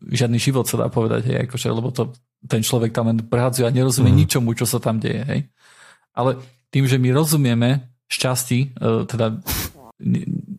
[0.08, 2.16] žiadny život sa dá povedať, hej, akože, lebo to
[2.48, 4.18] ten človek tam len prehadzuje a nerozumie mm.
[4.24, 5.40] ničomu, čo sa tam deje, hej.
[6.16, 6.40] Ale
[6.72, 9.36] tým, že my rozumieme šťastí, e, teda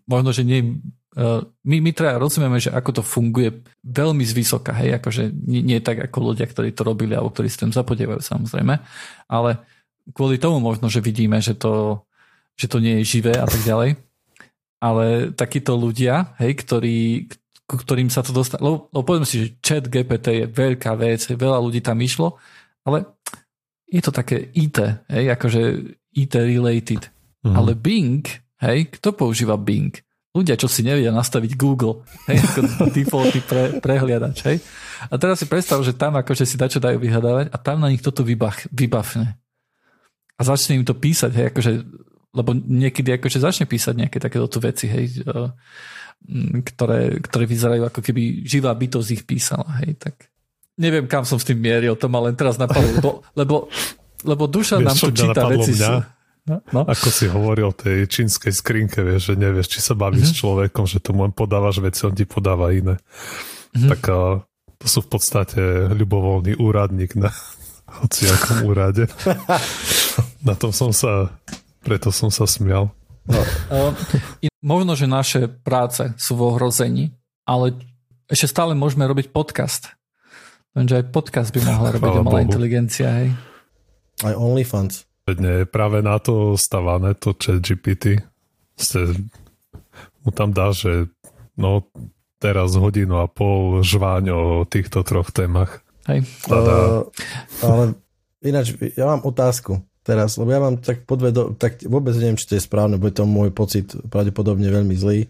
[0.06, 0.78] možno, že nie,
[1.18, 5.82] e, my, my teda rozumieme, že ako to funguje veľmi zvysoka, hej, akože nie, nie
[5.82, 8.78] tak ako ľudia, ktorí to robili alebo ktorí s tým zapodievajú samozrejme,
[9.34, 9.66] ale
[10.14, 12.06] kvôli tomu možno, že vidíme, že to,
[12.54, 14.05] že to nie je živé a tak ďalej
[14.86, 17.26] ale takíto ľudia, hej, ktorí,
[17.66, 21.26] ku ktorým sa to dostane, lebo, lebo povedzme si, že chat GPT je veľká vec,
[21.26, 22.38] veľa ľudí tam išlo,
[22.86, 23.18] ale
[23.90, 24.78] je to také IT,
[25.10, 25.62] hej, akože
[26.14, 27.10] IT related.
[27.42, 27.56] Mm.
[27.58, 28.22] Ale Bing,
[28.62, 29.90] hej, kto používa Bing?
[30.38, 32.60] Ľudia, čo si nevedia nastaviť Google, hej, ako
[32.96, 34.58] defaulty pre, prehliadač, hej.
[35.10, 38.06] A teraz si predstav, že tam akože si dačo dajú vyhľadávať a tam na nich
[38.06, 39.34] toto vybach, vybafne.
[40.36, 41.72] A začne im to písať, hej, akože
[42.36, 45.50] lebo niekedy akože začne písať nejaké takéto veci, hej, e,
[46.62, 50.30] ktoré, ktoré vyzerajú ako keby živá bytosť ich písala, hej, tak
[50.76, 53.56] neviem, kam som s tým mieril, to ma len teraz napadlo, lebo, lebo,
[54.28, 55.74] lebo duša Vieš, nám tu číta veci.
[55.76, 56.16] Mňa?
[56.46, 56.82] No, no.
[56.86, 60.38] Ako si hovoril o tej čínskej skrinke, vieš, že nevieš, či sa bavíš mm-hmm.
[60.38, 63.02] s človekom, že tomu len podávaš veci, on ti podáva iné.
[63.74, 63.90] Mm-hmm.
[63.90, 64.02] Tak
[64.78, 67.34] to sú v podstate ľubovoľný úradník na
[67.98, 69.10] hociakom úrade.
[70.48, 71.34] na tom som sa
[71.86, 72.90] preto som sa smial.
[73.30, 73.94] No, uh,
[74.66, 77.14] možno, že naše práce sú v ohrození,
[77.46, 77.78] ale
[78.26, 79.94] ešte stále môžeme robiť podcast.
[80.74, 83.30] Lenže aj podcast by mohla robiť umelá inteligencia, hej.
[84.26, 85.06] Aj OnlyFans.
[85.26, 88.22] Nie, práve na to stavané to chat GPT.
[88.78, 89.14] Ste,
[90.22, 91.10] mu tam dá, že
[91.58, 91.86] no
[92.38, 95.82] teraz hodinu a pol žváň o týchto troch témach.
[96.06, 96.30] Hej.
[96.46, 97.10] Uh,
[97.66, 97.98] ale
[98.46, 102.56] ináč, ja mám otázku teraz, lebo ja mám tak podvedo, tak vôbec neviem, či to
[102.56, 105.26] je správne, bude to môj pocit pravdepodobne veľmi zlý,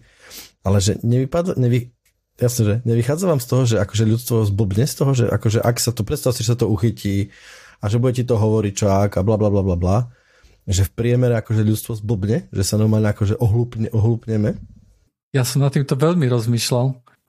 [0.60, 1.96] ale že nevypadá, nevy,
[2.36, 5.76] jasne, že nevychádza vám z toho, že akože ľudstvo zblbne z toho, že akože ak
[5.80, 7.32] sa to, predstav si, že sa to uchytí
[7.80, 9.98] a že bude ti to hovoriť čo ak a bla bla bla bla bla,
[10.68, 14.60] že v priemere akože ľudstvo zblbne, že sa normálne akože ohlúpne, ohlúpneme.
[15.32, 16.86] Ja som na týmto veľmi rozmýšľal.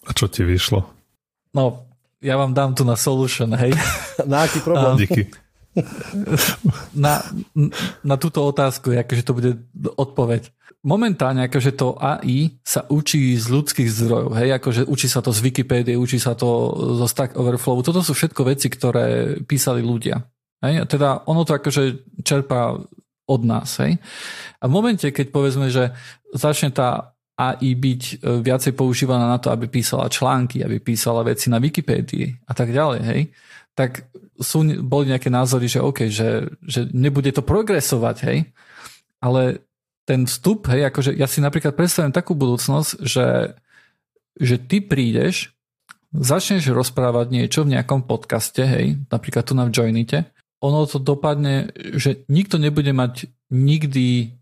[0.07, 0.83] A čo ti vyšlo?
[1.55, 1.87] No,
[2.19, 3.71] ja vám dám tu na solution, hej.
[4.31, 5.07] na aký problém?
[5.07, 5.46] Díky
[7.05, 7.21] na,
[8.03, 9.51] na túto otázku, akože to bude
[9.97, 10.49] odpoveď.
[10.87, 15.43] Momentálne akože to AI sa učí z ľudských zdrojov, hej, akože učí sa to z
[15.43, 16.71] Wikipédie, učí sa to
[17.01, 17.83] zo Stack Overflow.
[17.83, 20.21] Toto sú všetko veci, ktoré písali ľudia.
[20.63, 20.85] Hej?
[20.87, 22.77] Teda ono to akože čerpá
[23.27, 23.77] od nás.
[23.83, 23.99] Hej?
[24.61, 25.91] A v momente, keď povedzme, že
[26.31, 31.53] začne tá AI byť e, viacej používaná na to, aby písala články, aby písala veci
[31.53, 33.21] na Wikipédii a tak ďalej, hej,
[33.77, 34.09] tak
[34.41, 38.37] sú, boli nejaké názory, že OK, že, že nebude to progresovať, hej,
[39.21, 39.65] ale
[40.07, 43.57] ten vstup, hej, akože ja si napríklad predstavím takú budúcnosť, že,
[44.39, 45.51] že ty prídeš,
[46.15, 50.31] začneš rozprávať niečo v nejakom podcaste, hej, napríklad tu na Joinite,
[50.63, 54.33] ono to dopadne, že nikto nebude mať nikdy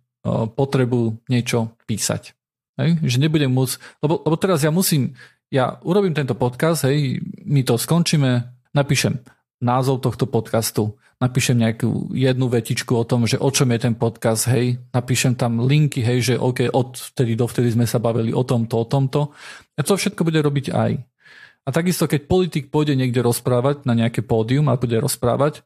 [0.56, 2.34] potrebu niečo písať.
[2.82, 3.04] Hej?
[3.04, 5.14] Že nebudem môcť, lebo, lebo teraz ja musím,
[5.54, 8.32] ja urobím tento podcast, hej, my to skončíme,
[8.74, 9.22] napíšem
[9.64, 14.52] názov tohto podcastu, napíšem nejakú jednu vetičku o tom, že o čom je ten podcast,
[14.52, 18.44] hej, napíšem tam linky, hej, že OK, od vtedy do vtedy sme sa bavili o
[18.44, 19.32] tomto, o tomto.
[19.80, 20.92] A to všetko bude robiť aj.
[21.66, 25.66] A takisto, keď politik pôjde niekde rozprávať na nejaké pódium a bude rozprávať,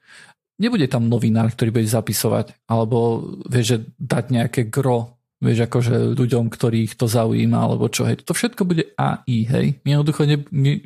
[0.62, 6.52] nebude tam novinár, ktorý bude zapisovať, alebo vieš, že dať nejaké gro, vieš, akože ľuďom,
[6.52, 8.22] ktorých to zaujíma, alebo čo, hej.
[8.24, 9.68] To všetko bude AI, hej.
[9.84, 10.84] My jednoducho ne, my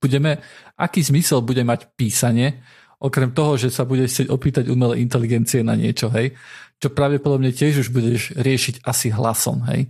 [0.00, 0.42] budeme,
[0.76, 2.60] aký zmysel bude mať písanie,
[3.00, 6.32] okrem toho, že sa budeš chcieť opýtať umelé inteligencie na niečo, hej,
[6.80, 9.88] čo pravdepodobne tiež už budeš riešiť asi hlasom, hej.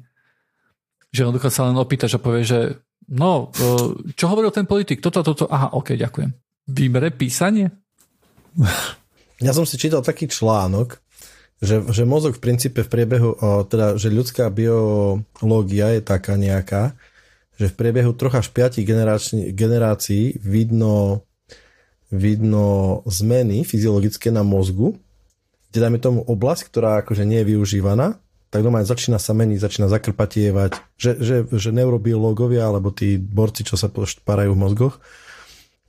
[1.15, 2.61] Že jednoducho sa len opýtaš a povie, že
[3.11, 6.31] no, e, čo hovoril ten politik, toto, toto, aha, ok, ďakujem.
[6.71, 7.71] Vymere písanie?
[9.37, 10.97] Ja som si čítal taký článok,
[11.61, 16.97] že, že mozog v princípe v priebehu, o, teda, že ľudská biológia je taká nejaká,
[17.57, 18.85] že v priebehu troch až piatich
[19.53, 21.25] generácií vidno,
[22.13, 25.01] vidno zmeny fyziologické na mozgu,
[25.73, 28.21] kde dáme tomu oblasť, ktorá akože nie je využívaná,
[28.53, 33.75] tak doma začína sa meniť, začína zakrpatievať, že, že, že neurobiológovia alebo tí borci, čo
[33.77, 34.95] sa parajú v mozgoch,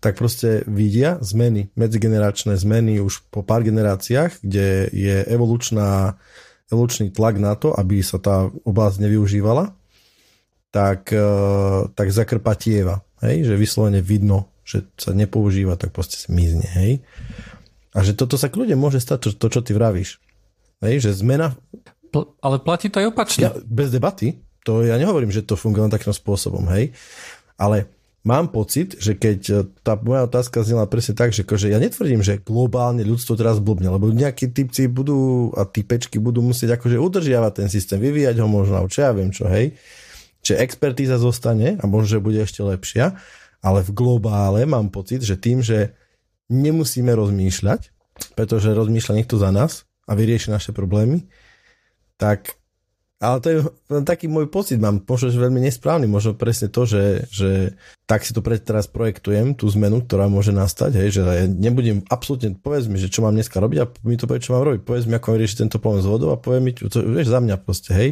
[0.04, 6.20] tak proste vidia zmeny, medzigeneračné zmeny už po pár generáciách, kde je evolučná,
[6.70, 9.74] evolučný tlak na to, aby sa tá oblasť nevyužívala
[10.78, 11.26] tak, e,
[11.98, 13.02] tak zakrpatieva.
[13.26, 13.50] Hej?
[13.50, 16.70] Že vyslovene vidno, že sa nepoužíva, tak proste zmizne.
[16.78, 17.02] Hej?
[17.98, 20.22] A že toto sa kľudne môže stať, to, to čo ty vravíš.
[20.86, 21.10] Hej?
[21.10, 21.58] Že zmena...
[22.14, 23.42] Pl- ale platí to aj opačne.
[23.50, 24.38] Ja, bez debaty.
[24.70, 26.70] To ja nehovorím, že to funguje len takým spôsobom.
[26.70, 26.94] Hej?
[27.58, 27.90] Ale
[28.22, 32.22] mám pocit, že keď e, tá moja otázka znela presne tak, že akože ja netvrdím,
[32.22, 37.66] že globálne ľudstvo teraz blbne, lebo nejakí typci budú a typečky budú musieť akože udržiavať
[37.66, 39.74] ten systém, vyvíjať ho možno, čo ja viem čo, hej.
[40.42, 43.18] Čiže expertíza zostane a možno, že bude ešte lepšia,
[43.62, 45.98] ale v globále mám pocit, že tým, že
[46.48, 47.92] nemusíme rozmýšľať,
[48.38, 51.28] pretože rozmýšľa niekto za nás a vyrieši naše problémy,
[52.16, 52.56] tak
[53.18, 53.60] ale to je
[54.06, 57.74] taký môj pocit, mám možno, že veľmi nesprávny, možno presne to, že, že
[58.06, 62.06] tak si to pred teraz projektujem, tú zmenu, ktorá môže nastať, hej, že ja nebudem
[62.14, 64.86] absolútne, povedz mi, že čo mám dneska robiť a mi to povie, čo mám robiť,
[64.86, 67.58] povedz mi, ako riešiť tento problém s vodou a povie mi, to, vieš, za mňa
[67.58, 68.10] proste, hej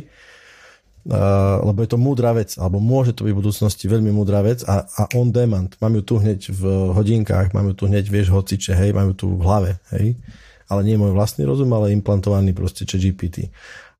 [1.62, 4.90] lebo je to múdra vec, alebo môže to byť v budúcnosti veľmi múdra vec a,
[4.90, 5.78] a on demand.
[5.78, 6.64] Mám ju tu hneď v
[6.98, 10.18] hodinkách, mám ju tu hneď, vieš, hociče, hej, mám ju tu v hlave, hej.
[10.66, 13.54] Ale nie je môj vlastný rozum, ale implantovaný proste či GPT.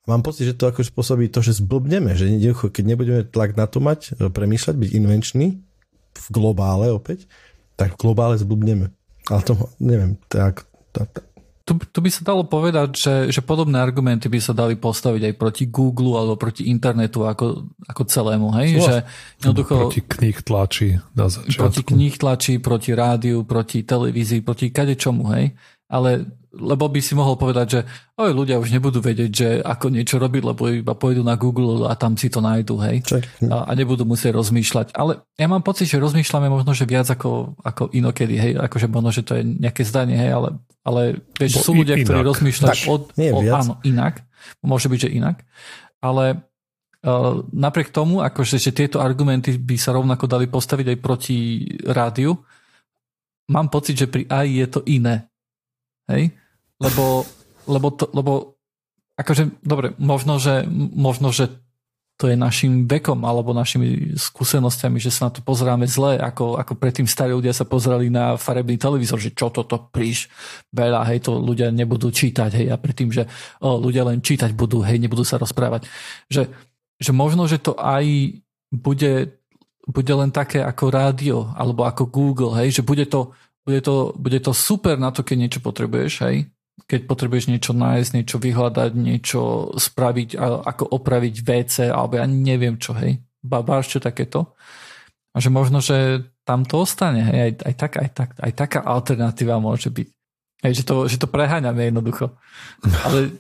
[0.10, 3.78] Mám pocit, že to ako spôsobí to, že zblbneme, že keď nebudeme tlak na to
[3.82, 5.48] mať, e, premýšľať, byť invenčný
[6.14, 7.30] v globále opäť,
[7.78, 8.90] tak v globále zblbneme.
[9.30, 11.35] Ale to neviem, tak, tak, tak
[11.66, 15.34] tu, tu by sa dalo povedať, že, že podobné argumenty by sa dali postaviť aj
[15.34, 18.54] proti Google alebo proti internetu ako, ako celému.
[18.62, 18.86] Hej?
[18.86, 18.96] Že
[19.42, 21.58] jednoducho, proti knih tlačí na začiatku.
[21.58, 25.26] Proti knih tlačí, proti rádiu, proti televízii, proti kadečomu.
[25.34, 25.58] Hej?
[25.90, 27.80] Ale lebo by si mohol povedať, že
[28.16, 31.94] oj, ľudia už nebudú vedieť, že ako niečo robiť, lebo iba pôjdu na Google a
[32.00, 33.04] tam si to nájdu, hej.
[33.52, 34.96] A, a nebudú musieť rozmýšľať.
[34.96, 38.52] Ale ja mám pocit, že rozmýšľame možno, že viac ako, ako inokedy, hej.
[38.56, 40.56] Akože možno, že to je nejaké zdanie, hej, ale,
[40.86, 42.06] ale vieš, sú ľudia, inak.
[42.06, 44.22] ktorí rozmýšľajú od, Nie, od, áno, inak.
[44.62, 45.42] Môže byť, že inak.
[45.98, 46.46] Ale
[47.02, 51.38] uh, napriek tomu, akože, že tieto argumenty by sa rovnako dali postaviť aj proti
[51.90, 52.38] rádiu,
[53.50, 55.26] mám pocit, že pri AI je to iné.
[56.06, 56.38] Hej?
[56.80, 57.24] lebo,
[57.68, 58.60] lebo, to, lebo
[59.16, 61.50] akože, dobre, možno že, možno, že
[62.16, 66.80] to je našim vekom alebo našimi skúsenosťami, že sa na to pozeráme zle, ako, ako
[66.80, 70.32] predtým starí ľudia sa pozerali na farebný televízor, že čo toto príš
[70.72, 73.28] veľa, hej, to ľudia nebudú čítať, hej, a predtým, že
[73.60, 75.92] o, ľudia len čítať budú, hej, nebudú sa rozprávať.
[76.32, 76.48] Že,
[77.04, 78.08] že možno, že to aj
[78.72, 79.36] bude,
[79.84, 83.36] bude len také ako rádio alebo ako Google, hej, že bude to,
[83.68, 86.48] bude to, bude to super na to, keď niečo potrebuješ, hej,
[86.84, 92.92] keď potrebuješ niečo nájsť, niečo vyhľadať, niečo spraviť, ako opraviť WC, alebo ja neviem čo,
[92.94, 93.24] hej.
[93.40, 94.54] Babáš čo takéto.
[95.32, 98.80] A že možno, že tam to ostane, hej, aj, aj, tak, aj, tak, aj taká
[98.84, 100.08] alternatíva môže byť.
[100.64, 102.34] Hej, že to, že to preháňame jednoducho.
[103.06, 103.38] Ale,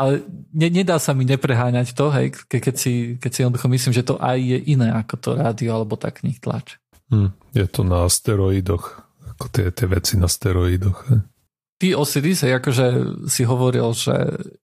[0.00, 0.12] ale
[0.50, 4.06] ne, nedá sa mi nepreháňať to, hej, ke, keď, si, keď si jednoducho myslím, že
[4.06, 6.80] to aj je iné ako to rádio alebo tá knih tlač.
[7.12, 9.10] Hm, je to na steroidoch
[9.40, 11.08] ako tie, tie veci na steroidoch.
[11.08, 11.24] Hej.
[11.80, 12.86] Ty Osiris, akože
[13.24, 14.12] si hovoril, že,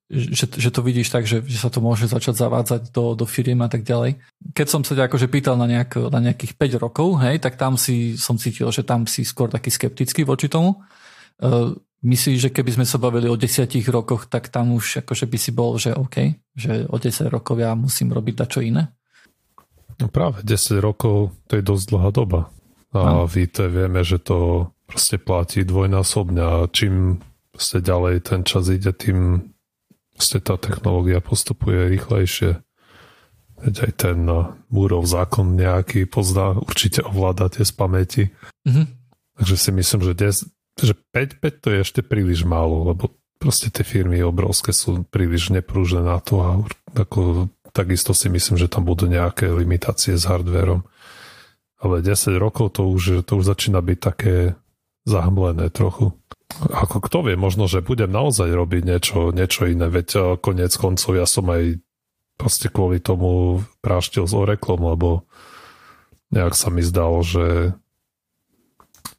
[0.05, 3.57] že, že to vidíš tak, že, že sa to môže začať zavádzať do, do firiem
[3.65, 4.21] a tak ďalej.
[4.53, 7.73] Keď som sa ťa akože pýtal na, nejak, na nejakých 5 rokov, hej, tak tam
[7.73, 10.77] si som cítil, že tam si skôr taký skeptický voči tomu.
[11.41, 11.73] Uh,
[12.05, 15.49] myslíš, že keby sme sa bavili o 10 rokoch, tak tam už akože by si
[15.49, 18.93] bol, že OK, že o 10 rokov ja musím robiť dačo iné?
[19.97, 22.53] No práve 10 rokov to je dosť dlhá doba.
[22.95, 23.27] A no.
[23.27, 27.19] víte, vieme, že to proste platí dvojnásobne a čím
[27.51, 29.51] proste ďalej ten čas ide, tým
[30.15, 32.63] proste tá technológia postupuje rýchlejšie.
[33.57, 38.23] Veď aj ten no, Múrov zákon nejaký pozná, určite ovládate z pamäti.
[38.65, 38.85] Mm-hmm.
[39.41, 40.37] Takže si myslím, že, des,
[40.77, 45.53] že 5, 5 to je ešte príliš málo, lebo proste tie firmy obrovské sú príliš
[45.53, 46.49] neprúžne na to a
[46.97, 50.85] ako, takisto si myslím, že tam budú nejaké limitácie s hardverom.
[51.77, 54.35] Ale 10 rokov to už, to už začína byť také
[55.05, 56.11] zahmlené trochu.
[56.57, 61.13] Ako kto vie, možno, že budem naozaj robiť niečo, niečo iné, veď eh, konec koncov
[61.15, 61.79] ja som aj
[62.37, 65.09] proste kvôli tomu práštil s Oraclom, lebo
[66.29, 67.73] nejak sa mi zdalo, že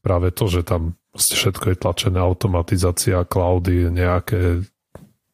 [0.00, 4.62] práve to, že tam všetko je tlačené, automatizácia, cloudy, nejaké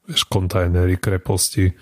[0.08, 1.76] vieš, kontajnery, kreposti,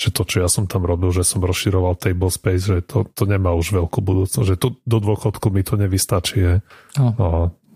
[0.00, 3.28] že to, čo ja som tam robil, že som rozširoval table space, že to, to
[3.28, 6.40] nemá už veľkú budúcnosť, že to, do dôchodku mi to nevystačí.
[6.40, 6.54] Je.
[6.96, 7.12] Oh.
[7.20, 7.26] A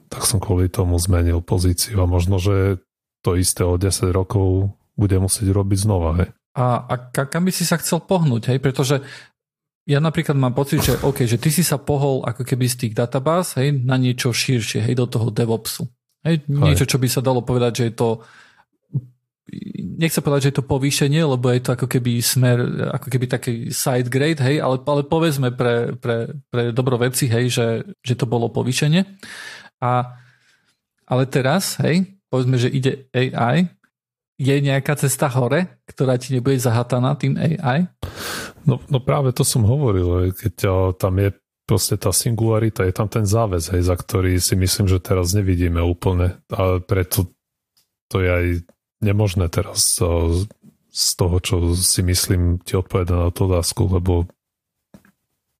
[0.08, 2.80] tak som kvôli tomu zmenil pozíciu a možno, že
[3.20, 6.10] to isté o 10 rokov bude musieť robiť znova.
[6.24, 6.28] Hej.
[6.56, 8.56] A, a kam by si sa chcel pohnúť?
[8.56, 8.58] Hej?
[8.64, 9.04] Pretože
[9.84, 12.92] ja napríklad mám pocit, že OK, že ty si sa pohol ako keby z tých
[12.96, 15.84] databáz hej, na niečo širšie, hej, do toho DevOpsu.
[16.24, 18.08] Hej, niečo, čo by sa dalo povedať, že je to
[19.96, 22.58] nechcem povedať, že je to povýšenie, lebo je to ako keby smer,
[22.90, 27.50] ako keby taký side grade, hej, ale, ale povedzme pre, pre, pre dobro veci, hej,
[27.50, 27.68] že,
[28.02, 29.06] že to bolo povýšenie.
[29.80, 30.18] A,
[31.06, 33.70] ale teraz, hej, povedzme, že ide AI,
[34.34, 37.86] je nejaká cesta hore, ktorá ti nebude zahataná tým AI?
[38.66, 40.54] No, no práve to som hovoril, keď
[40.98, 41.30] tam je
[41.64, 45.80] proste tá singularita, je tam ten záväz, hej, za ktorý si myslím, že teraz nevidíme
[45.80, 46.36] úplne.
[46.52, 47.30] A preto
[48.12, 48.46] to je aj
[49.04, 50.00] nemožné teraz
[50.94, 54.24] z toho, čo si myslím, ti odpovedať na tú otázku, lebo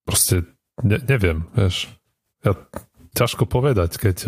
[0.09, 0.49] proste
[0.81, 1.93] ne, neviem, vieš.
[2.41, 2.57] Ja
[3.13, 4.19] ťažko povedať, keď,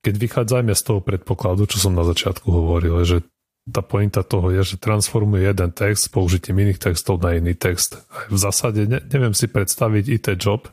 [0.00, 3.24] keď vychádzajme z toho predpokladu, čo som na začiatku hovoril, že
[3.68, 8.00] tá pointa toho je, že transformuje jeden text s použitím iných textov na iný text.
[8.32, 10.66] V zásade ne, neviem si predstaviť IT job,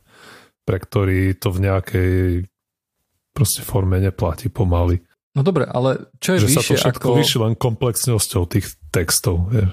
[0.63, 2.13] pre ktorý to v nejakej
[3.35, 5.03] proste forme neplatí pomaly.
[5.37, 7.17] No dobre, ale čo je že vyššie sa to všetko ako...
[7.21, 9.69] vyššie len komplexnosťou tých textov, je,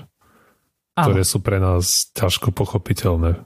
[0.93, 3.41] ktoré sú pre nás ťažko pochopiteľné.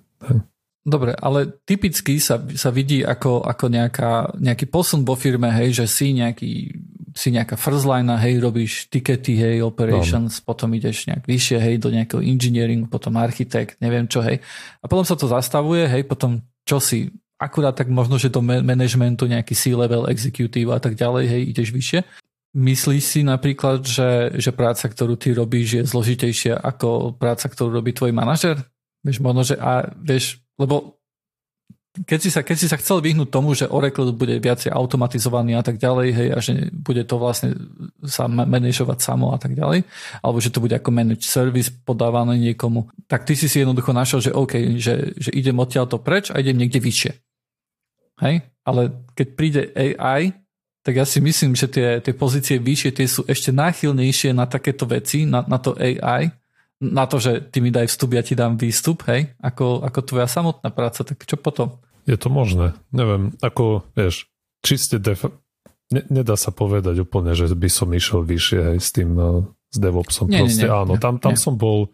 [0.82, 5.86] Dobre, ale typicky sa, sa vidí ako, ako nejaká, nejaký posun vo firme, hej, že
[5.86, 6.74] si nejaký
[7.18, 10.44] si nejaká first line, hej, robíš tikety, hej, operations, no.
[10.46, 14.38] potom ideš nejak vyššie, hej, do nejakého engineering, potom architekt, neviem čo, hej.
[14.78, 19.30] A potom sa to zastavuje, hej, potom čo si, akurát tak možno, že do managementu
[19.30, 22.00] nejaký C-level, executive a tak ďalej, hej, ideš vyššie.
[22.58, 27.94] Myslíš si napríklad, že, že práca, ktorú ty robíš, je zložitejšia ako práca, ktorú robí
[27.94, 28.58] tvoj manažer?
[29.06, 30.98] Vieš, možno, že a vieš, lebo
[32.06, 35.64] keď si, sa, keď si sa chcel vyhnúť tomu, že Oracle bude viacej automatizovaný a
[35.66, 37.58] tak ďalej, hej, a že bude to vlastne
[38.06, 39.82] sa manažovať samo a tak ďalej,
[40.22, 44.20] alebo že to bude ako manage service podávané niekomu, tak ty si si jednoducho našiel,
[44.22, 47.27] že OK, že, že idem odtiaľ to preč a idem niekde vyššie.
[48.22, 48.46] Hej?
[48.62, 50.34] Ale keď príde AI,
[50.84, 54.88] tak ja si myslím, že tie, tie pozície vyššie, tie sú ešte náchylnejšie na takéto
[54.88, 56.32] veci, na, na to AI,
[56.78, 60.30] na to, že ty mi daj vstup, ja ti dám výstup, hej, ako, ako tvoja
[60.30, 61.82] samotná práca, tak čo potom?
[62.06, 62.72] Je to možné.
[62.94, 64.30] Neviem, ako, vieš,
[64.64, 65.26] čiste def...
[65.88, 69.76] Ne, nedá sa povedať úplne, že by som išiel vyššie aj s tým uh, s
[69.76, 70.28] DevOpsom.
[70.28, 71.40] Nie, Proste nie, nie, áno, nie, tam, tam nie.
[71.40, 71.92] som bol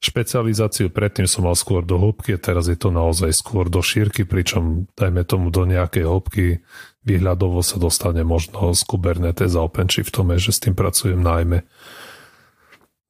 [0.00, 4.90] špecializáciu, predtým som mal skôr do hĺbky, teraz je to naozaj skôr do šírky, pričom
[4.94, 6.44] dajme tomu do nejakej hĺbky
[7.06, 11.62] výhľadovo sa dostane možno z Kubernetes a OpenShiftom, že s tým pracujem najmä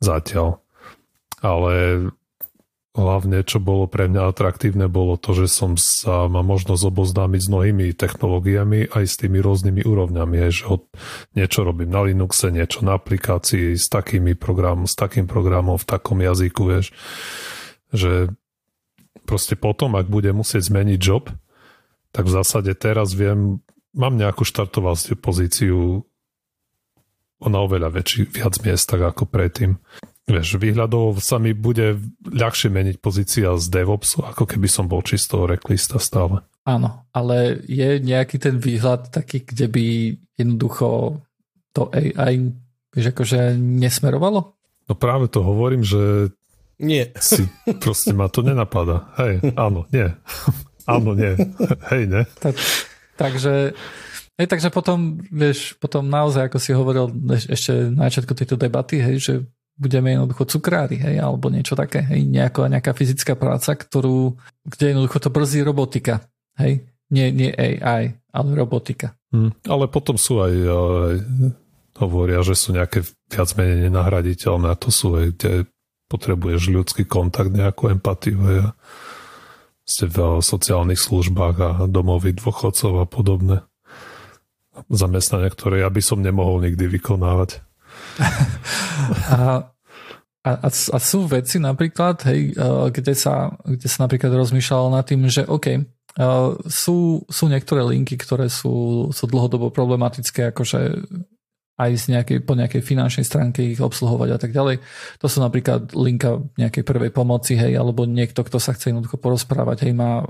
[0.04, 0.60] zatiaľ.
[1.40, 1.72] Ale
[2.96, 7.52] hlavne čo bolo pre mňa atraktívne bolo to, že som sa mal možnosť oboznámiť s
[7.52, 10.88] mnohými technológiami aj s tými rôznymi úrovňami, že od,
[11.36, 16.18] niečo robím na Linuxe, niečo na aplikácii s takými program, s takým programom v takom
[16.24, 16.96] jazyku, vieš,
[17.92, 18.32] že
[19.28, 21.28] proste potom, ak bude musieť zmeniť job,
[22.16, 23.60] tak v zásade teraz viem,
[23.92, 26.08] mám nejakú štartovaciu pozíciu
[27.44, 29.76] na oveľa väčší, viac miestach ako predtým.
[30.26, 35.46] Vieš, výhľadov sa mi bude ľahšie meniť pozícia z DevOpsu, ako keby som bol čisto
[35.46, 36.42] reklista stále.
[36.66, 39.86] Áno, ale je nejaký ten výhľad taký, kde by
[40.34, 41.22] jednoducho
[41.70, 42.50] to AI
[42.96, 44.56] vieš, akože nesmerovalo?
[44.88, 46.32] No práve to hovorím, že
[46.80, 47.04] nie.
[47.20, 47.44] Si,
[47.84, 49.12] proste ma to nenapadá.
[49.20, 50.08] Hej, áno, nie.
[50.88, 51.36] áno, nie.
[51.92, 52.22] Hej, ne.
[52.40, 52.56] Tak,
[53.20, 53.76] takže,
[54.40, 57.12] hej, takže potom, vieš, potom naozaj, ako si hovoril
[57.52, 59.34] ešte na začiatku tejto debaty, hej, že
[59.76, 64.34] budeme jednoducho cukrári, hej, alebo niečo také, hej, nejaká, nejaká fyzická práca, ktorú,
[64.64, 66.24] kde jednoducho to brzí robotika.
[66.56, 66.88] Hej?
[67.12, 69.14] Nie, nie AI, ale robotika.
[69.30, 69.52] Hmm.
[69.68, 71.16] Ale potom sú aj, aj
[72.00, 75.52] hovoria, že sú nejaké viac menej nenahraditeľné a to sú aj, kde
[76.08, 78.68] potrebuješ ľudský kontakt, nejakú empatiu hej, a
[79.86, 83.62] ste v sociálnych službách a domovy dôchodcov a podobné
[84.90, 87.62] zamestnania, ktoré ja by som nemohol nikdy vykonávať.
[89.34, 89.70] a,
[90.46, 92.56] a, a sú veci napríklad, hej,
[92.92, 98.16] kde sa, kde sa napríklad rozmýšľalo nad tým, že OK, Uh, sú, sú niektoré linky,
[98.16, 101.04] ktoré sú, sú dlhodobo problematické, akože
[101.76, 104.80] aj z nejakej, po nejakej finančnej stránke ich obsluhovať a tak ďalej.
[105.20, 109.84] To sú napríklad linka nejakej prvej pomoci, hej, alebo niekto, kto sa chce jednoducho porozprávať,
[109.84, 110.24] hej, má,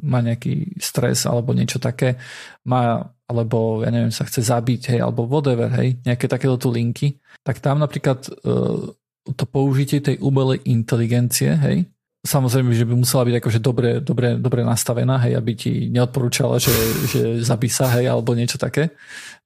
[0.00, 2.16] má nejaký stres alebo niečo také,
[2.64, 7.20] má, alebo ja neviem, sa chce zabiť, hej, alebo whatever, hej, nejaké takéto tu linky,
[7.46, 8.90] tak tam napríklad uh,
[9.38, 11.86] to použitie tej umelej inteligencie, hej,
[12.26, 16.74] samozrejme, že by musela byť akože dobre, dobre, dobre nastavená, hej, aby ti neodporúčala, že,
[17.06, 18.92] že zabí sa, hej, alebo niečo také.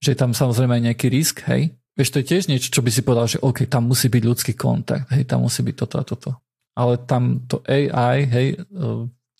[0.00, 1.76] Že je tam samozrejme aj nejaký risk, hej.
[1.94, 4.52] Vieš, to je tiež niečo, čo by si povedal, že OK, tam musí byť ľudský
[4.56, 6.30] kontakt, hej, tam musí byť toto a toto.
[6.72, 8.88] Ale tam to AI, hej, e,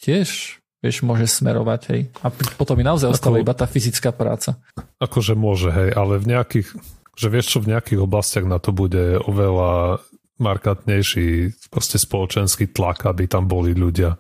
[0.05, 2.01] tiež vieš, môže smerovať, hej.
[2.25, 4.57] A potom mi naozaj ostáva iba tá fyzická práca.
[4.97, 6.73] Akože môže, hej, ale v nejakých,
[7.21, 10.01] že vieš čo, v nejakých oblastiach na to bude oveľa
[10.41, 14.17] markantnejší proste spoločenský tlak, aby tam boli ľudia.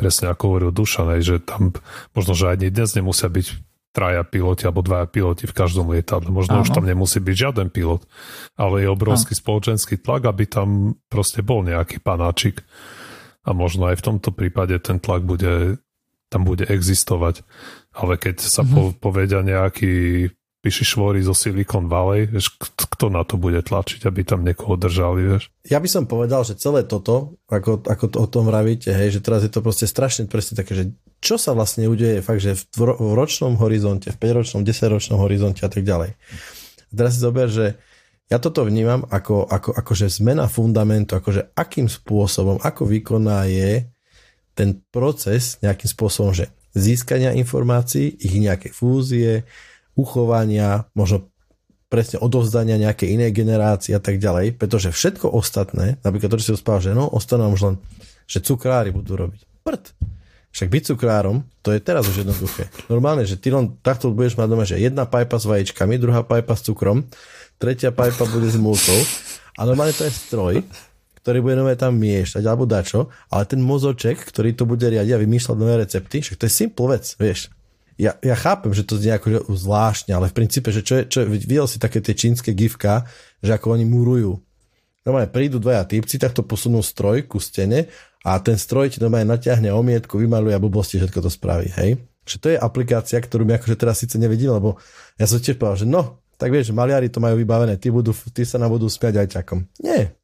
[0.00, 1.76] Presne ako hovoril Dušanej, že tam
[2.16, 3.46] možno, že ani dnes nemusia byť
[3.94, 6.32] traja piloti alebo dvaja piloti v každom lietadle.
[6.32, 6.64] Možno Áno.
[6.66, 8.02] už tam nemusí byť žiaden pilot,
[8.58, 9.40] ale je obrovský Áno.
[9.44, 12.64] spoločenský tlak, aby tam proste bol nejaký panáčik.
[13.44, 15.78] A možno aj v tomto prípade ten tlak bude,
[16.32, 17.44] tam bude existovať.
[17.94, 18.98] Ale keď sa mm-hmm.
[18.98, 20.26] povedia nejaký
[20.64, 25.36] píši švory zo Silicon Valley, vieš, kto na to bude tlačiť, aby tam niekoho držali,
[25.36, 25.52] vieš?
[25.68, 29.20] Ja by som povedal, že celé toto, ako, ako to o tom vravíte, hej, že
[29.20, 30.84] teraz je to proste strašne presne také, že
[31.20, 35.68] čo sa vlastne udeje fakt, že v, v ročnom horizonte, v 5-ročnom, 10-ročnom horizonte a
[35.68, 36.16] tak ďalej.
[36.88, 37.76] Teraz si zober, že
[38.32, 43.84] ja toto vnímam ako, ako, akože zmena fundamentu, akože akým spôsobom, ako výkonná je
[44.56, 49.44] ten proces nejakým spôsobom, že získania informácií, ich nejaké fúzie,
[49.94, 51.30] uchovania, možno
[51.94, 56.54] presne odovzdania nejakej inej generácii a tak ďalej, pretože všetko ostatné, napríklad to, čo si
[56.58, 57.74] rozprával, že no, ostanú už len,
[58.26, 59.46] že cukrári budú robiť.
[59.62, 59.94] Prd.
[60.54, 62.70] Však byť cukrárom, to je teraz už jednoduché.
[62.86, 66.54] Normálne, že ty len takto budeš mať doma, že jedna pajpa s vajíčkami, druhá pajpa
[66.54, 67.06] s cukrom,
[67.58, 68.98] tretia pajpa bude s múlkou
[69.58, 70.62] a normálne to je stroj,
[71.22, 75.22] ktorý bude nové tam miešať alebo dačo, ale ten mozoček, ktorý to bude riadiť a
[75.22, 77.54] vymýšľať nové recepty, však to je simple vec, vieš
[77.94, 81.18] ja, ja chápem, že to znie ako zvláštne, ale v princípe, že čo je, čo
[81.22, 83.06] je, videl si také tie čínske gifka,
[83.38, 84.38] že ako oni murujú.
[85.04, 87.92] Normálne prídu dvaja typci, takto posunú stroj ku stene
[88.24, 92.00] a ten stroj ti normálne natiahne omietku, vymaluje a blbosti, všetko to spraví, hej.
[92.24, 94.80] Že to je aplikácia, ktorú my akože teraz síce nevidím, lebo
[95.20, 98.42] ja som tiež povedal, že no, tak vieš, maliari to majú vybavené, ty, budú, ty
[98.48, 99.68] sa nám budú smiať aj čakom.
[99.78, 100.16] Nie,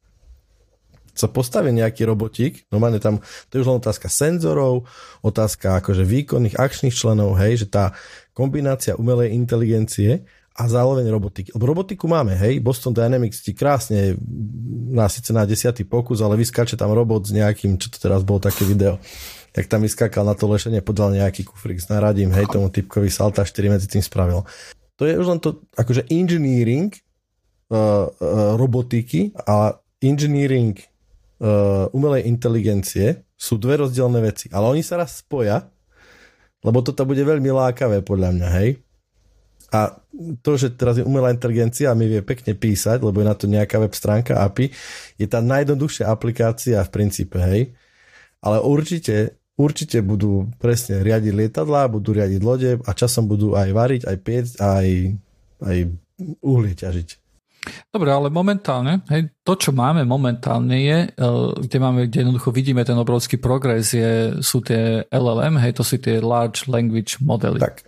[1.13, 3.19] sa postaví nejaký robotík, normálne tam,
[3.49, 4.87] to je už len otázka senzorov,
[5.21, 7.91] otázka akože výkonných akčných členov, hej, že tá
[8.31, 11.49] kombinácia umelej inteligencie a zároveň robotiky.
[11.55, 14.19] Lebo robotiku máme, hej, Boston Dynamics ti krásne
[14.91, 18.43] na síce na desiatý pokus, ale vyskáče tam robot s nejakým, čo to teraz bolo
[18.43, 18.99] také video,
[19.55, 23.47] jak tam vyskákal na to lešenie, podal nejaký kufrik s naradím, hej, tomu typkovi salta
[23.47, 24.43] 4 medzi tým spravil.
[24.99, 26.93] To je už len to, akože engineering
[27.71, 30.75] uh, uh, robotiky a engineering
[31.41, 35.65] uh, umelej inteligencie sú dve rozdielne veci, ale oni sa raz spoja,
[36.61, 38.69] lebo toto bude veľmi lákavé podľa mňa, hej.
[39.71, 39.97] A
[40.43, 43.49] to, že teraz je umelá inteligencia a mi vie pekne písať, lebo je na to
[43.49, 44.69] nejaká web stránka API,
[45.17, 47.73] je tá najjednoduchšia aplikácia v princípe, hej.
[48.43, 54.01] Ale určite, určite budú presne riadiť lietadlá, budú riadiť lode a časom budú aj variť,
[54.05, 54.87] aj piecť, aj,
[55.65, 55.77] aj
[56.43, 57.20] uhlie ťažiť.
[57.93, 61.29] Dobre, ale momentálne, hej, to, čo máme momentálne je, e,
[61.61, 66.01] kde máme, kde jednoducho vidíme ten obrovský progres, je, sú tie LLM, hej, to sú
[66.01, 67.61] tie Large Language Modely.
[67.61, 67.85] Tak.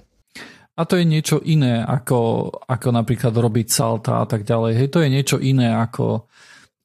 [0.78, 4.78] A to je niečo iné, ako, ako napríklad robiť salta a tak ďalej.
[4.78, 6.30] Hej, to je niečo iné, ako,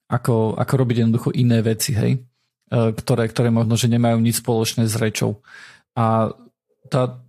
[0.09, 4.89] ako, ako robiť jednoducho iné veci, hej, e, ktoré, ktoré možno, že nemajú nič spoločné
[4.89, 5.44] s rečou.
[5.93, 6.32] A
[6.89, 7.20] tá,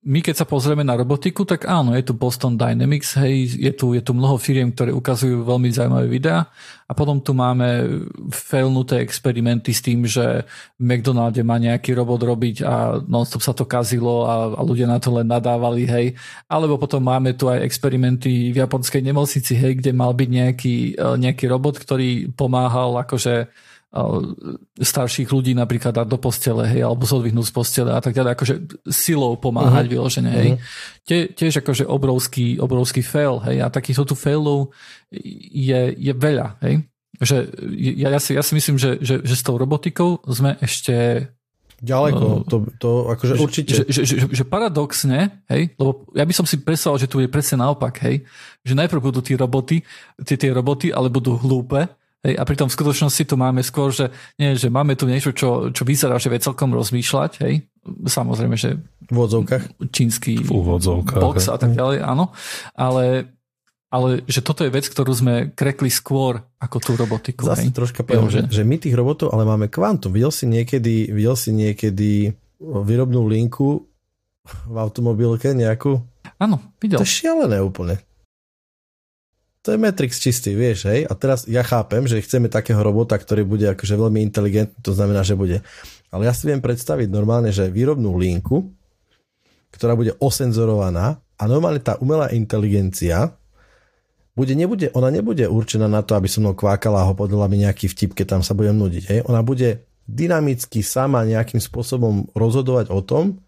[0.00, 3.92] my keď sa pozrieme na robotiku, tak áno, je tu Boston Dynamics, hej, je tu,
[3.92, 6.48] je tu mnoho firiem, ktoré ukazujú veľmi zaujímavé videá
[6.88, 8.00] a potom tu máme
[8.32, 10.48] failnuté experimenty s tým, že
[10.80, 14.96] v McDonalde má nejaký robot robiť a nonstop sa to kazilo a, a ľudia na
[14.96, 16.16] to len nadávali, hej.
[16.48, 21.06] Alebo potom máme tu aj experimenty v japonskej nemocnici, hej, kde mal byť nejaký, e,
[21.20, 23.52] nejaký robot, ktorý pomáhal akože
[24.78, 28.54] starších ľudí napríklad dať do postele, hej, alebo zodvihnúť z postele a tak ďalej, akože
[28.86, 29.94] silou pomáhať uh-huh.
[29.98, 30.50] vyložené, hej.
[30.54, 31.02] Uh-huh.
[31.02, 34.70] Tie, tiež akože obrovský, obrovský fail, hej, a takýchto tu failov
[35.10, 36.86] je, je veľa, hej.
[37.18, 37.50] Že
[37.98, 41.26] ja, ja, si, ja si myslím, že, že, že s tou robotikou sme ešte
[41.80, 43.72] Ďaleko, uh, to, to akože že, určite.
[43.72, 47.28] Že, že, že, že paradoxne, hej, lebo ja by som si predstavoval, že tu je
[47.32, 48.20] presne naopak, hej,
[48.60, 49.80] že najprv budú tí roboty,
[50.20, 51.88] tie, tie roboty, ale budú hlúpe,
[52.20, 55.72] Hej, a pritom v skutočnosti tu máme skôr, že, nie, že máme tu niečo, čo,
[55.72, 57.40] čo vyzerá, že vie celkom rozmýšľať.
[57.40, 57.64] Hej.
[58.04, 58.76] Samozrejme, že
[59.08, 59.88] v úvodzovkách.
[59.88, 62.36] čínsky v úvodzovkách, box a tak ďalej, áno.
[62.76, 63.32] Ale,
[63.88, 67.48] ale že toto je vec, ktorú sme krekli skôr ako tú robotiku.
[67.48, 67.76] Zase hej.
[67.76, 70.12] troška poviem, že, že my tých robotov, ale máme kvantum.
[70.12, 73.88] Videl si niekedy, videl si niekedy výrobnú linku
[74.68, 76.04] v automobilke nejakú?
[76.36, 77.00] Áno, videl.
[77.00, 77.96] To je šialené úplne
[79.60, 81.04] to je Matrix čistý, vieš, hej?
[81.04, 85.20] A teraz ja chápem, že chceme takého robota, ktorý bude akože veľmi inteligentný, to znamená,
[85.20, 85.60] že bude.
[86.08, 88.72] Ale ja si viem predstaviť normálne, že výrobnú linku,
[89.70, 93.36] ktorá bude osenzorovaná a normálne tá umelá inteligencia
[94.32, 97.60] bude, nebude, ona nebude určená na to, aby som mnou kvákala a ho podala mi
[97.60, 99.04] nejaký vtip, keď tam sa budem nudiť.
[99.12, 99.20] Hej?
[99.28, 103.44] Ona bude dynamicky sama nejakým spôsobom rozhodovať o tom,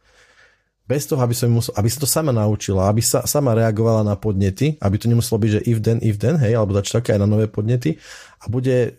[0.92, 4.12] bez toho, aby, som musel, aby sa to sama naučila, aby sa sama reagovala na
[4.12, 7.24] podnety, aby to nemuselo byť, že if then, if then, hej, alebo dač také aj
[7.24, 7.96] na nové podnety
[8.44, 8.92] a bude,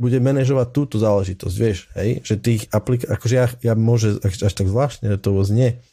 [0.00, 4.64] bude manažovať túto záležitosť, vieš, hej, že tých aplik- akože ja, ja môže až, tak
[4.64, 5.84] zvláštne to znie,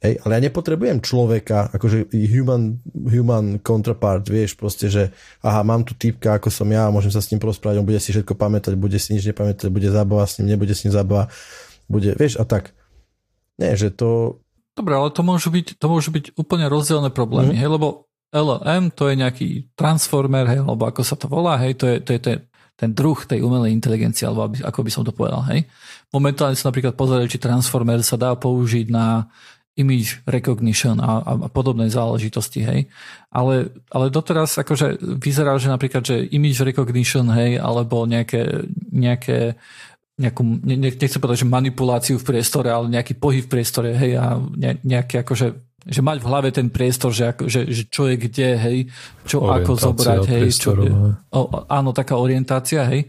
[0.00, 5.12] hej, ale ja nepotrebujem človeka, akože human, human counterpart, vieš, proste, že
[5.44, 8.16] aha, mám tu typka, ako som ja, môžem sa s ním porozprávať, on bude si
[8.16, 11.28] všetko pamätať, bude si nič nepamätať, bude zábava s ním, nebude s ním zábava,
[11.92, 12.72] bude, vieš, a tak.
[13.60, 14.40] Nie, že to...
[14.72, 17.60] Dobre, ale to môžu byť, to môžu byť úplne rozdielne problémy, mm.
[17.60, 21.84] hej, lebo LLM to je nejaký transformer, hej, alebo ako sa to volá, hej, to
[21.84, 22.36] je, to je, je
[22.80, 25.68] ten druh tej umelej inteligencie, alebo aby, ako by som to povedal, hej.
[26.14, 29.28] Momentálne sa napríklad pozerajú, či transformer sa dá použiť na
[29.76, 32.80] image recognition a, a, a podobné záležitosti, hej.
[33.28, 39.60] Ale, ale doteraz akože vyzerá, že napríklad, že image recognition, hej, alebo nejaké, nejaké
[40.20, 44.36] nejakú, ne, nechcem povedať, že manipuláciu v priestore, ale nejaký pohyb v priestore, hej, a
[44.36, 48.20] ne, nejaký akože že mať v hlave ten priestor, že, ako, že, že čo je
[48.20, 48.78] kde, hej,
[49.24, 51.40] čo ako zobrať, hej, čo, o,
[51.72, 53.08] áno, taká orientácia, hej.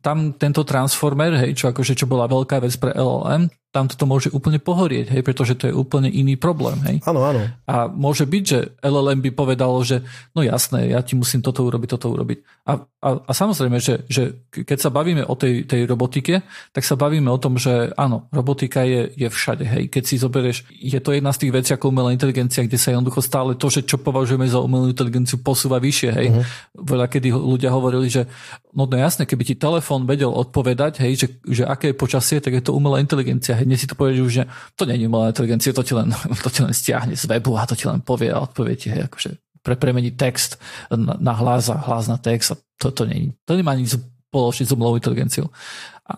[0.00, 4.28] Tam tento transformer, hej, čo akože čo bola veľká vec pre LLM, tam toto môže
[4.36, 6.76] úplne pohorieť, hej, pretože to je úplne iný problém.
[6.84, 6.96] Hej.
[7.08, 7.40] Áno, áno.
[7.64, 10.04] A môže byť, že LLM by povedalo, že
[10.36, 12.68] no jasné, ja ti musím toto urobiť, toto urobiť.
[12.68, 16.44] A, a, a samozrejme, že, že keď sa bavíme o tej, tej robotike,
[16.76, 19.64] tak sa bavíme o tom, že áno, robotika je, je všade.
[19.64, 19.82] Hej.
[19.88, 23.24] Keď si zoberieš, je to jedna z tých vecí ako umelá inteligencia, kde sa jednoducho
[23.24, 26.10] stále to, že čo považujeme za umelú inteligenciu, posúva vyššie.
[26.12, 26.28] Hej.
[26.28, 26.44] Uh-huh.
[26.76, 28.28] Veľa kedy ľudia hovorili, že
[28.76, 32.52] no, no jasné, keby ti telefón vedel odpovedať, hej, že, že aké je počasie, tak
[32.52, 34.44] je to umelá inteligencia hneď si to povieš už, že
[34.76, 36.10] to nie je umelá inteligencia, to ti, len,
[36.44, 39.06] to ti len stiahne z webu a to ti len povie a odpovie ti, hej,
[39.06, 39.30] akože
[39.62, 40.58] pre, premeniť text
[40.90, 44.66] na, na hlas a hlas na text a to, to, nie, to nemá nič spoločný
[44.66, 45.48] s umelou inteligenciou.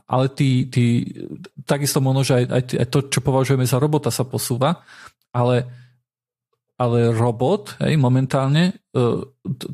[0.08, 1.12] Ale tí, tí,
[1.68, 4.80] takisto možno, že aj, aj, aj to, čo považujeme za robota, sa posúva,
[5.28, 5.68] ale,
[6.80, 9.20] ale robot, hej, momentálne, uh,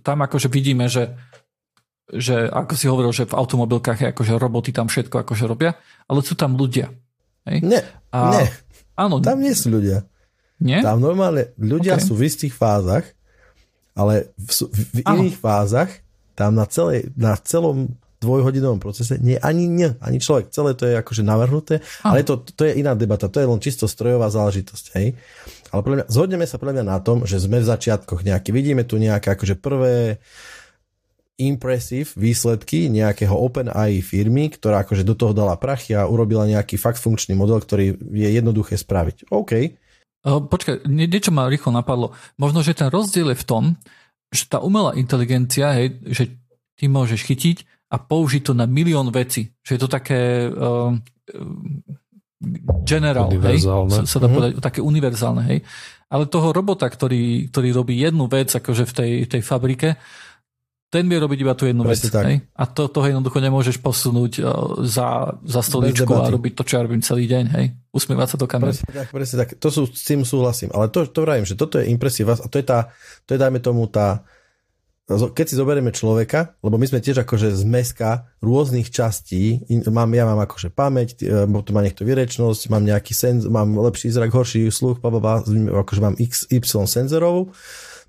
[0.03, 1.15] tam akože vidíme, že
[2.11, 5.79] že ako si hovoril, že v automobilkách je akože roboty tam všetko akože robia,
[6.11, 6.91] ale sú tam ľudia.
[7.49, 7.59] Hej?
[7.65, 7.81] Nie,
[8.13, 8.47] a, nie.
[8.97, 9.23] Áno.
[9.23, 10.05] Tam nie sú ľudia.
[10.61, 10.85] Nie?
[10.85, 12.05] Tam normálne ľudia okay.
[12.05, 13.09] sú v istých fázach,
[13.97, 15.89] ale v, v iných fázach
[16.37, 20.53] tam na, celej, na celom dvojhodinovom procese nie ani nie, ani človek.
[20.53, 22.13] Celé to je akože navrhnuté, Aha.
[22.13, 24.85] ale to, to je iná debata, to je len čisto strojová záležitosť.
[25.01, 25.17] Hej?
[25.73, 29.01] Ale mňa, zhodneme sa podľa mňa na tom, že sme v začiatkoch nejaké, vidíme tu
[29.01, 30.21] nejaké akože prvé
[31.41, 37.01] impressive výsledky nejakého OpenAI firmy, ktorá akože do toho dala prachy a urobila nejaký fakt
[37.01, 39.33] funkčný model, ktorý je jednoduché spraviť.
[39.33, 39.53] OK.
[40.21, 42.13] Počkaj, niečo ma rýchlo napadlo.
[42.37, 43.65] Možno, že ten rozdiel je v tom,
[44.29, 46.25] že tá umelá inteligencia, hej, že
[46.77, 49.57] ty môžeš chytiť a použiť to na milión vecí.
[49.65, 50.93] Že je to také uh,
[52.85, 54.37] general, hej, sa, sa dá mm-hmm.
[54.37, 55.61] povedať, také univerzálne, hej.
[56.11, 59.95] Ale toho robota, ktorý, ktorý robí jednu vec akože v tej, tej fabrike,
[60.91, 62.03] ten vie robiť iba tú jednu vec.
[62.03, 62.43] Hej?
[62.51, 66.83] A to, toho jednoducho nemôžeš posunúť uh, za, za stoličku a robiť to, čo ja
[66.83, 67.45] robím celý deň.
[67.55, 67.67] Hej?
[67.95, 68.75] Usmievať sa do kamery.
[68.75, 69.51] Presne tak, presne tak.
[69.63, 70.75] To sú, s tým súhlasím.
[70.75, 72.91] Ale to, to vravím, že toto je impresíva a to je tá,
[73.23, 74.27] to je dajme tomu tá,
[75.11, 79.59] keď si zoberieme človeka, lebo my sme tiež akože z meska rôznych častí,
[79.91, 84.15] mám, ja mám akože pamäť, e, potom má niekto vyrečnosť, mám nejaký senz, mám lepší
[84.15, 85.43] zrak, horší sluch, bla, bla,
[85.83, 87.51] akože mám x, y senzorov,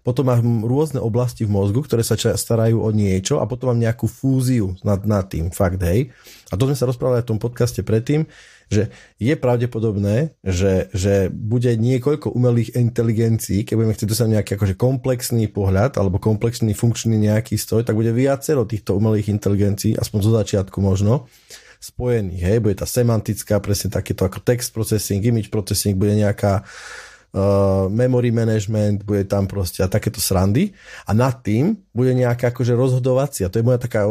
[0.01, 4.09] potom mám rôzne oblasti v mozgu, ktoré sa starajú o niečo a potom mám nejakú
[4.09, 6.09] fúziu nad, nad tým, fakt, hej.
[6.49, 8.25] A to sme sa rozprávali v tom podcaste predtým,
[8.71, 8.87] že
[9.19, 15.45] je pravdepodobné, že, že bude niekoľko umelých inteligencií, keď budeme chcieť dosiahnuť nejaký akože komplexný
[15.51, 20.79] pohľad alebo komplexný funkčný nejaký stroj, tak bude viacero týchto umelých inteligencií, aspoň zo začiatku
[20.79, 21.27] možno,
[21.83, 22.41] spojených.
[22.47, 22.57] Hej?
[22.63, 26.63] Bude tá semantická, presne takéto ako text processing, image processing, bude nejaká
[27.31, 30.75] uh, memory management, bude tam proste a takéto srandy
[31.07, 34.07] a nad tým bude nejaká akože rozhodovacia, to je moja taká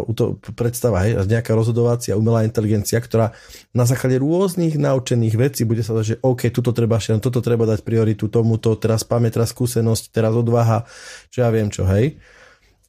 [0.57, 3.33] predstava, hej, nejaká rozhodovacia umelá inteligencia, ktorá
[3.73, 7.65] na základe rôznych naučených vecí bude sa dať, že OK, tuto treba šiel, toto treba
[7.69, 10.89] dať prioritu tomuto, teraz pamäť, teraz skúsenosť, teraz odvaha,
[11.33, 12.21] čo ja viem čo, hej.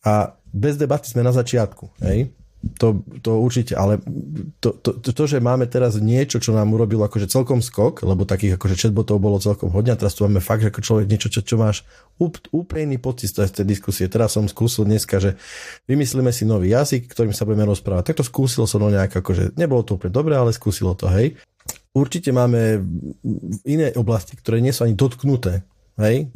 [0.01, 2.33] A bez debaty sme na začiatku, hej.
[2.61, 3.97] To, to určite, ale
[4.61, 8.21] to, to, to, to, že máme teraz niečo, čo nám urobilo akože celkom skok, lebo
[8.21, 11.33] takých akože chatbotov bolo celkom hodne a teraz tu máme fakt, že ako človek niečo,
[11.33, 11.81] čo, čo máš
[12.21, 14.05] úp, úplný pocit z tej diskusie.
[14.05, 15.41] Teraz som skúsil dneska, že
[15.89, 18.13] vymyslíme si nový jazyk, ktorým sa budeme rozprávať.
[18.13, 21.41] Tak to skúsil som no nejak akože, nebolo to úplne dobré, ale skúsilo to, hej.
[21.97, 22.77] Určite máme
[23.65, 25.65] iné oblasti, ktoré nie sú ani dotknuté,
[25.97, 26.29] hej,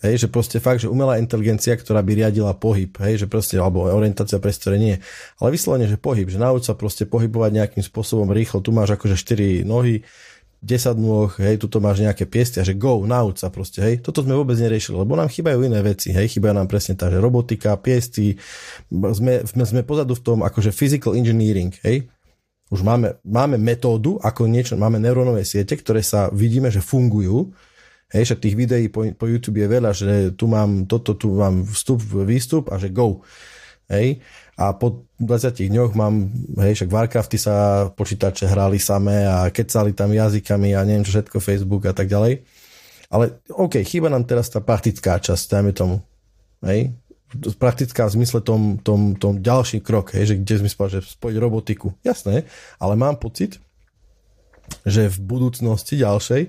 [0.00, 3.84] Hej, že proste fakt, že umelá inteligencia, ktorá by riadila pohyb, hej, že proste, alebo
[3.84, 4.96] orientácia priestore nie.
[5.36, 8.64] Ale vyslovene, že pohyb, že nauč sa proste pohybovať nejakým spôsobom rýchlo.
[8.64, 10.00] Tu máš akože 4 nohy,
[10.64, 14.00] 10 nôh, hej, tuto máš nejaké piesty a že go, nauč sa proste, hej.
[14.00, 17.16] Toto sme vôbec neriešili, lebo nám chýbajú iné veci, hej, chýbajú nám presne tá, že
[17.16, 18.36] robotika, piesty,
[18.88, 22.08] sme, sme, sme pozadu v tom akože physical engineering, hej.
[22.68, 27.52] Už máme, máme metódu, ako niečo, máme neurónové siete, ktoré sa vidíme, že fungujú,
[28.10, 31.62] Hej, však tých videí po, po YouTube je veľa, že tu mám toto, tu mám
[31.62, 33.22] vstup, výstup a že go.
[33.86, 34.18] Hej.
[34.58, 36.28] A po 20 dňoch mám,
[36.60, 41.38] hej, však Warcrafty sa počítače hrali samé a kecali tam jazykami a neviem čo všetko,
[41.38, 42.42] Facebook a tak ďalej.
[43.10, 45.96] Ale OK, chýba nám teraz tá praktická časť, dajme tomu.
[46.66, 46.94] Hej.
[47.62, 51.36] Praktická v zmysle tom, tom, tom ďalší krok, hej, že kde sme spali, že spojiť
[51.38, 51.94] robotiku.
[52.02, 52.42] Jasné,
[52.82, 53.62] ale mám pocit,
[54.82, 56.42] že v budúcnosti ďalšej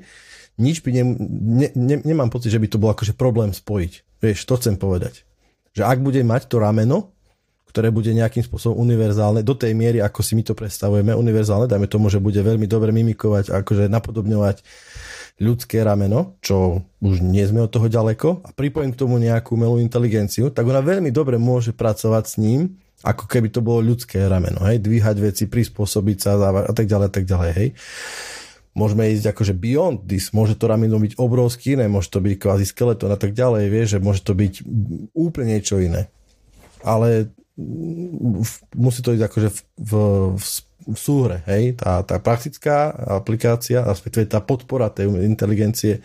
[0.59, 4.19] nič by ne, ne, ne, nemám pocit, že by to bol akože problém spojiť.
[4.19, 5.23] Vieš, to chcem povedať.
[5.71, 7.15] Že ak bude mať to rameno,
[7.71, 11.87] ktoré bude nejakým spôsobom univerzálne, do tej miery, ako si my to predstavujeme, univerzálne, dajme
[11.87, 14.59] tomu, že bude veľmi dobre mimikovať, akože napodobňovať
[15.39, 19.79] ľudské rameno, čo už nie sme od toho ďaleko, a pripojím k tomu nejakú umelú
[19.79, 24.61] inteligenciu, tak ona veľmi dobre môže pracovať s ním, ako keby to bolo ľudské rameno,
[24.67, 27.69] hej, dvíhať veci, prispôsobiť sa a tak ďalej, a tak ďalej, hej
[28.71, 32.65] môžeme ísť akože beyond this, môže to rameno byť obrovský iné, môže to byť kvázi
[32.67, 34.63] skeleton a tak ďalej, vieš, že môže to byť
[35.11, 36.07] úplne niečo iné.
[36.81, 37.31] Ale
[38.73, 39.91] musí to ísť akože v, v,
[40.39, 40.43] v,
[40.87, 45.99] v súhre, hej, tá, tá praktická aplikácia, respektíve tá podpora tej inteligencie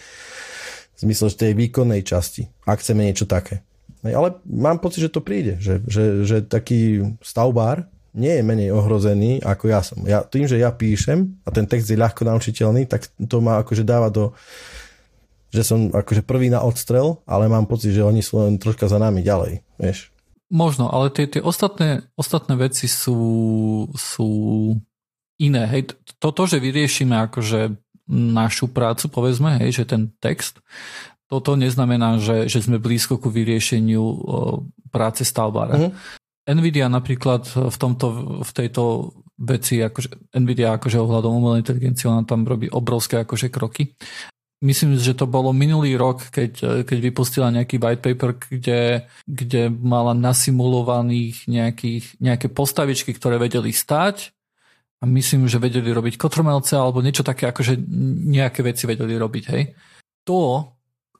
[0.96, 3.62] v zmysle tej výkonnej časti, ak chceme niečo také.
[4.02, 8.72] Hej, ale mám pocit, že to príde, že, že, že taký stavbár nie je menej
[8.72, 10.00] ohrozený ako ja som.
[10.08, 13.84] Ja, tým, že ja píšem a ten text je ľahko naučiteľný, tak to ma akože
[13.84, 14.32] dáva do
[15.54, 19.00] že som akože prvý na odstrel, ale mám pocit, že oni sú len troška za
[19.00, 20.12] nami ďalej, vieš.
[20.52, 24.28] Možno, ale tie, tie ostatné, ostatné veci sú, sú
[25.40, 25.64] iné.
[25.70, 27.72] Hej, toto, že vyriešime akože
[28.10, 30.62] našu prácu, povedzme, hej, že ten text,
[31.26, 34.04] toto neznamená, že, že sme blízko ku vyriešeniu
[34.94, 35.74] práce stavbára.
[35.74, 35.92] Uh-huh.
[36.46, 38.06] Nvidia napríklad v, tomto,
[38.46, 43.98] v tejto veci, akože Nvidia akože ohľadom umelej inteligencie, ona tam robí obrovské akože kroky.
[44.64, 50.16] Myslím, že to bolo minulý rok, keď, keď vypustila nejaký white paper, kde, kde mala
[50.16, 54.32] nasimulovaných nejakých, nejaké postavičky, ktoré vedeli stať
[54.96, 57.76] a myslím, že vedeli robiť kotromelce alebo niečo také, akože
[58.32, 59.76] nejaké veci vedeli robiť, hej.
[60.24, 60.72] To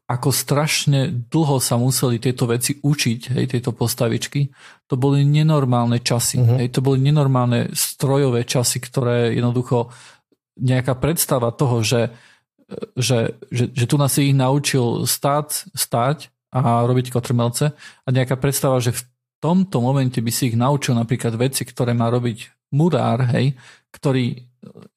[0.07, 4.55] ako strašne dlho sa museli tieto veci učiť, hej, tieto postavičky,
[4.87, 6.39] to boli nenormálne časy.
[6.39, 6.63] Uh-huh.
[6.63, 9.91] Hej, to boli nenormálne strojové časy, ktoré jednoducho
[10.63, 12.15] nejaká predstava toho, že,
[12.95, 18.39] že, že, že tu nás si ich naučil stáť, stáť a robiť kotrmelce a nejaká
[18.39, 19.03] predstava, že v
[19.43, 23.59] tomto momente by si ich naučil napríklad veci, ktoré má robiť murár, hej,
[23.91, 24.46] ktorý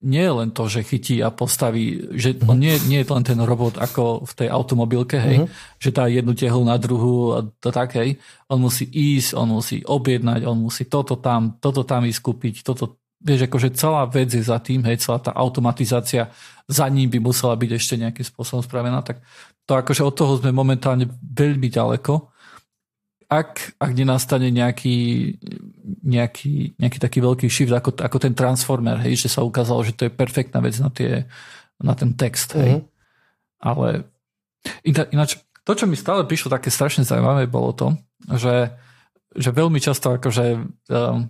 [0.01, 3.39] nie je len to, že chytí a postaví, že on nie, nie je len ten
[3.39, 5.49] robot ako v tej automobilke, hej, uh-huh.
[5.79, 8.17] že dá jednu tehlu na druhú a to tak, hej.
[8.49, 13.47] On musí ísť, on musí objednať, on musí toto tam, toto tam vyskúpiť, toto, vieš,
[13.47, 16.31] akože celá vec je za tým, hej, celá tá automatizácia
[16.69, 19.25] za ním by musela byť ešte nejakým spôsobom spravená, tak
[19.65, 22.38] to akože od toho sme momentálne veľmi ďaleko
[23.29, 25.37] ak, ak nenastane nejaký,
[26.01, 30.09] nejaký, nejaký taký veľký shift ako, ako ten Transformer, hej, že sa ukázalo, že to
[30.09, 31.29] je perfektná vec na, tie,
[31.77, 32.57] na ten text.
[32.57, 32.81] Hej.
[32.81, 32.83] Uh-huh.
[33.61, 33.87] Ale
[35.13, 37.87] ináč, to, čo mi stále prišlo také strašne zaujímavé, bolo to,
[38.33, 38.73] že,
[39.37, 40.45] že veľmi často akože
[40.89, 41.29] um,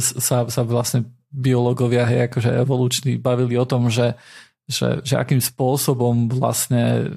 [0.00, 4.16] sa, sa vlastne biológovia, hej, akože evoluční bavili o tom, že,
[4.64, 7.12] že, že akým spôsobom vlastne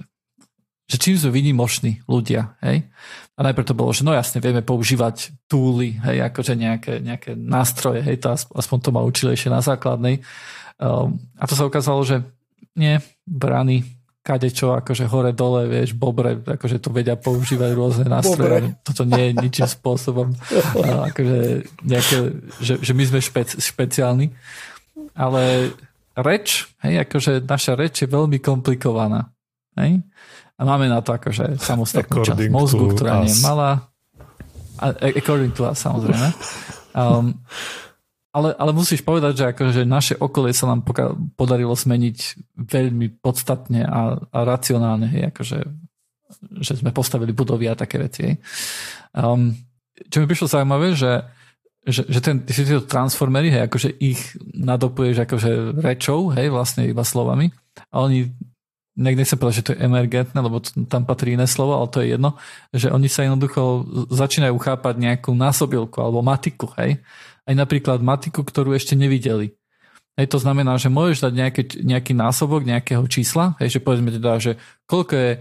[0.90, 2.90] že čím sme vynimoční ľudia, hej?
[3.38, 8.02] A najprv to bolo, že no jasne, vieme používať túly, hej, akože nejaké, nejaké nástroje,
[8.02, 10.26] hej, to aspoň to ma učili ešte na základnej.
[10.82, 12.26] Um, a to sa ukázalo, že
[12.74, 13.86] nie, brany,
[14.26, 18.76] kadečo, akože hore, dole, vieš, bobre, akože to vedia používať rôzne nástroje.
[18.76, 18.84] Bobre.
[18.84, 20.28] Toto nie je ničím spôsobom,
[21.14, 21.38] akože
[21.86, 22.18] nejaké,
[22.60, 24.36] že, že my sme špec, špeciálni.
[25.16, 25.72] Ale
[26.18, 29.32] reč, hej, akože naša reč je veľmi komplikovaná.
[29.80, 30.04] Hej?
[30.60, 33.88] A máme na to akože samostatnú časť mozgu, ktorá nie je malá.
[34.80, 36.28] According to us, samozrejme.
[36.96, 37.40] Um,
[38.30, 40.86] ale, ale musíš povedať, že akože naše okolie sa nám
[41.34, 42.18] podarilo zmeniť
[42.62, 45.60] veľmi podstatne a, a racionálne, hej, akože,
[46.62, 48.38] že sme postavili budovy a také veci.
[49.18, 49.58] Um,
[50.08, 51.26] čo mi prišlo zaujímavé, že,
[51.84, 54.22] že, že ten, tieto transformery, hej, akože ich
[54.54, 55.52] nadopuješ akože
[55.82, 57.50] rečou, hej, vlastne iba slovami
[57.90, 58.30] a oni
[59.00, 60.60] nechcem povedať, že to je emergentné, lebo
[60.92, 62.36] tam patrí iné slovo, ale to je jedno,
[62.76, 67.00] že oni sa jednoducho začínajú chápať nejakú násobilku alebo matiku, hej.
[67.48, 69.56] Aj napríklad matiku, ktorú ešte nevideli.
[70.20, 74.36] Hej, to znamená, že môžeš dať nejaký, nejaký násobok nejakého čísla, hej, že povedzme teda,
[74.36, 75.32] že koľko je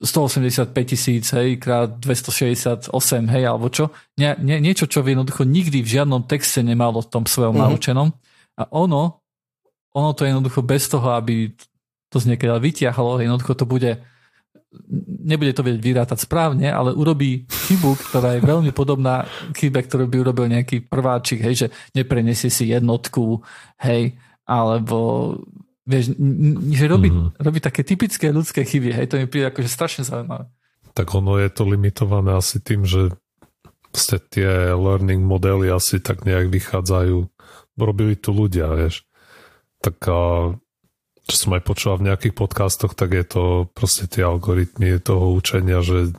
[0.00, 2.88] 185 tisíc, hej, krát 268,
[3.28, 3.92] hej, alebo čo.
[4.16, 7.70] Nie, nie, niečo, čo jednoducho nikdy v žiadnom texte nemalo v tom svojom mm-hmm.
[7.76, 8.08] naučenom.
[8.56, 9.20] A ono,
[9.92, 11.52] ono to je jednoducho bez toho, aby
[12.12, 14.04] to z niekiaľ vyťahlo, jednoducho to bude
[15.22, 20.16] nebude to vedieť vyrátať správne, ale urobí chybu, ktorá je veľmi podobná chybe, ktorú by
[20.24, 23.44] urobil nejaký prváčik, hej, že neprenesie si jednotku,
[23.84, 24.16] hej,
[24.48, 25.36] alebo
[25.84, 26.16] vieš,
[26.72, 27.36] že robí, mm-hmm.
[27.42, 30.48] robí také typické ľudské chyby, hej, to mi príde akože strašne zaujímavé.
[30.92, 33.12] Tak ono je to limitované asi tým, že
[33.92, 37.28] ste tie learning modely asi tak nejak vychádzajú,
[37.76, 39.04] robili tu ľudia, vieš.
[39.84, 40.20] Tak a
[41.32, 43.42] čo som aj počúval v nejakých podcastoch, tak je to
[43.72, 46.12] proste tie algoritmy toho učenia, že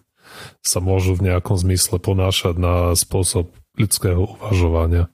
[0.66, 5.14] sa môžu v nejakom zmysle ponášať na spôsob ľudského uvažovania.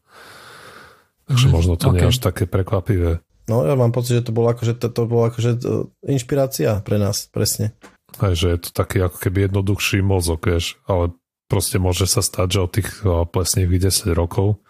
[1.27, 1.93] Takže mm, možno to okay.
[1.99, 3.19] nie je až také prekvapivé.
[3.51, 5.59] No ja mám pocit, že to bolo akože, to, to bolo akože
[6.05, 7.75] inšpirácia pre nás, presne.
[8.21, 11.13] Aj, že je to taký ako keby jednoduchší mozog, vieš, ale
[11.49, 14.61] proste môže sa stať, že od tých e, plesnivých 10 rokov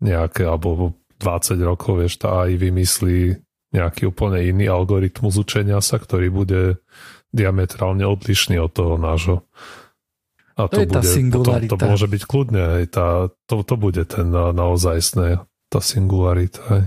[0.00, 3.36] nejaké, alebo 20 rokov, vieš, tá AI vymyslí
[3.70, 6.62] nejaký úplne iný algoritmus učenia sa, ktorý bude
[7.30, 9.46] diametrálne odlišný od toho nášho.
[10.58, 11.72] A to, to je bude, tá singularita.
[11.72, 13.06] Potom, to môže byť kľudne, aj tá,
[13.46, 15.40] to, to bude ten na, naozajstné,
[15.70, 16.60] tá singularita.
[16.68, 16.84] Aj.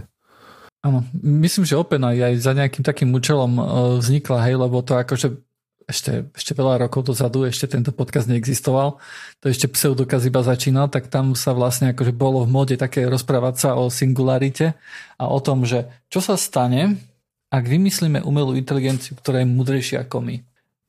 [0.84, 3.64] Áno, myslím, že OpenAI aj za nejakým takým účelom e,
[4.04, 5.40] vznikla, hej, lebo to akože
[5.88, 8.98] ešte, ešte veľa rokov dozadu, ešte tento podcast neexistoval,
[9.44, 13.56] to ešte pseudokaz iba začínal, tak tam sa vlastne akože bolo v móde také rozprávať
[13.56, 14.76] sa o singularite
[15.20, 16.98] a o tom, že čo sa stane,
[17.54, 20.36] ak vymyslíme umelú inteligenciu, ktorá je mudrejšia ako my.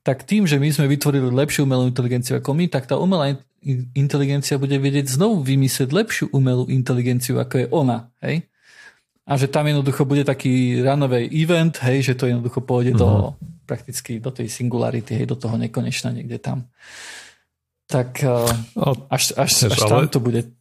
[0.05, 3.37] Tak tým, že my sme vytvorili lepšiu umelú inteligenciu ako my, tak tá umelá
[3.93, 8.09] inteligencia bude vedieť znovu vymyslieť lepšiu umelú inteligenciu ako je ona.
[8.21, 8.45] Hej?
[9.25, 13.01] A že tam jednoducho bude taký runový event, hej, že to jednoducho pôjde uh-huh.
[13.01, 16.69] do mhm prakticky do tej singularity, hej, do toho nekonečna niekde tam.
[17.89, 18.49] Tak uh,
[19.09, 20.53] až, až, až tam to bude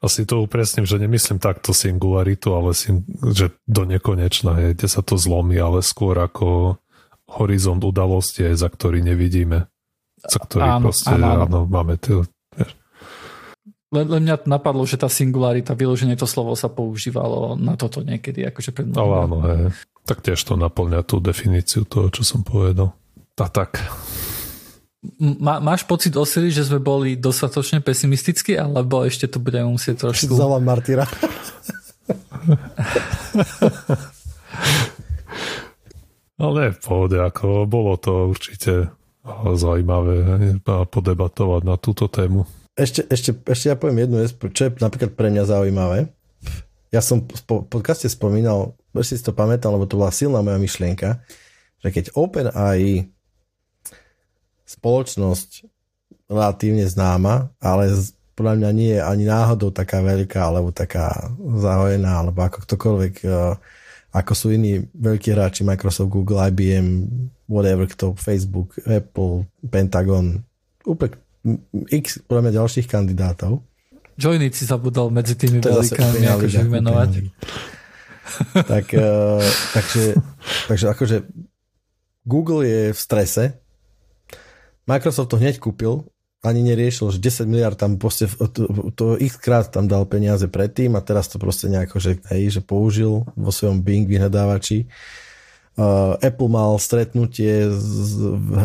[0.00, 3.04] asi to upresním, že nemyslím takto singularitu, ale sim,
[3.36, 6.80] že do nekonečna je, kde sa to zlomí, ale skôr ako
[7.28, 9.68] horizont udalosti, za ktorý nevidíme.
[10.24, 11.60] Za ktorý áno, proste áno, áno.
[11.68, 12.24] máme to.
[13.90, 18.46] Len, len mňa napadlo, že tá singularita, vyloženie to slovo sa používalo na toto niekedy,
[18.46, 19.74] akože pred Ale áno, hej.
[20.06, 22.94] Tak tiež to naplňa tú definíciu toho, čo som povedal.
[23.34, 23.82] A tak.
[25.18, 30.38] Má, máš pocit osily, že sme boli dostatočne pesimistickí, alebo ešte to budeme musieť trošku...
[30.38, 31.08] Zala Martyra.
[36.40, 38.88] Ale v pohode, ako bolo to určite
[39.56, 42.46] zaujímavé podebatovať na túto tému.
[42.80, 46.08] Ešte, ešte, ešte ja poviem jednu vec, čo je napríklad pre mňa zaujímavé.
[46.90, 51.22] Ja som v podcaste spomínal, ešte si to pamätám, lebo to bola silná moja myšlienka,
[51.84, 53.06] že keď OpenAI
[54.66, 55.68] spoločnosť
[56.26, 57.94] relatívne známa, ale
[58.34, 63.28] podľa mňa nie je ani náhodou taká veľká, alebo taká zahojená, alebo ako ktokoľvek, e,
[64.16, 67.06] ako sú iní veľkí hráči, Microsoft, Google, IBM,
[67.50, 70.40] whatever, kto, Facebook, Apple, Pentagon,
[70.86, 71.18] úplne
[71.88, 73.64] x podľa mňa ďalších kandidátov.
[74.20, 77.10] Joiny si zabudol medzi tými veľkými akože vymenovať.
[78.68, 79.40] tak, uh,
[79.74, 80.04] takže,
[80.68, 81.16] takže akože
[82.28, 83.44] Google je v strese.
[84.84, 86.04] Microsoft to hneď kúpil,
[86.44, 90.96] ani neriešil, že 10 miliard tam proste, to, to x krát tam dal peniaze predtým
[90.96, 94.84] a teraz to proste nejako, že, hej, že použil vo svojom Bing vyhľadávači.
[94.84, 95.29] Uh,
[96.20, 98.12] Apple mal stretnutie z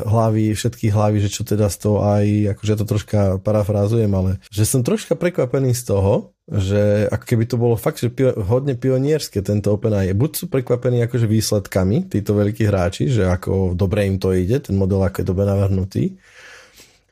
[0.03, 4.67] hlavy, všetkých hlavy, že čo teda z toho aj, akože to troška parafrázujem, ale že
[4.67, 9.41] som troška prekvapený z toho, že ako keby to bolo fakt, že pio, hodne pionierské
[9.41, 10.13] tento OpenAI.
[10.13, 14.75] Buď sú prekvapení akože výsledkami títo veľkí hráči, že ako dobre im to ide, ten
[14.75, 16.03] model ako je dobre navrhnutý,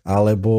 [0.03, 0.53] alebo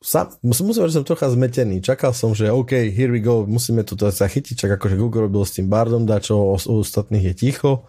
[0.00, 1.84] sa, musím povedať, že som trocha zmetený.
[1.84, 5.60] Čakal som, že OK, here we go, musíme to zachytiť, čak akože Google robil s
[5.60, 7.88] tým Bardom dačo, o, o ostatných je ticho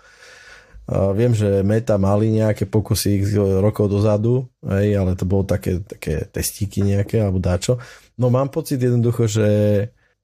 [1.16, 3.24] viem, že Meta mali nejaké pokusy
[3.64, 7.80] rokov dozadu, hej, ale to bolo také, také testíky nejaké alebo dáčo.
[8.20, 9.48] No mám pocit jednoducho, že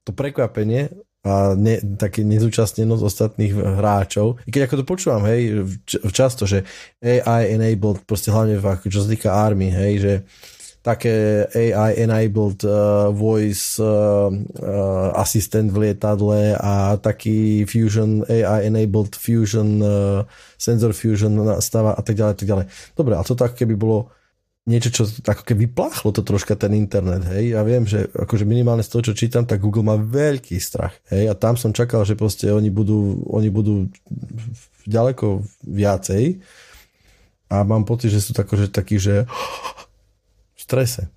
[0.04, 0.92] to prekvapenie
[1.24, 5.66] a ne, také nezúčastnenosť ostatných hráčov, i keď ako to počúvam, hej,
[6.14, 6.62] často, že
[7.02, 10.12] AI enabled, proste hlavne v, čo sa týka army, hej, že
[10.88, 20.24] také AI-enabled uh, voice uh, uh, asistent v lietadle a taký fusion, AI-enabled fusion, uh,
[20.56, 22.66] sensor fusion stáva a tak ďalej, tak ďalej.
[22.96, 24.08] Dobre, ale toto ako keby bolo
[24.68, 27.56] niečo, čo ako keby vypláchlo to troška ten internet, hej.
[27.56, 31.28] Ja viem, že akože minimálne z toho, čo čítam, tak Google má veľký strach, hej.
[31.28, 33.88] A tam som čakal, že proste oni budú, oni budú
[34.84, 36.40] ďaleko viacej
[37.48, 39.24] a mám pocit, že sú tako, že takí, že
[40.68, 41.08] strese.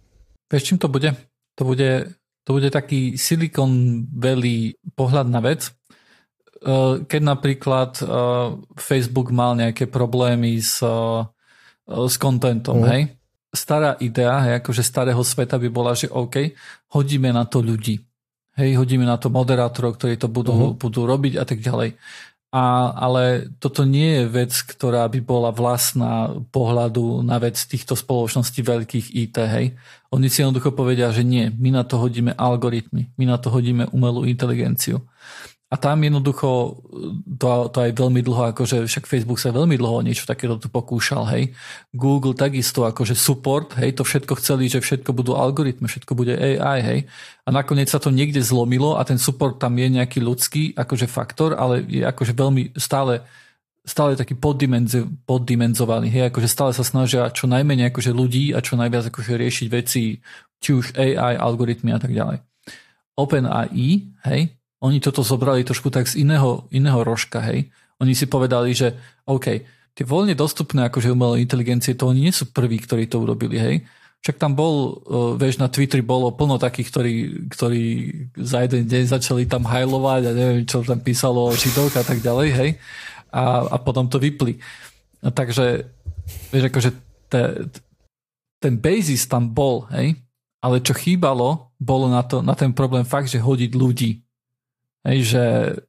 [0.48, 1.12] Vieš, čím to bude?
[1.60, 2.16] To bude,
[2.48, 5.68] to bude taký Silicon Valley pohľad na vec.
[6.62, 8.08] Eh, keď napríklad eh,
[8.78, 11.26] Facebook mal nejaké problémy s, eh,
[11.90, 12.88] s contentom, mm.
[12.88, 13.02] hej?
[13.52, 16.56] Stará idea, hej, akože starého sveta by bola, že OK,
[16.94, 18.00] hodíme na to ľudí.
[18.56, 20.78] Hej, hodíme na to moderátorov, ktorí to budú, uh-huh.
[20.78, 21.98] budú robiť a tak ďalej.
[22.52, 28.60] A, ale toto nie je vec, ktorá by bola vlastná pohľadu na vec týchto spoločností
[28.60, 29.36] veľkých IT.
[29.40, 29.80] Hej.
[30.12, 33.88] Oni si jednoducho povedia, že nie, my na to hodíme algoritmy, my na to hodíme
[33.96, 35.00] umelú inteligenciu.
[35.72, 36.84] A tam jednoducho,
[37.40, 41.24] to, to aj veľmi dlho, akože však Facebook sa veľmi dlho niečo takéto tu pokúšal,
[41.32, 41.56] hej.
[41.96, 46.80] Google takisto, akože support, hej, to všetko chceli, že všetko budú algoritmy, všetko bude AI,
[46.84, 47.00] hej.
[47.48, 51.56] A nakoniec sa to niekde zlomilo a ten support tam je nejaký ľudský, akože faktor,
[51.56, 53.24] ale je akože veľmi stále
[53.82, 58.78] stále taký poddimenzo, poddimenzovaný, hej, akože stále sa snažia čo najmenej akože ľudí a čo
[58.78, 60.22] najviac akože riešiť veci,
[60.62, 62.46] či už AI, algoritmy a tak ďalej.
[63.18, 63.90] OpenAI,
[64.30, 64.42] hej,
[64.82, 67.70] oni toto zobrali trošku tak z iného, iného rožka, hej.
[68.02, 68.98] Oni si povedali, že
[69.30, 69.62] OK,
[69.94, 73.76] tie voľne dostupné akože umelé inteligencie, to oni nie sú prví, ktorí to urobili, hej.
[74.22, 77.14] Však tam bol, uh, vieš, na Twitteri bolo plno takých, ktorí,
[77.50, 77.84] ktorí
[78.38, 82.22] za jeden deň začali tam hajlovať a neviem, čo tam písalo o židovk a tak
[82.22, 82.70] ďalej, hej.
[83.34, 84.62] A, a potom to vypli.
[85.26, 85.90] A takže,
[86.54, 86.90] vieš, akože
[87.30, 87.42] te,
[88.62, 90.18] ten basis tam bol, hej.
[90.62, 94.22] Ale čo chýbalo, bolo na, to, na ten problém fakt, že hodiť ľudí.
[95.02, 95.46] Hej, že,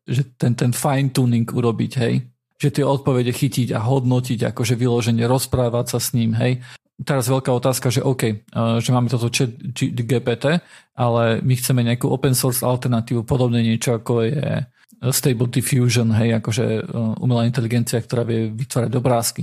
[0.08, 2.24] že ten, ten fine tuning urobiť, hej.
[2.56, 6.64] Že tie odpovede chytiť a hodnotiť, akože vyloženie, rozprávať sa s ním, hej.
[7.02, 8.34] Teraz veľká otázka, že OK, eh,
[8.78, 10.62] že máme toto chat GPT,
[10.96, 16.40] ale my chceme nejakú open source alternatívu, podobne niečo ako je eh, Stable Diffusion, hej,
[16.40, 19.42] akože eh, umelá inteligencia, ktorá vie vytvárať obrázky.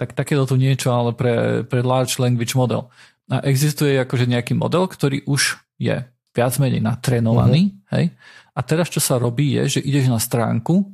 [0.00, 2.88] Tak takéto tu niečo, ale pre, pre Large Language Model.
[3.30, 7.90] A existuje akože nejaký model, ktorý už je viac menej natrénovaný, uh-huh.
[7.98, 8.04] hej,
[8.54, 10.86] a teraz čo sa robí je, že ideš na stránku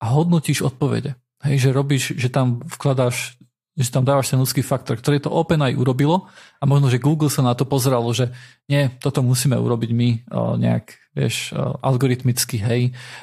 [0.00, 1.14] a hodnotíš odpovede.
[1.40, 3.40] Hej, že robíš, že tam vkladáš,
[3.72, 6.28] že tam dávaš ten ľudský faktor, ktorý to OpenAI urobilo
[6.60, 8.28] a možno, že Google sa na to pozeralo, že
[8.68, 12.82] nie, toto musíme urobiť my o, nejak, vieš, o, algoritmicky, hej,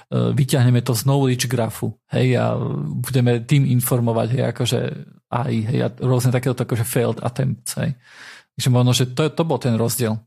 [0.09, 2.57] o, vyťahneme to z knowledge grafu, hej, a
[2.89, 4.80] budeme tým informovať, hej, akože
[5.30, 7.93] AI, hej, a rôzne takéto akože failed attempts, hej.
[8.57, 10.18] Takže možno, že to, to bol ten rozdiel.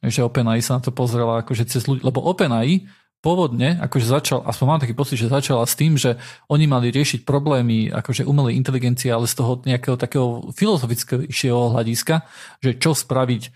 [0.00, 2.88] Že OpenAI sa na to pozrela akože cez ľudí, lebo OpenAI
[3.24, 6.20] pôvodne, akože začal, aspoň mám taký pocit, že začala s tým, že
[6.52, 12.20] oni mali riešiť problémy akože umelej inteligencie, ale z toho nejakého takého filozofického hľadiska,
[12.60, 13.50] že čo spraviť, e,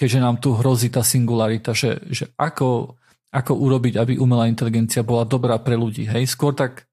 [0.00, 2.96] keďže nám tu hrozí tá singularita, že, že ako,
[3.28, 6.08] ako urobiť, aby umelá inteligencia bola dobrá pre ľudí.
[6.08, 6.32] Hej?
[6.32, 6.88] Skôr tak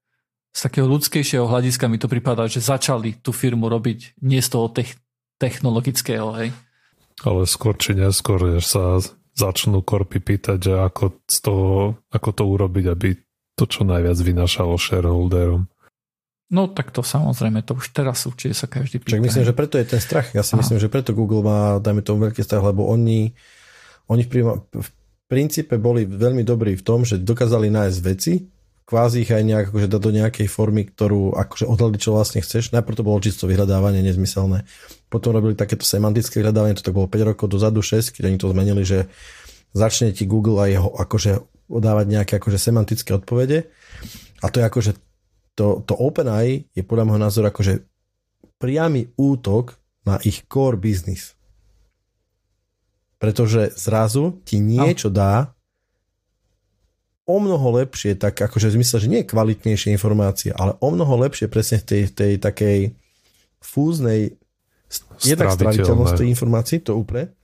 [0.52, 4.68] z takého ľudskejšieho hľadiska mi to prípada, že začali tú firmu robiť nie z toho
[4.68, 4.92] tech,
[5.40, 6.36] technologického.
[6.36, 6.52] Hej?
[7.24, 9.00] Ale skôr či neskôr sa
[9.36, 13.08] začnú korpy pýtať, že ako, z toho, ako to urobiť, aby
[13.56, 15.68] to čo najviac vynašalo shareholderom.
[16.46, 19.18] No tak to samozrejme, to už teraz určite sa každý pýta.
[19.18, 20.30] Čak myslím, že preto je ten strach.
[20.30, 20.62] Ja si Aha.
[20.62, 23.34] myslím, že preto Google má, dajme tomu, veľký strach, lebo oni,
[24.06, 24.88] oni v, príma, v
[25.26, 28.46] princípe boli veľmi dobrí v tom, že dokázali nájsť veci,
[28.86, 32.70] kvázi ich aj nejak akože dať do nejakej formy, ktorú akože odhľadli, čo vlastne chceš.
[32.70, 34.62] Najprv to bolo čisto vyhľadávanie nezmyselné.
[35.10, 38.54] Potom robili takéto semantické vyhľadávanie, to tak bolo 5 rokov dozadu, 6, keď oni to
[38.54, 39.10] zmenili, že
[39.74, 41.32] začne ti Google aj jeho akože
[41.66, 43.66] dávať nejaké akože semantické odpovede.
[44.38, 44.92] A to je akože
[45.58, 47.82] to, to OpenAI je podľa môjho názoru akože
[48.62, 49.74] priamy útok
[50.06, 51.34] na ich core business.
[53.18, 55.55] Pretože zrazu ti niečo dá
[57.26, 61.50] o mnoho lepšie, tak akože v zmysle, že nie kvalitnejšie informácie, ale o mnoho lepšie
[61.50, 62.78] presne v tej, tej takej
[63.58, 64.38] fúznej
[65.26, 67.34] jednak straviteľnosť tej informácií, to úplne,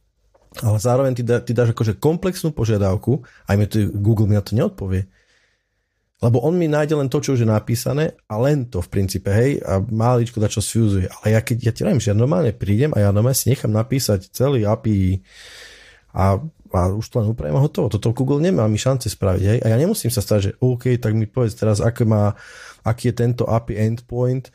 [0.62, 4.44] ale zároveň ty, dá, ty dáš akože komplexnú požiadavku, aj mi to, Google mi na
[4.44, 5.10] to neodpovie.
[6.22, 9.26] Lebo on mi nájde len to, čo už je napísané a len to v princípe,
[9.26, 11.10] hej, a máličko da čo sfúzuje.
[11.10, 14.30] Ale ja keď ja ti že ja normálne prídem a ja normálne si nechám napísať
[14.30, 15.18] celý API
[16.14, 16.38] a,
[16.72, 17.92] a už to len upravím a hotovo.
[17.92, 19.58] Toto Google nemá mi šance spraviť, hej.
[19.62, 22.34] A ja nemusím sa stať, že OK, tak mi povedz teraz, aké má,
[22.82, 24.48] aký je tento API endpoint,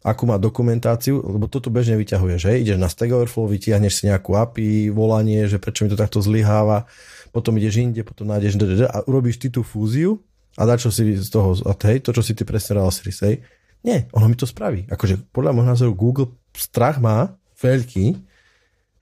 [0.00, 4.32] akú má dokumentáciu, lebo toto bežne vyťahuješ, hej, ideš na Stack Overflow, vytiahneš si nejakú
[4.32, 6.88] API, volanie, že prečo mi to takto zlyháva,
[7.30, 8.56] potom ideš inde, potom nájdeš
[8.88, 10.24] a urobíš ty tú fúziu
[10.56, 13.12] a dá čo si z toho, a hej, to, čo si ty presne dal, Siri,
[13.12, 13.36] hej.
[13.80, 14.84] Nie, ono mi to spraví.
[14.92, 18.12] Akože podľa môjho názoru Google strach má veľký,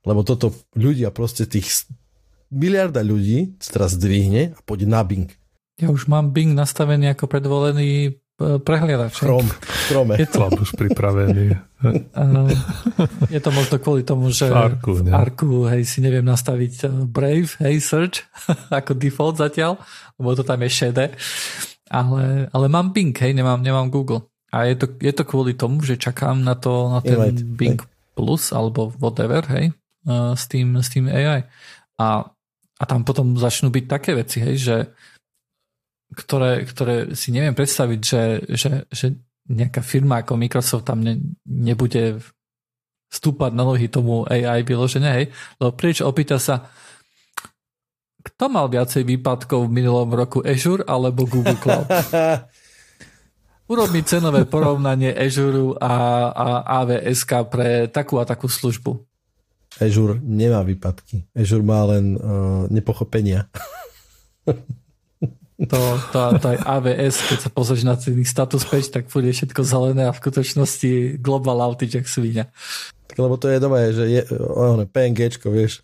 [0.06, 1.86] lebo toto ľudia proste tých
[2.48, 5.28] miliarda ľudí teraz zdvihne a pôjde na Bing.
[5.78, 8.10] Ja už mám Bing nastavený ako predvolený e,
[8.58, 9.22] prehliadač.
[9.22, 9.46] Chrom,
[9.86, 10.18] Chrome.
[10.18, 11.54] Je to už pripravený.
[13.34, 16.86] je to možno kvôli tomu, že v Arku, v Arku hej, si neviem nastaviť e,
[17.06, 18.26] Brave, hej, Search
[18.82, 19.78] ako default zatiaľ,
[20.18, 21.06] lebo to tam je šedé.
[21.88, 24.26] Ale, ale mám Bing, hej, nemám, nemám Google.
[24.50, 27.80] A je to, je to kvôli tomu, že čakám na, to, na ten Invite, Bing
[27.84, 27.90] hej.
[28.18, 29.70] Plus alebo whatever, hej,
[30.10, 31.46] uh, s, tým, s tým AI.
[32.02, 32.34] A,
[32.78, 34.76] a tam potom začnú byť také veci, hej, že
[36.14, 38.22] ktoré, ktoré si neviem predstaviť, že,
[38.54, 39.06] že, že
[39.50, 42.22] nejaká firma ako Microsoft tam ne, nebude
[43.08, 45.26] stúpať na nohy tomu AI vyložene, hej,
[45.58, 46.68] lebo prieč opýta sa,
[48.20, 51.88] kto mal viacej výpadkov v minulom roku, Azure alebo Google Cloud?
[53.72, 55.94] Urob mi cenové porovnanie Azure a,
[56.32, 56.46] a
[56.84, 57.20] AWS
[57.52, 59.07] pre takú a takú službu.
[59.78, 61.26] Azure nemá výpadky.
[61.34, 63.46] Azure má len uh, nepochopenia.
[65.58, 65.78] To,
[66.14, 70.06] to, to aj AWS, keď sa pozrieš na celý status page, tak bude všetko zelené
[70.06, 72.46] a v skutočnosti global outage, jak svíňa.
[73.10, 75.82] Tak lebo to je doma, že je ono, PNGčko, vieš.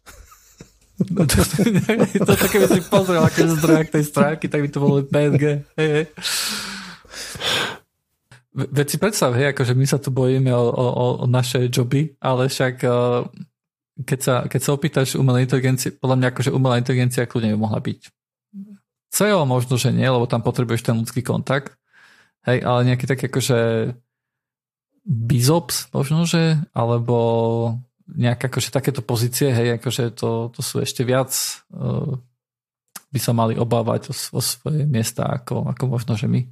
[1.11, 5.03] No to, to, to keby si pozrel aké zdroj tej stránky, tak by to bolo
[5.03, 5.67] PNG.
[5.75, 6.07] Hej, hej.
[8.55, 12.47] Veď si predstav, hej, akože my sa tu bojíme o, o, o naše joby, ale
[12.47, 13.27] však uh,
[14.03, 17.79] keď sa, keď sa opýtaš umelej inteligencie, podľa mňa akože umelá inteligencia kľudne by mohla
[17.79, 18.01] byť.
[19.15, 21.79] CEO možno, že nie, lebo tam potrebuješ ten ľudský kontakt.
[22.43, 23.95] Hej, ale nejaký tak akože
[25.07, 27.17] bizops možno, že, alebo
[28.11, 31.33] nejaké akože takéto pozície, hej, akože to, to sú ešte viac
[31.73, 32.19] uh,
[33.15, 36.43] by sa mali obávať o, o svoje miesta ako, ako možno, že my.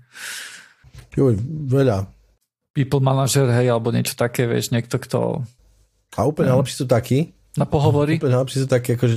[1.18, 1.34] Jo,
[1.66, 2.06] veľa.
[2.72, 5.42] People manager, hej, alebo niečo také, vieš, niekto, kto...
[6.16, 7.32] A úplne najlepší sú takí.
[7.56, 8.20] Na pohovory.
[8.20, 9.16] Úplne najlepší sú takí, akože...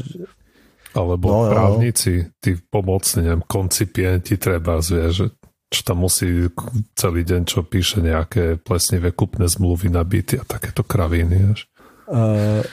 [0.95, 2.31] Alebo no, právnici, no.
[2.39, 5.27] tí pomocní, neviem, koncipienti treba, že
[5.67, 6.47] čo tam musí
[6.95, 11.67] celý deň, čo píše nejaké plesnivé kupné zmluvy na byty a takéto kraviny, vieš.
[12.07, 12.63] Uh,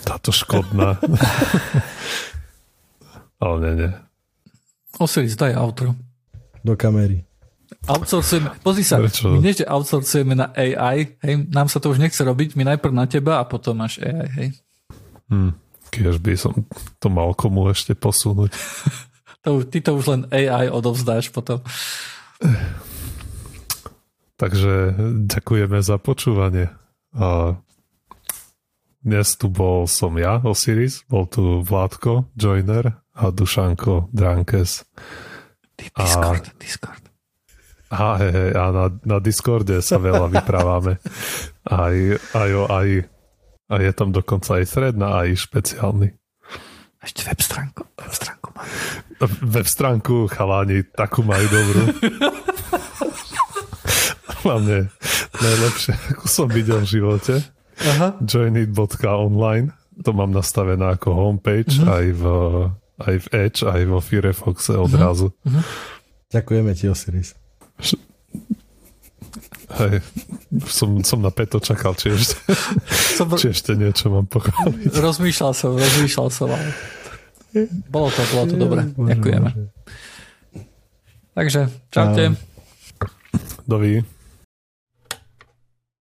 [0.00, 0.96] Táto škodná.
[3.42, 3.90] Ale nie, nie.
[4.96, 5.92] Osiris, daj outro.
[6.64, 7.26] Do kamery.
[7.88, 9.32] Outsourcujeme, pozri sa, Prečo?
[9.32, 13.06] my že outsourcujeme na AI, hej, nám sa to už nechce robiť, my najprv na
[13.08, 14.48] teba a potom máš AI, hej.
[15.32, 15.56] Hmm,
[15.88, 16.52] keď by som
[17.00, 18.52] to mal komu ešte posunúť.
[19.44, 21.60] to, ty to už len AI odovzdáš potom.
[24.40, 24.96] Takže
[25.30, 26.72] ďakujeme za počúvanie.
[27.14, 27.54] A
[29.02, 34.86] dnes tu bol som ja, Osiris, bol tu Vládko, Joiner a Dušanko, Drankes.
[35.74, 37.01] Discord, a, Discord.
[37.92, 40.96] A, he, he, a na, na Discorde sa veľa vyprávame.
[41.62, 41.94] Aj,
[42.32, 42.88] aj, aj,
[43.68, 46.16] a je tam dokonca aj thread na AI špeciálny.
[47.04, 47.82] Ešte web stránku.
[48.00, 48.48] Web stránku.
[49.44, 51.82] Web stránku chalani, takú majú dobrú.
[54.42, 54.90] Hlavne
[55.38, 57.34] najlepšie, ako som videl v živote.
[57.82, 58.18] Aha.
[58.24, 62.00] joinit.online to mám nastavené ako homepage uh-huh.
[62.00, 62.22] aj, v,
[63.04, 65.36] aj v Edge, aj vo Firefoxe odrazu.
[65.44, 65.62] Uh-huh.
[66.32, 67.36] Ďakujeme ti, Osiris.
[69.72, 70.04] Hej,
[70.68, 72.36] som, som na Peto čakal, či ešte,
[73.16, 73.32] som...
[73.40, 74.92] či ešte niečo mám pochváliť.
[74.92, 76.68] Rozmýšľal som, rozmýšľal som, ale
[77.88, 78.80] bolo to, bolo to dobre.
[78.92, 79.50] Ďakujeme.
[81.32, 82.36] Takže, čaute.
[83.64, 84.04] Dovi.